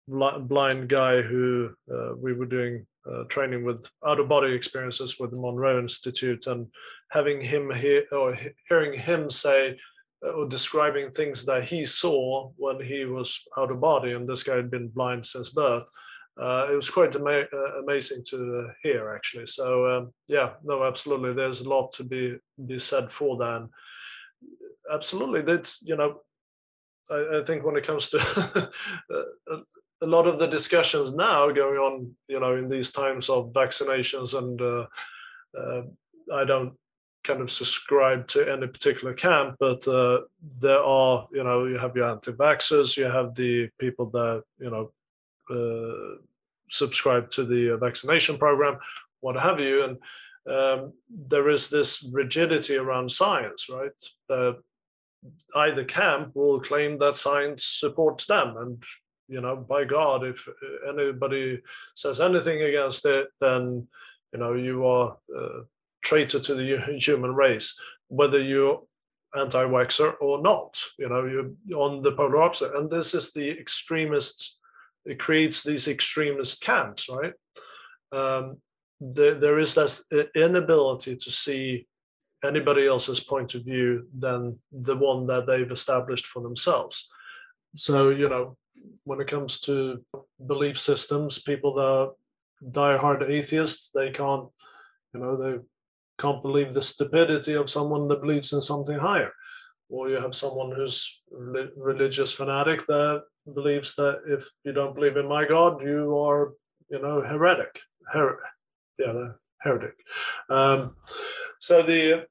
blind 0.08 0.88
guy 0.88 1.20
who 1.20 1.70
uh, 1.92 2.14
we 2.16 2.32
were 2.32 2.46
doing 2.46 2.86
uh, 3.10 3.24
training 3.24 3.64
with 3.64 3.86
out 4.06 4.20
of 4.20 4.28
body 4.28 4.52
experiences 4.52 5.18
with 5.18 5.30
the 5.30 5.36
Monroe 5.36 5.78
Institute, 5.78 6.46
and 6.46 6.66
having 7.10 7.40
him 7.40 7.70
hear 7.70 8.04
or 8.12 8.36
hearing 8.68 8.98
him 8.98 9.30
say 9.30 9.78
uh, 10.24 10.30
or 10.30 10.48
describing 10.48 11.10
things 11.10 11.44
that 11.44 11.64
he 11.64 11.84
saw 11.84 12.50
when 12.56 12.80
he 12.80 13.04
was 13.04 13.40
out 13.56 13.70
of 13.70 13.80
body, 13.80 14.12
and 14.12 14.28
this 14.28 14.42
guy 14.42 14.56
had 14.56 14.70
been 14.70 14.88
blind 14.88 15.24
since 15.24 15.50
birth. 15.50 15.88
Uh, 16.40 16.68
it 16.70 16.76
was 16.76 16.90
quite 16.90 17.16
ama- 17.16 17.48
uh, 17.52 17.82
amazing 17.82 18.22
to 18.28 18.70
hear, 18.82 19.12
actually. 19.14 19.46
So 19.46 19.86
um, 19.86 20.12
yeah, 20.28 20.54
no, 20.64 20.84
absolutely. 20.84 21.32
There's 21.34 21.60
a 21.60 21.68
lot 21.68 21.92
to 21.92 22.04
be 22.04 22.36
be 22.66 22.78
said 22.78 23.10
for 23.10 23.36
that. 23.38 23.68
Absolutely, 24.92 25.42
that's 25.42 25.82
you 25.82 25.96
know 25.96 26.20
I, 27.10 27.42
think 27.44 27.64
when 27.64 27.76
it 27.76 27.86
comes 27.86 28.08
to 28.08 28.18
a 30.02 30.06
lot 30.06 30.26
of 30.26 30.38
the 30.38 30.46
discussions 30.46 31.14
now 31.14 31.50
going 31.50 31.78
on, 31.78 32.14
you 32.28 32.40
know, 32.40 32.56
in 32.56 32.68
these 32.68 32.90
times 32.90 33.28
of 33.28 33.52
vaccinations, 33.52 34.36
and 34.36 34.60
uh, 34.60 34.86
uh, 35.58 35.82
I 36.34 36.44
don't 36.44 36.74
kind 37.24 37.40
of 37.40 37.50
subscribe 37.50 38.28
to 38.28 38.50
any 38.50 38.66
particular 38.66 39.14
camp, 39.14 39.56
but 39.58 39.86
uh, 39.88 40.20
there 40.60 40.80
are, 40.82 41.26
you 41.32 41.42
know, 41.42 41.66
you 41.66 41.78
have 41.78 41.96
your 41.96 42.10
anti-vaxxers, 42.10 42.96
you 42.96 43.04
have 43.04 43.34
the 43.34 43.68
people 43.78 44.06
that, 44.10 44.44
you 44.58 44.70
know, 44.70 44.92
uh, 45.50 46.18
subscribe 46.70 47.30
to 47.32 47.44
the 47.44 47.76
vaccination 47.80 48.36
program, 48.38 48.78
what 49.20 49.40
have 49.40 49.60
you, 49.60 49.84
and 49.84 49.98
um, 50.54 50.92
there 51.10 51.48
is 51.50 51.68
this 51.68 52.08
rigidity 52.12 52.76
around 52.76 53.10
science, 53.10 53.68
right? 53.68 54.52
either 55.56 55.84
camp 55.84 56.30
will 56.34 56.60
claim 56.60 56.96
that 56.98 57.14
science 57.14 57.64
supports 57.64 58.26
them, 58.26 58.56
and 58.56 58.82
you 59.28 59.40
know, 59.40 59.56
by 59.56 59.84
God, 59.84 60.24
if 60.24 60.48
uh, 60.48 60.90
anybody 60.90 61.60
says 61.94 62.20
anything 62.20 62.62
against 62.62 63.04
it, 63.04 63.28
then 63.40 63.86
you 64.32 64.38
know 64.38 64.54
you 64.54 64.86
are 64.86 65.16
a 65.36 65.48
traitor 66.02 66.40
to 66.40 66.54
the 66.54 66.98
human 66.98 67.34
race, 67.34 67.78
whether 68.08 68.42
you're 68.42 68.82
anti-vaxxer 69.36 70.14
or 70.20 70.40
not. 70.40 70.82
You 70.98 71.08
know, 71.08 71.26
you're 71.66 71.80
on 71.80 72.02
the 72.02 72.12
polar 72.12 72.42
opposite, 72.42 72.74
and 72.74 72.90
this 72.90 73.14
is 73.14 73.32
the 73.32 73.50
extremists. 73.50 74.57
It 75.08 75.18
creates 75.18 75.62
these 75.62 75.88
extremist 75.88 76.62
camps, 76.62 77.08
right? 77.08 77.32
Um, 78.12 78.58
there, 79.00 79.34
there 79.34 79.58
is 79.58 79.76
less 79.76 80.04
inability 80.34 81.16
to 81.16 81.30
see 81.30 81.86
anybody 82.44 82.86
else's 82.86 83.20
point 83.20 83.54
of 83.54 83.64
view 83.64 84.06
than 84.16 84.58
the 84.70 84.96
one 84.96 85.26
that 85.26 85.46
they've 85.46 85.70
established 85.70 86.26
for 86.26 86.42
themselves. 86.42 87.08
So, 87.74 88.10
you 88.10 88.28
know, 88.28 88.56
when 89.04 89.20
it 89.20 89.26
comes 89.26 89.60
to 89.60 90.04
belief 90.46 90.78
systems, 90.78 91.38
people 91.40 91.74
that 91.74 91.82
are 91.82 92.10
diehard 92.70 93.28
atheists, 93.28 93.90
they 93.90 94.10
can't, 94.10 94.48
you 95.14 95.20
know, 95.20 95.36
they 95.36 95.58
can't 96.18 96.42
believe 96.42 96.72
the 96.72 96.82
stupidity 96.82 97.54
of 97.54 97.70
someone 97.70 98.08
that 98.08 98.20
believes 98.20 98.52
in 98.52 98.60
something 98.60 98.98
higher. 98.98 99.32
Or 99.88 100.10
you 100.10 100.20
have 100.20 100.34
someone 100.34 100.72
who's 100.72 101.20
religious 101.30 102.32
fanatic 102.34 102.84
that 102.86 103.22
believes 103.54 103.94
that 103.96 104.22
if 104.26 104.48
you 104.64 104.72
don't 104.72 104.94
believe 104.94 105.16
in 105.16 105.28
my 105.28 105.46
God, 105.46 105.82
you 105.82 106.16
are, 106.18 106.54
you 106.90 107.00
know, 107.00 107.22
heretic. 107.22 107.80
Her- 108.12 108.40
yeah, 108.98 109.28
heretic. 109.60 109.94
Um, 110.48 110.96
so 111.60 111.82
the 111.82 112.26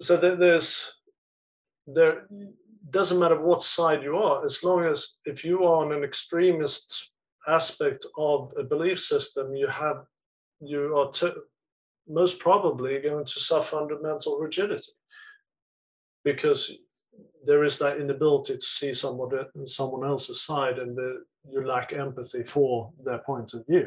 so 0.00 0.16
the, 0.16 0.36
there's 0.36 0.94
there 1.86 2.26
doesn't 2.90 3.18
matter 3.18 3.40
what 3.40 3.62
side 3.62 4.02
you 4.02 4.16
are, 4.16 4.44
as 4.44 4.62
long 4.62 4.84
as 4.84 5.18
if 5.24 5.44
you 5.44 5.64
are 5.64 5.84
on 5.84 5.92
an 5.92 6.04
extremist 6.04 7.10
aspect 7.48 8.06
of 8.16 8.52
a 8.58 8.62
belief 8.62 9.00
system, 9.00 9.54
you 9.54 9.66
have 9.68 10.04
you 10.60 10.96
are 10.96 11.10
t- 11.10 11.32
most 12.08 12.38
probably 12.38 13.00
going 13.00 13.24
to 13.24 13.40
suffer 13.40 13.76
under 13.76 13.98
mental 14.00 14.38
rigidity 14.38 14.92
because 16.24 16.78
there 17.44 17.64
is 17.64 17.78
that 17.78 18.00
inability 18.00 18.54
to 18.54 18.60
see 18.60 18.92
someone 18.92 19.30
someone 19.64 20.08
else's 20.08 20.42
side 20.42 20.78
and 20.78 20.96
the, 20.96 21.24
you 21.50 21.66
lack 21.66 21.92
empathy 21.92 22.42
for 22.42 22.92
their 23.04 23.18
point 23.18 23.54
of 23.54 23.66
view. 23.66 23.86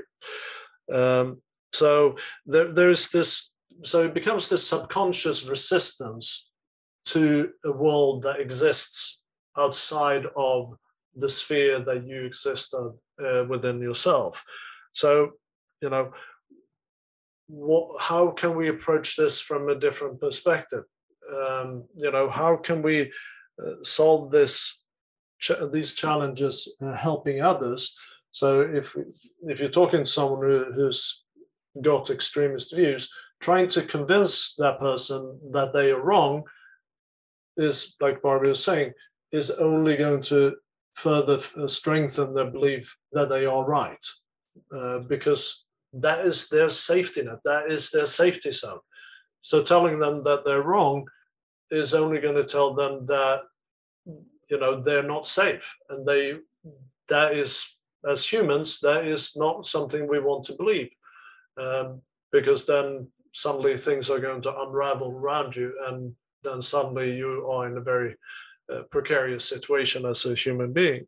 Um, 0.93 1.41
so 1.73 2.15
there, 2.45 2.71
there's 2.71 3.09
this 3.09 3.51
so 3.83 4.03
it 4.05 4.13
becomes 4.13 4.49
this 4.49 4.67
subconscious 4.67 5.47
resistance 5.47 6.49
to 7.05 7.51
a 7.63 7.71
world 7.71 8.23
that 8.23 8.39
exists 8.39 9.19
outside 9.57 10.25
of 10.35 10.73
the 11.15 11.29
sphere 11.29 11.83
that 11.83 12.05
you 12.05 12.25
exist 12.25 12.73
of, 12.73 12.97
uh, 13.23 13.45
within 13.47 13.81
yourself. 13.81 14.43
So, 14.91 15.31
you 15.81 15.89
know, 15.89 16.11
what, 17.47 18.01
how 18.01 18.31
can 18.31 18.55
we 18.55 18.69
approach 18.69 19.15
this 19.15 19.39
from 19.39 19.69
a 19.69 19.79
different 19.79 20.19
perspective? 20.19 20.83
Um, 21.33 21.85
you 21.99 22.11
know, 22.11 22.29
how 22.29 22.57
can 22.57 22.81
we 22.81 23.11
solve 23.83 24.31
this 24.31 24.77
ch- 25.39 25.71
these 25.71 25.93
challenges 25.93 26.75
uh, 26.81 26.93
helping 26.93 27.41
others? 27.41 27.97
So, 28.31 28.61
if 28.61 28.95
if 29.41 29.59
you're 29.59 29.69
talking 29.69 30.03
to 30.03 30.09
someone 30.09 30.41
who, 30.41 30.65
who's 30.73 31.23
got 31.81 32.09
extremist 32.09 32.75
views, 32.75 33.09
trying 33.39 33.67
to 33.69 33.81
convince 33.81 34.55
that 34.55 34.79
person 34.79 35.39
that 35.51 35.73
they 35.73 35.91
are 35.91 36.01
wrong 36.01 36.43
is, 37.55 37.95
like 37.99 38.21
Barbie 38.21 38.49
was 38.49 38.63
saying, 38.63 38.93
is 39.31 39.51
only 39.51 39.97
going 39.97 40.21
to 40.21 40.55
further 40.93 41.39
uh, 41.57 41.67
strengthen 41.67 42.33
their 42.33 42.49
belief 42.49 42.97
that 43.11 43.29
they 43.29 43.45
are 43.45 43.65
right, 43.65 44.05
uh, 44.75 44.99
because 44.99 45.65
that 45.93 46.25
is 46.25 46.49
their 46.49 46.69
safety 46.69 47.23
net, 47.23 47.39
that 47.45 47.71
is 47.71 47.89
their 47.91 48.05
safety 48.05 48.51
zone. 48.51 48.79
So 49.41 49.61
telling 49.61 49.99
them 49.99 50.23
that 50.23 50.43
they're 50.45 50.63
wrong 50.63 51.07
is 51.71 51.93
only 51.93 52.19
going 52.19 52.35
to 52.35 52.43
tell 52.43 52.73
them 52.73 53.05
that 53.05 53.41
you 54.49 54.59
know 54.59 54.81
they're 54.81 55.03
not 55.03 55.25
safe, 55.25 55.75
and 55.89 56.07
they 56.07 56.35
that 57.09 57.33
is 57.33 57.77
as 58.07 58.25
humans 58.25 58.79
that 58.79 59.05
is 59.05 59.35
not 59.35 59.65
something 59.65 60.07
we 60.07 60.19
want 60.19 60.45
to 60.45 60.53
believe, 60.53 60.89
um, 61.57 62.01
because 62.31 62.65
then 62.65 63.07
suddenly 63.33 63.77
things 63.77 64.09
are 64.09 64.19
going 64.19 64.41
to 64.41 64.61
unravel 64.61 65.11
around 65.11 65.55
you, 65.55 65.73
and 65.87 66.15
then 66.43 66.61
suddenly 66.61 67.15
you 67.15 67.47
are 67.51 67.67
in 67.67 67.77
a 67.77 67.81
very 67.81 68.15
uh, 68.73 68.81
precarious 68.91 69.47
situation 69.47 70.05
as 70.05 70.25
a 70.25 70.35
human 70.35 70.73
being. 70.73 71.07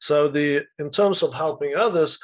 So 0.00 0.28
the 0.28 0.64
in 0.78 0.90
terms 0.90 1.22
of 1.22 1.34
helping 1.34 1.74
others, 1.74 2.18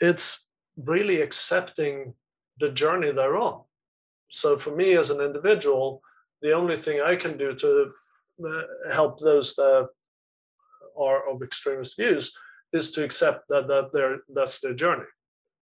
it's 0.00 0.46
really 0.76 1.20
accepting 1.22 2.14
the 2.60 2.70
journey 2.70 3.12
they're 3.12 3.36
on. 3.36 3.62
So 4.28 4.56
for 4.56 4.74
me 4.74 4.96
as 4.96 5.10
an 5.10 5.20
individual, 5.20 6.02
the 6.42 6.52
only 6.52 6.76
thing 6.76 7.00
I 7.00 7.16
can 7.16 7.36
do 7.36 7.54
to 7.54 7.92
uh, 8.44 8.92
help 8.92 9.18
those 9.18 9.54
that 9.56 9.88
are 10.96 11.28
of 11.28 11.42
extremist 11.42 11.96
views 11.96 12.32
is 12.72 12.90
to 12.90 13.04
accept 13.04 13.48
that 13.48 13.68
that 13.68 13.90
they're, 13.92 14.18
that's 14.28 14.60
their 14.60 14.74
journey 14.74 15.06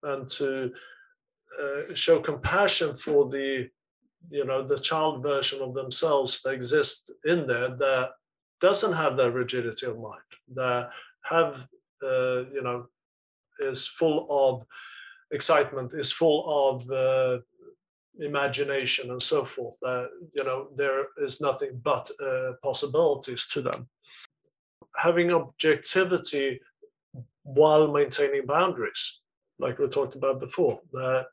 and 0.04 0.28
to 0.28 0.72
uh, 1.62 1.94
show 1.94 2.20
compassion 2.20 2.94
for 2.96 3.30
the 3.30 3.70
you 4.30 4.46
know 4.46 4.66
the 4.66 4.78
child 4.78 5.22
version 5.22 5.62
of 5.62 5.74
themselves 5.74 6.42
that 6.42 6.54
exists 6.54 7.10
in 7.26 7.46
there 7.46 7.70
that 7.70 8.12
doesn't 8.62 8.94
have 8.94 9.18
that 9.18 9.32
rigidity 9.32 9.86
of 9.86 10.00
mind 10.00 10.32
that 10.54 10.90
have 11.24 11.68
uh, 12.04 12.44
you 12.54 12.62
know 12.64 12.88
is 13.60 13.86
full 13.86 14.26
of 14.30 14.66
excitement 15.32 15.94
is 15.94 16.12
full 16.12 16.44
of 16.48 16.90
uh, 16.92 17.40
imagination 18.26 19.12
and 19.12 19.22
so 19.22 19.44
forth 19.44 19.78
that 19.82 20.10
you 20.34 20.44
know 20.44 20.68
there 20.76 21.08
is 21.22 21.42
nothing 21.42 21.80
but 21.84 22.10
uh, 22.24 22.52
possibilities 22.62 23.46
to 23.48 23.62
them. 23.62 23.88
Having 24.96 25.32
objectivity 25.32 26.60
while 27.44 27.92
maintaining 27.92 28.46
boundaries 28.46 29.22
like 29.60 29.78
we 29.78 29.88
talked 29.88 30.16
about 30.16 30.40
before 30.40 30.80
that 30.94 31.28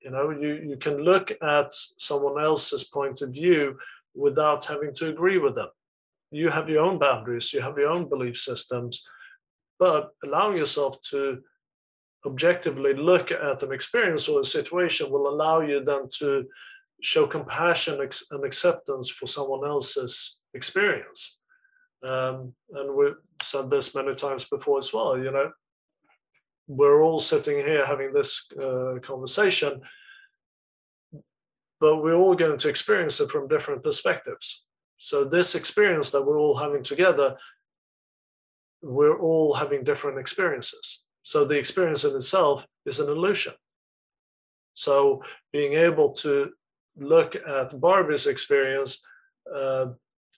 you 0.00 0.10
know 0.10 0.30
you, 0.30 0.54
you 0.70 0.76
can 0.76 0.98
look 0.98 1.30
at 1.42 1.72
someone 1.98 2.42
else's 2.42 2.84
point 2.84 3.22
of 3.22 3.32
view 3.32 3.78
without 4.14 4.64
having 4.64 4.92
to 4.94 5.08
agree 5.08 5.38
with 5.38 5.54
them. 5.54 5.68
You 6.30 6.48
have 6.48 6.68
your 6.68 6.84
own 6.84 6.98
boundaries 6.98 7.52
you 7.52 7.60
have 7.60 7.78
your 7.78 7.90
own 7.90 8.08
belief 8.08 8.36
systems 8.36 9.06
but 9.78 10.10
allowing 10.24 10.56
yourself 10.56 11.00
to 11.10 11.42
objectively 12.26 12.94
look 12.94 13.30
at 13.30 13.62
an 13.62 13.72
experience 13.72 14.28
or 14.28 14.40
a 14.40 14.44
situation 14.44 15.10
will 15.10 15.28
allow 15.28 15.60
you 15.60 15.82
then 15.84 16.08
to 16.18 16.46
show 17.02 17.26
compassion 17.26 18.00
and 18.30 18.44
acceptance 18.44 19.10
for 19.10 19.26
someone 19.26 19.68
else's 19.68 20.38
experience. 20.54 21.38
Um, 22.02 22.54
and 22.72 22.94
we've 22.94 23.14
said 23.42 23.70
this 23.70 23.94
many 23.94 24.14
times 24.14 24.44
before 24.44 24.78
as 24.78 24.92
well, 24.92 25.18
you 25.18 25.30
know, 25.30 25.50
we're 26.68 27.02
all 27.02 27.20
sitting 27.20 27.58
here 27.58 27.86
having 27.86 28.12
this 28.12 28.48
uh, 28.60 28.98
conversation, 29.00 29.80
but 31.80 32.02
we're 32.02 32.14
all 32.14 32.34
going 32.34 32.58
to 32.58 32.68
experience 32.68 33.20
it 33.20 33.30
from 33.30 33.48
different 33.48 33.82
perspectives. 33.82 34.64
So, 34.98 35.24
this 35.24 35.54
experience 35.54 36.10
that 36.10 36.22
we're 36.22 36.38
all 36.38 36.56
having 36.56 36.82
together, 36.82 37.36
we're 38.82 39.18
all 39.18 39.54
having 39.54 39.84
different 39.84 40.18
experiences. 40.18 41.05
So 41.26 41.44
the 41.44 41.58
experience 41.58 42.04
in 42.04 42.14
itself 42.14 42.68
is 42.84 43.00
an 43.00 43.08
illusion. 43.08 43.54
So 44.74 45.24
being 45.52 45.72
able 45.72 46.12
to 46.22 46.52
look 46.96 47.34
at 47.34 47.80
Barbie's 47.80 48.28
experience 48.28 49.04
uh, 49.52 49.86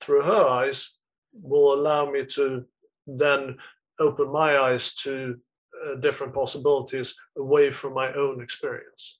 through 0.00 0.22
her 0.22 0.46
eyes 0.48 0.96
will 1.34 1.74
allow 1.74 2.10
me 2.10 2.24
to 2.36 2.64
then 3.06 3.58
open 4.00 4.32
my 4.32 4.56
eyes 4.56 4.94
to 5.02 5.38
uh, 5.84 5.96
different 5.96 6.32
possibilities 6.32 7.14
away 7.36 7.70
from 7.70 7.92
my 7.92 8.10
own 8.14 8.40
experience. 8.40 9.18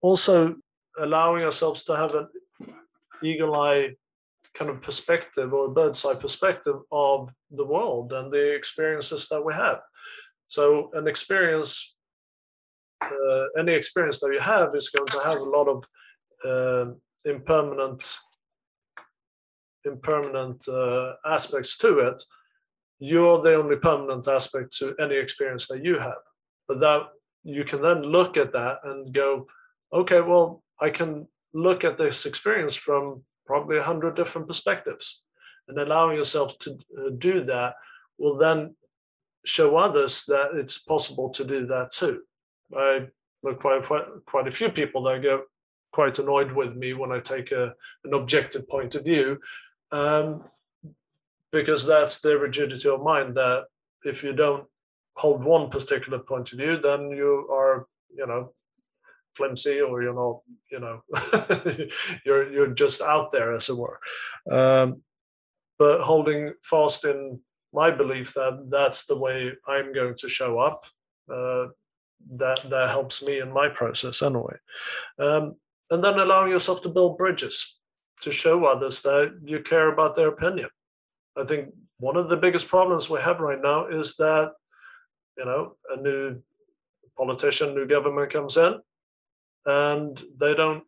Also, 0.00 0.54
allowing 1.00 1.42
ourselves 1.42 1.82
to 1.82 1.96
have 1.96 2.14
an 2.14 2.28
eagle 3.20 3.56
eye 3.56 3.96
kind 4.54 4.70
of 4.70 4.80
perspective 4.80 5.52
or 5.52 5.64
a 5.64 5.70
bird's 5.70 6.04
eye 6.04 6.14
perspective 6.14 6.76
of 6.92 7.30
the 7.50 7.66
world 7.66 8.12
and 8.12 8.30
the 8.30 8.54
experiences 8.54 9.26
that 9.26 9.44
we 9.44 9.54
have. 9.54 9.80
So 10.50 10.90
an 10.94 11.06
experience, 11.06 11.94
uh, 13.00 13.44
any 13.56 13.72
experience 13.72 14.18
that 14.18 14.32
you 14.32 14.40
have 14.40 14.74
is 14.74 14.88
going 14.88 15.06
to 15.06 15.20
have 15.20 15.38
a 15.38 15.48
lot 15.56 15.68
of 15.68 15.84
uh, 16.44 16.92
impermanent, 17.24 18.18
impermanent 19.84 20.66
uh, 20.68 21.12
aspects 21.24 21.76
to 21.76 22.00
it. 22.00 22.20
You're 22.98 23.40
the 23.40 23.54
only 23.54 23.76
permanent 23.76 24.26
aspect 24.26 24.76
to 24.78 24.96
any 24.98 25.14
experience 25.14 25.68
that 25.68 25.84
you 25.84 26.00
have. 26.00 26.22
But 26.66 26.80
that 26.80 27.02
you 27.44 27.62
can 27.62 27.80
then 27.80 28.02
look 28.02 28.36
at 28.36 28.52
that 28.52 28.80
and 28.82 29.14
go, 29.14 29.46
okay, 29.92 30.20
well, 30.20 30.64
I 30.80 30.90
can 30.90 31.28
look 31.54 31.84
at 31.84 31.96
this 31.96 32.26
experience 32.26 32.74
from 32.74 33.22
probably 33.46 33.76
a 33.76 33.84
hundred 33.84 34.16
different 34.16 34.48
perspectives, 34.48 35.22
and 35.68 35.78
allowing 35.78 36.16
yourself 36.16 36.58
to 36.58 36.72
uh, 36.72 37.10
do 37.18 37.40
that 37.42 37.76
will 38.18 38.36
then 38.36 38.74
show 39.44 39.76
others 39.76 40.24
that 40.26 40.50
it's 40.54 40.78
possible 40.78 41.30
to 41.30 41.44
do 41.44 41.66
that 41.66 41.90
too. 41.90 42.22
I 42.76 43.06
know 43.42 43.54
quite 43.54 43.84
quite 44.26 44.48
a 44.48 44.52
few 44.52 44.68
people 44.70 45.02
that 45.02 45.22
get 45.22 45.40
quite 45.92 46.18
annoyed 46.18 46.52
with 46.52 46.76
me 46.76 46.92
when 46.92 47.12
I 47.12 47.18
take 47.18 47.52
a, 47.52 47.74
an 48.04 48.14
objective 48.14 48.68
point 48.68 48.94
of 48.94 49.04
view, 49.04 49.40
um, 49.90 50.44
because 51.50 51.84
that's 51.84 52.20
the 52.20 52.38
rigidity 52.38 52.88
of 52.88 53.02
mind 53.02 53.34
that 53.36 53.64
if 54.04 54.22
you 54.22 54.32
don't 54.32 54.66
hold 55.14 55.44
one 55.44 55.68
particular 55.68 56.18
point 56.18 56.52
of 56.52 56.58
view, 56.58 56.76
then 56.76 57.10
you 57.10 57.48
are, 57.52 57.86
you 58.14 58.26
know, 58.26 58.52
flimsy 59.34 59.80
or 59.80 60.02
you're 60.02 60.14
not, 60.14 60.40
you 60.70 60.80
know, 60.80 61.02
you're 62.24 62.52
you're 62.52 62.74
just 62.74 63.02
out 63.02 63.32
there 63.32 63.52
as 63.52 63.68
it 63.68 63.76
were. 63.76 63.98
Um, 64.50 65.02
but 65.78 66.02
holding 66.02 66.52
fast 66.62 67.04
in 67.04 67.40
my 67.72 67.90
belief 67.90 68.34
that 68.34 68.66
that's 68.70 69.04
the 69.06 69.16
way 69.16 69.52
I'm 69.66 69.92
going 69.92 70.14
to 70.16 70.28
show 70.28 70.58
up. 70.58 70.86
Uh, 71.32 71.66
that 72.36 72.68
that 72.68 72.90
helps 72.90 73.22
me 73.22 73.40
in 73.40 73.52
my 73.52 73.68
process 73.68 74.22
anyway. 74.22 74.56
Um, 75.18 75.56
and 75.90 76.04
then 76.04 76.18
allowing 76.18 76.50
yourself 76.50 76.82
to 76.82 76.88
build 76.88 77.18
bridges 77.18 77.78
to 78.20 78.30
show 78.30 78.64
others 78.66 79.00
that 79.02 79.38
you 79.44 79.60
care 79.60 79.88
about 79.88 80.14
their 80.14 80.28
opinion. 80.28 80.68
I 81.36 81.44
think 81.44 81.72
one 81.98 82.16
of 82.16 82.28
the 82.28 82.36
biggest 82.36 82.68
problems 82.68 83.08
we 83.08 83.20
have 83.20 83.40
right 83.40 83.60
now 83.60 83.86
is 83.86 84.16
that 84.16 84.52
you 85.38 85.44
know 85.44 85.76
a 85.90 86.00
new 86.00 86.42
politician, 87.16 87.74
new 87.74 87.86
government 87.86 88.30
comes 88.30 88.56
in, 88.56 88.74
and 89.66 90.22
they 90.38 90.54
don't 90.54 90.84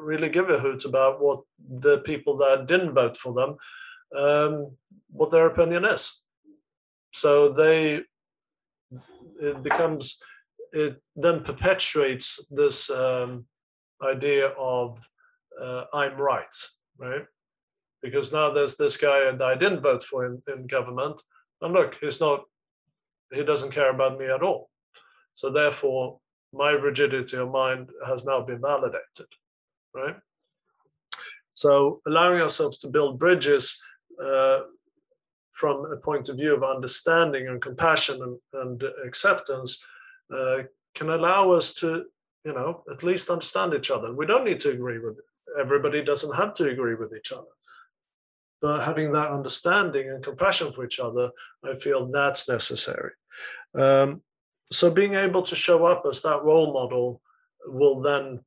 really 0.00 0.28
give 0.28 0.48
a 0.50 0.58
hoot 0.58 0.84
about 0.84 1.22
what 1.22 1.40
the 1.68 1.98
people 1.98 2.36
that 2.38 2.66
didn't 2.66 2.94
vote 2.94 3.16
for 3.16 3.32
them 3.34 3.56
um, 4.16 4.76
what 5.10 5.30
their 5.30 5.46
opinion 5.46 5.84
is. 5.84 6.22
So 7.12 7.52
they, 7.52 8.02
it 9.40 9.62
becomes, 9.62 10.20
it 10.72 11.00
then 11.16 11.42
perpetuates 11.42 12.44
this 12.50 12.90
um, 12.90 13.44
idea 14.02 14.48
of 14.58 14.98
uh, 15.60 15.84
I'm 15.92 16.16
right, 16.16 16.54
right? 16.98 17.24
Because 18.02 18.32
now 18.32 18.50
there's 18.50 18.76
this 18.76 18.96
guy 18.96 19.30
that 19.30 19.42
I 19.42 19.54
didn't 19.56 19.82
vote 19.82 20.04
for 20.04 20.26
in, 20.26 20.42
in 20.52 20.66
government, 20.66 21.20
and 21.60 21.74
look, 21.74 21.98
he's 22.00 22.20
not, 22.20 22.44
he 23.32 23.44
doesn't 23.44 23.72
care 23.72 23.90
about 23.90 24.18
me 24.18 24.26
at 24.26 24.42
all. 24.42 24.70
So 25.34 25.50
therefore, 25.50 26.18
my 26.52 26.70
rigidity 26.70 27.36
of 27.36 27.50
mind 27.50 27.90
has 28.06 28.24
now 28.24 28.40
been 28.40 28.60
validated, 28.60 29.26
right? 29.94 30.16
So 31.54 32.00
allowing 32.06 32.40
ourselves 32.40 32.78
to 32.78 32.88
build 32.88 33.18
bridges 33.18 33.80
uh, 34.22 34.60
from 35.52 35.92
a 35.92 35.96
point 35.96 36.28
of 36.28 36.36
view 36.36 36.54
of 36.54 36.62
understanding 36.64 37.48
and 37.48 37.60
compassion 37.60 38.22
and, 38.22 38.38
and 38.62 38.84
acceptance 39.04 39.82
uh, 40.34 40.62
can 40.94 41.10
allow 41.10 41.50
us 41.50 41.72
to, 41.72 42.04
you 42.44 42.52
know, 42.52 42.82
at 42.90 43.02
least 43.02 43.30
understand 43.30 43.74
each 43.74 43.90
other. 43.90 44.14
We 44.14 44.26
don't 44.26 44.44
need 44.44 44.60
to 44.60 44.70
agree 44.70 44.98
with 44.98 45.18
it. 45.18 45.24
Everybody 45.58 46.02
doesn't 46.02 46.34
have 46.36 46.54
to 46.54 46.68
agree 46.68 46.94
with 46.94 47.14
each 47.14 47.32
other. 47.32 47.48
But 48.60 48.84
having 48.84 49.10
that 49.12 49.30
understanding 49.30 50.10
and 50.10 50.22
compassion 50.22 50.72
for 50.72 50.84
each 50.84 51.00
other, 51.00 51.30
I 51.64 51.74
feel 51.74 52.06
that's 52.06 52.48
necessary. 52.48 53.12
Um, 53.74 54.22
so 54.70 54.90
being 54.90 55.14
able 55.14 55.42
to 55.42 55.56
show 55.56 55.86
up 55.86 56.04
as 56.08 56.22
that 56.22 56.44
role 56.44 56.72
model 56.72 57.20
will 57.66 58.00
then 58.00 58.40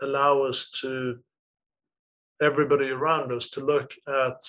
allow 0.00 0.42
us 0.42 0.70
to 0.80 1.18
everybody 2.40 2.88
around 2.88 3.32
us 3.32 3.48
to 3.50 3.60
look 3.60 3.92
at 4.06 4.40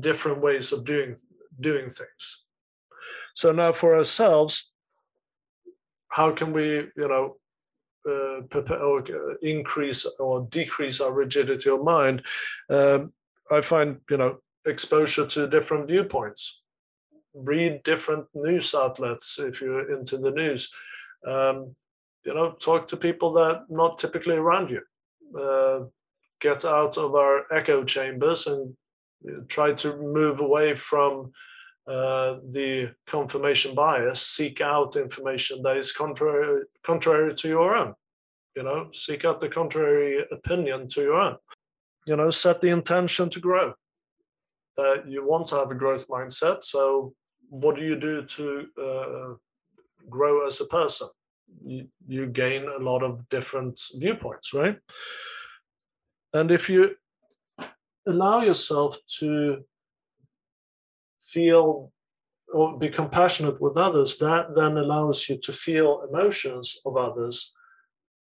different 0.00 0.40
ways 0.40 0.72
of 0.72 0.84
doing 0.84 1.16
doing 1.60 1.88
things 1.88 2.44
so 3.34 3.52
now 3.52 3.72
for 3.72 3.96
ourselves 3.96 4.72
how 6.08 6.30
can 6.30 6.52
we 6.52 6.66
you 6.96 7.08
know 7.08 7.36
uh, 8.06 8.40
increase 9.42 10.04
or 10.18 10.46
decrease 10.50 11.00
our 11.00 11.12
rigidity 11.12 11.70
of 11.70 11.82
mind 11.82 12.22
um, 12.70 13.12
i 13.50 13.60
find 13.60 14.00
you 14.10 14.16
know 14.16 14.38
exposure 14.66 15.26
to 15.26 15.46
different 15.46 15.86
viewpoints 15.88 16.62
read 17.34 17.82
different 17.82 18.26
news 18.34 18.74
outlets 18.74 19.38
if 19.38 19.60
you're 19.60 19.92
into 19.92 20.16
the 20.16 20.30
news. 20.30 20.72
Um, 21.26 21.74
you 22.24 22.32
know, 22.32 22.52
talk 22.52 22.86
to 22.88 22.96
people 22.96 23.32
that 23.34 23.64
not 23.68 23.98
typically 23.98 24.36
around 24.36 24.70
you. 24.70 24.80
Uh, 25.38 25.86
get 26.40 26.64
out 26.64 26.96
of 26.96 27.14
our 27.14 27.44
echo 27.52 27.84
chambers 27.84 28.46
and 28.46 28.74
try 29.48 29.72
to 29.72 29.96
move 29.96 30.40
away 30.40 30.74
from 30.74 31.32
uh, 31.86 32.38
the 32.48 32.90
confirmation 33.06 33.74
bias. 33.74 34.22
Seek 34.22 34.60
out 34.60 34.96
information 34.96 35.62
that 35.62 35.76
is 35.76 35.92
contrary 35.92 36.64
contrary 36.82 37.34
to 37.34 37.48
your 37.48 37.74
own. 37.74 37.94
You 38.56 38.62
know, 38.62 38.88
seek 38.92 39.24
out 39.24 39.40
the 39.40 39.48
contrary 39.48 40.24
opinion 40.30 40.88
to 40.88 41.02
your 41.02 41.14
own. 41.14 41.36
You 42.06 42.16
know, 42.16 42.30
set 42.30 42.60
the 42.60 42.68
intention 42.68 43.30
to 43.30 43.40
grow. 43.40 43.74
That 44.76 45.08
you 45.08 45.26
want 45.26 45.46
to 45.48 45.56
have 45.56 45.70
a 45.70 45.74
growth 45.74 46.08
mindset, 46.08 46.62
so 46.62 47.14
what 47.48 47.76
do 47.76 47.82
you 47.82 47.96
do 47.96 48.22
to 48.24 48.66
uh, 48.82 49.34
grow 50.10 50.46
as 50.46 50.60
a 50.60 50.66
person? 50.66 51.08
You, 51.64 51.86
you 52.08 52.26
gain 52.26 52.66
a 52.68 52.82
lot 52.82 53.02
of 53.02 53.28
different 53.28 53.78
viewpoints, 53.94 54.52
right? 54.52 54.76
And 56.32 56.50
if 56.50 56.68
you 56.68 56.96
allow 58.06 58.42
yourself 58.42 58.98
to 59.18 59.64
feel 61.18 61.92
or 62.52 62.78
be 62.78 62.88
compassionate 62.88 63.60
with 63.60 63.76
others, 63.76 64.16
that 64.18 64.54
then 64.54 64.76
allows 64.76 65.28
you 65.28 65.38
to 65.38 65.52
feel 65.52 66.06
emotions 66.08 66.80
of 66.86 66.96
others. 66.96 67.52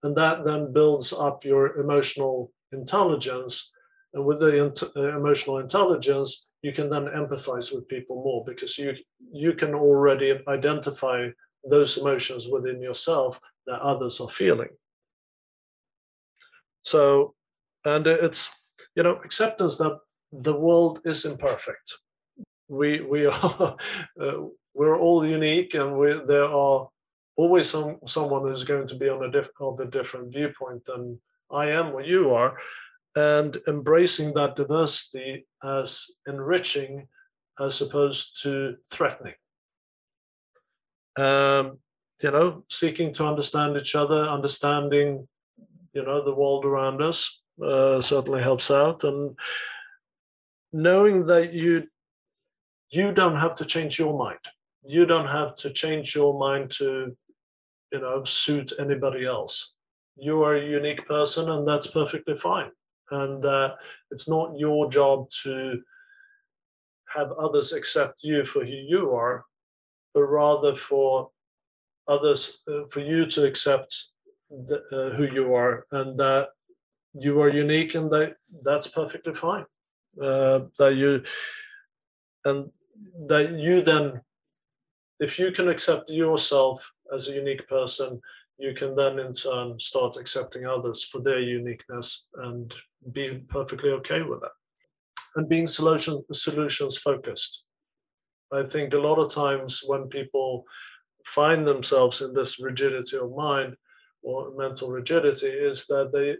And 0.03 0.15
that 0.17 0.43
then 0.43 0.73
builds 0.73 1.13
up 1.13 1.45
your 1.45 1.79
emotional 1.79 2.51
intelligence. 2.71 3.71
And 4.13 4.25
with 4.25 4.39
the 4.39 4.65
int- 4.65 4.83
uh, 4.95 5.17
emotional 5.17 5.59
intelligence, 5.59 6.47
you 6.61 6.73
can 6.73 6.89
then 6.89 7.05
empathize 7.05 7.73
with 7.73 7.87
people 7.87 8.23
more 8.23 8.43
because 8.45 8.77
you 8.77 8.93
you 9.31 9.53
can 9.53 9.73
already 9.73 10.33
identify 10.47 11.27
those 11.69 11.97
emotions 11.97 12.47
within 12.47 12.81
yourself 12.81 13.39
that 13.65 13.81
others 13.81 14.19
are 14.19 14.29
feeling 14.29 14.69
so 16.81 17.33
and 17.85 18.07
it's 18.07 18.49
you 18.95 19.03
know 19.03 19.19
acceptance 19.23 19.77
that 19.77 19.99
the 20.31 20.55
world 20.55 20.99
is 21.05 21.25
imperfect 21.25 21.97
we 22.67 23.01
we 23.01 23.25
are 23.25 23.77
uh, 24.21 24.33
we're 24.73 24.99
all 24.99 25.25
unique 25.25 25.73
and 25.73 25.97
we 25.97 26.19
there 26.27 26.45
are 26.45 26.87
always 27.35 27.69
some 27.69 27.97
someone 28.05 28.41
who's 28.41 28.63
going 28.63 28.87
to 28.87 28.95
be 28.95 29.09
on 29.09 29.23
a 29.23 29.31
diff, 29.31 29.49
of 29.59 29.79
a 29.79 29.85
different 29.85 30.31
viewpoint 30.31 30.83
than 30.85 31.19
I 31.51 31.71
am 31.71 31.93
or 31.93 32.01
you 32.01 32.33
are. 32.33 32.57
And 33.15 33.57
embracing 33.67 34.33
that 34.33 34.55
diversity 34.55 35.47
as 35.63 36.05
enriching 36.27 37.07
as 37.59 37.81
opposed 37.81 38.43
to 38.43 38.75
threatening. 38.91 39.33
Um, 41.17 41.79
you 42.21 42.29
know, 42.29 42.63
seeking 42.69 43.13
to 43.13 43.25
understand 43.25 43.75
each 43.75 43.95
other, 43.95 44.27
understanding, 44.27 45.27
you 45.93 46.03
know, 46.03 46.23
the 46.23 46.33
world 46.33 46.63
around 46.63 47.01
us 47.01 47.36
uh, 47.63 48.01
certainly 48.01 48.41
helps 48.41 48.71
out, 48.71 49.03
and 49.03 49.37
knowing 50.73 51.25
that 51.27 51.53
you 51.53 51.87
you 52.89 53.11
don't 53.11 53.37
have 53.37 53.55
to 53.57 53.65
change 53.65 53.99
your 53.99 54.17
mind. 54.17 54.39
You 54.85 55.05
don't 55.05 55.27
have 55.27 55.55
to 55.57 55.69
change 55.71 56.15
your 56.15 56.39
mind 56.39 56.71
to, 56.77 57.15
you 57.91 57.99
know, 57.99 58.23
suit 58.23 58.71
anybody 58.79 59.25
else. 59.25 59.73
You 60.15 60.41
are 60.43 60.55
a 60.55 60.65
unique 60.65 61.05
person, 61.05 61.49
and 61.49 61.67
that's 61.67 61.87
perfectly 61.87 62.35
fine 62.35 62.71
and 63.11 63.45
uh, 63.45 63.75
it's 64.11 64.27
not 64.27 64.57
your 64.57 64.89
job 64.89 65.29
to 65.43 65.81
have 67.15 67.31
others 67.33 67.73
accept 67.73 68.19
you 68.23 68.43
for 68.43 68.65
who 68.65 68.71
you 68.71 69.11
are 69.13 69.45
but 70.13 70.23
rather 70.23 70.75
for 70.75 71.29
others 72.07 72.59
uh, 72.69 72.81
for 72.89 72.99
you 72.99 73.25
to 73.25 73.45
accept 73.45 74.07
the, 74.49 74.81
uh, 74.91 75.15
who 75.15 75.25
you 75.25 75.53
are 75.53 75.85
and 75.91 76.19
that 76.19 76.49
you 77.19 77.41
are 77.41 77.49
unique 77.49 77.95
and 77.95 78.11
that 78.11 78.35
that's 78.63 78.87
perfectly 78.87 79.33
fine 79.33 79.65
uh, 80.21 80.59
that 80.77 80.95
you 80.95 81.23
and 82.45 82.69
that 83.27 83.51
you 83.51 83.81
then 83.81 84.21
if 85.19 85.39
you 85.39 85.51
can 85.51 85.67
accept 85.67 86.09
yourself 86.09 86.91
as 87.13 87.27
a 87.27 87.33
unique 87.33 87.67
person 87.67 88.19
you 88.57 88.73
can 88.73 88.95
then 88.95 89.19
in 89.19 89.33
turn 89.33 89.79
start 89.79 90.17
accepting 90.17 90.65
others 90.65 91.03
for 91.03 91.21
their 91.21 91.39
uniqueness 91.39 92.27
and 92.35 92.73
be 93.11 93.43
perfectly 93.49 93.91
okay 93.91 94.21
with 94.21 94.41
that. 94.41 94.51
And 95.35 95.47
being 95.47 95.67
solution, 95.67 96.23
solutions 96.31 96.97
focused. 96.97 97.63
I 98.51 98.63
think 98.63 98.93
a 98.93 98.99
lot 98.99 99.19
of 99.19 99.33
times 99.33 99.81
when 99.85 100.07
people 100.07 100.65
find 101.25 101.67
themselves 101.67 102.21
in 102.21 102.33
this 102.33 102.61
rigidity 102.61 103.17
of 103.17 103.35
mind 103.35 103.75
or 104.23 104.55
mental 104.57 104.89
rigidity 104.89 105.47
is 105.47 105.85
that 105.87 106.11
they 106.11 106.37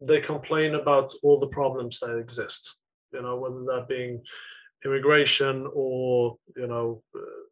they 0.00 0.20
complain 0.20 0.74
about 0.74 1.12
all 1.22 1.38
the 1.38 1.48
problems 1.48 1.98
that 2.00 2.16
exist 2.16 2.78
you 3.12 3.22
know 3.22 3.36
whether 3.36 3.62
that 3.64 3.86
being 3.88 4.22
immigration 4.84 5.68
or 5.74 6.36
you 6.56 6.66
know 6.66 7.02
uh, 7.14 7.42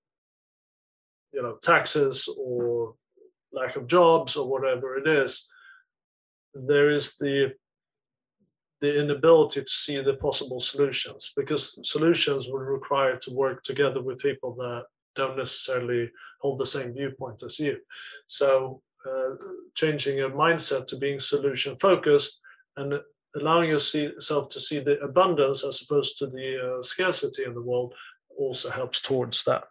you 1.32 1.42
know 1.42 1.56
taxes 1.62 2.28
or 2.38 2.94
lack 3.52 3.76
of 3.76 3.86
jobs 3.86 4.36
or 4.36 4.48
whatever 4.48 4.96
it 4.96 5.06
is, 5.06 5.48
there 6.54 6.90
is 6.90 7.16
the 7.16 7.52
the 8.80 9.00
inability 9.00 9.60
to 9.60 9.66
see 9.66 10.00
the 10.00 10.14
possible 10.14 10.60
solutions 10.60 11.32
because 11.36 11.80
solutions 11.82 12.46
will 12.46 12.60
require 12.60 13.16
to 13.16 13.34
work 13.34 13.60
together 13.64 14.00
with 14.00 14.20
people 14.20 14.54
that 14.54 14.84
don't 15.16 15.36
necessarily 15.36 16.08
hold 16.40 16.60
the 16.60 16.66
same 16.66 16.94
viewpoint 16.94 17.42
as 17.42 17.58
you. 17.58 17.76
So 18.26 18.80
uh, 19.08 19.34
changing 19.74 20.18
your 20.18 20.30
mindset 20.30 20.86
to 20.86 20.96
being 20.96 21.18
solution 21.18 21.76
focused 21.76 22.40
and 22.76 22.94
allowing 23.36 23.70
yourself 23.70 24.48
to 24.48 24.60
see 24.60 24.78
the 24.78 24.98
abundance 25.00 25.64
as 25.64 25.82
opposed 25.82 26.18
to 26.18 26.26
the 26.26 26.76
uh, 26.78 26.82
scarcity 26.82 27.44
in 27.44 27.54
the 27.54 27.62
world 27.62 27.94
also 28.38 28.70
helps 28.70 29.00
towards 29.00 29.44
that. 29.44 29.64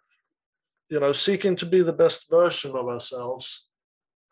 You 0.88 1.00
know, 1.00 1.12
seeking 1.12 1.56
to 1.56 1.66
be 1.66 1.82
the 1.82 1.92
best 1.92 2.30
version 2.30 2.74
of 2.76 2.88
ourselves 2.88 3.68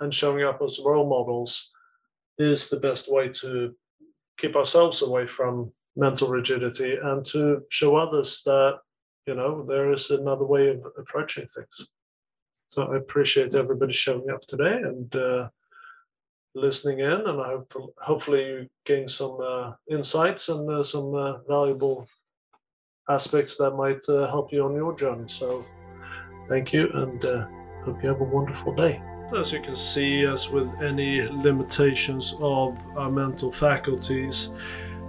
and 0.00 0.12
showing 0.12 0.44
up 0.44 0.60
as 0.62 0.80
role 0.84 1.08
models 1.08 1.70
is 2.38 2.68
the 2.68 2.80
best 2.80 3.10
way 3.10 3.28
to 3.28 3.74
keep 4.38 4.56
ourselves 4.56 5.02
away 5.02 5.26
from 5.26 5.72
mental 5.96 6.28
rigidity 6.28 6.96
and 7.02 7.24
to 7.24 7.62
show 7.70 7.96
others 7.96 8.42
that 8.44 8.78
you 9.26 9.34
know 9.34 9.64
there 9.66 9.92
is 9.92 10.10
another 10.10 10.44
way 10.44 10.68
of 10.68 10.80
approaching 10.98 11.46
things 11.46 11.90
so 12.66 12.82
i 12.92 12.96
appreciate 12.96 13.54
everybody 13.54 13.92
showing 13.92 14.30
up 14.30 14.42
today 14.46 14.74
and 14.74 15.14
uh, 15.16 15.48
listening 16.54 17.00
in 17.00 17.26
and 17.26 17.40
i 17.40 17.48
hope 17.50 17.92
hopefully 17.98 18.44
you 18.44 18.68
gain 18.84 19.06
some 19.08 19.38
uh, 19.42 19.72
insights 19.90 20.48
and 20.48 20.68
uh, 20.70 20.82
some 20.82 21.14
uh, 21.14 21.38
valuable 21.48 22.06
aspects 23.08 23.56
that 23.56 23.72
might 23.72 24.02
uh, 24.08 24.26
help 24.28 24.52
you 24.52 24.64
on 24.64 24.74
your 24.74 24.94
journey. 24.94 25.28
So 25.28 25.64
thank 26.48 26.72
you 26.72 26.90
and 26.92 27.24
uh, 27.24 27.46
hope 27.84 28.02
you 28.02 28.08
have 28.08 28.20
a 28.20 28.24
wonderful 28.24 28.74
day. 28.74 29.00
As 29.36 29.52
you 29.52 29.60
can 29.60 29.74
see, 29.74 30.24
as 30.24 30.50
with 30.50 30.72
any 30.80 31.22
limitations 31.22 32.34
of 32.40 32.78
our 32.96 33.10
mental 33.10 33.50
faculties, 33.50 34.50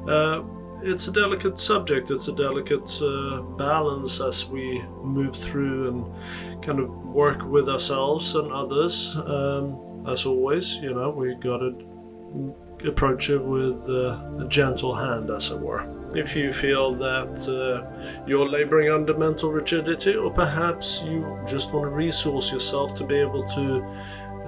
uh, 0.08 0.42
it's 0.82 1.08
a 1.08 1.12
delicate 1.12 1.58
subject. 1.58 2.12
It's 2.12 2.28
a 2.28 2.34
delicate 2.34 3.02
uh, 3.02 3.42
balance 3.58 4.22
as 4.22 4.48
we 4.48 4.82
move 5.04 5.36
through 5.36 5.88
and 5.90 6.64
kind 6.64 6.80
of 6.80 6.90
work 6.90 7.44
with 7.44 7.70
ourselves 7.70 8.36
and 8.36 8.52
others. 8.52 9.16
Um, 9.18 10.06
as 10.08 10.26
always, 10.26 10.76
you 10.76 10.94
know, 10.94 11.10
we 11.10 11.36
got 11.36 11.58
to 11.58 12.56
approach 12.86 13.30
it 13.30 13.44
with 13.44 13.90
uh, 13.90 14.20
a 14.40 14.48
gentle 14.48 14.96
hand, 14.96 15.30
as 15.30 15.50
it 15.50 15.60
were. 15.60 15.86
If 16.16 16.36
you 16.36 16.54
feel 16.54 16.94
that 16.96 17.36
uh, 17.50 18.26
you're 18.26 18.48
laboring 18.48 18.90
under 18.90 19.18
mental 19.18 19.52
rigidity, 19.52 20.16
or 20.16 20.32
perhaps 20.32 21.02
you 21.04 21.40
just 21.46 21.74
want 21.74 21.86
to 21.86 21.90
resource 21.90 22.52
yourself 22.52 22.94
to 22.96 23.04
be 23.04 23.16
able 23.16 23.46
to 23.50 23.84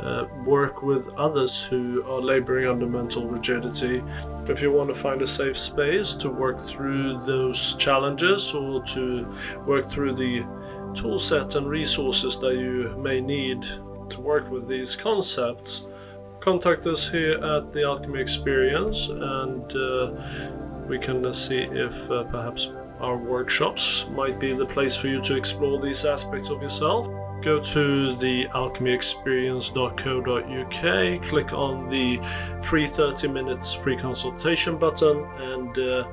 uh, 0.02 0.26
work 0.46 0.82
with 0.82 1.10
others 1.16 1.62
who 1.62 2.04
are 2.10 2.22
laboring 2.22 2.68
under 2.68 2.86
mental 2.86 3.28
rigidity. 3.28 4.04
If 4.48 4.62
you 4.62 4.72
want 4.72 4.90
to 4.90 4.96
find 4.96 5.22
a 5.22 5.28
safe 5.28 5.58
space 5.58 6.16
to 6.16 6.30
work 6.30 6.60
through 6.60 7.20
those 7.20 7.76
challenges 7.76 8.54
or 8.54 8.84
to 8.84 9.28
work 9.66 9.90
through 9.90 10.16
the 10.16 10.46
tool 10.96 11.20
set 11.20 11.56
and 11.56 11.68
resources 11.68 12.38
that 12.40 12.56
you 12.56 12.96
may 12.98 13.22
need 13.22 13.62
to 13.62 14.22
work 14.22 14.50
with 14.50 14.68
these 14.68 14.96
concepts, 14.96 15.88
contact 16.40 16.88
us 16.88 17.10
here 17.10 17.44
at 17.44 17.72
the 17.72 17.84
Alchemy 17.84 18.20
Experience 18.20 19.10
and 19.10 19.76
uh, 19.76 20.12
we 20.88 20.98
can 20.98 21.32
see 21.34 21.60
if 21.60 22.10
uh, 22.10 22.24
perhaps 22.24 22.72
our 23.00 23.18
workshops 23.18 24.08
might 24.12 24.40
be 24.40 24.54
the 24.54 24.66
place 24.66 24.96
for 24.96 25.08
you 25.08 25.22
to 25.22 25.36
explore 25.36 25.80
these 25.80 26.04
aspects 26.06 26.50
of 26.50 26.62
yourself. 26.62 27.08
Go 27.42 27.62
to 27.62 28.18
the 28.18 28.48
alchemyexperience.co.uk, 28.48 31.24
click 31.24 31.54
on 31.54 31.90
the 31.90 32.20
free 32.62 32.86
30 32.86 33.30
minutes 33.30 33.74
free 33.74 33.96
consultation 33.96 34.78
button, 34.78 35.24
and 35.38 35.78
uh, 35.78 36.06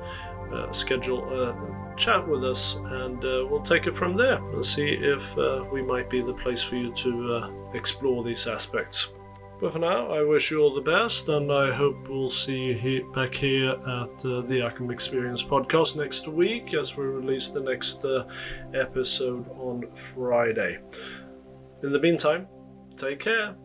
uh, 0.53 0.71
schedule 0.71 1.29
a 1.33 1.53
chat 1.97 2.25
with 2.25 2.45
us, 2.45 2.75
and 2.75 3.25
uh, 3.25 3.45
we'll 3.49 3.61
take 3.61 3.87
it 3.87 3.95
from 3.95 4.15
there 4.15 4.37
and 4.37 4.65
see 4.65 4.87
if 4.87 5.37
uh, 5.37 5.65
we 5.71 5.81
might 5.81 6.09
be 6.09 6.21
the 6.21 6.33
place 6.33 6.61
for 6.61 6.77
you 6.77 6.93
to 6.93 7.33
uh, 7.33 7.51
explore 7.73 8.23
these 8.23 8.47
aspects. 8.47 9.09
But 9.59 9.73
for 9.73 9.79
now, 9.79 10.11
I 10.11 10.21
wish 10.21 10.51
you 10.51 10.61
all 10.61 10.73
the 10.73 10.81
best, 10.81 11.29
and 11.29 11.51
I 11.51 11.73
hope 11.73 12.07
we'll 12.07 12.29
see 12.29 12.73
you 12.73 13.11
back 13.15 13.33
here 13.33 13.71
at 13.71 14.25
uh, 14.25 14.41
the 14.41 14.61
Alchemy 14.63 14.93
Experience 14.93 15.43
podcast 15.43 15.95
next 15.95 16.27
week 16.27 16.75
as 16.75 16.95
we 16.95 17.05
release 17.05 17.49
the 17.49 17.61
next 17.61 18.05
uh, 18.05 18.25
episode 18.75 19.49
on 19.57 19.89
Friday. 19.95 20.77
In 21.81 21.91
the 21.91 21.99
meantime, 21.99 22.47
take 22.97 23.19
care. 23.19 23.55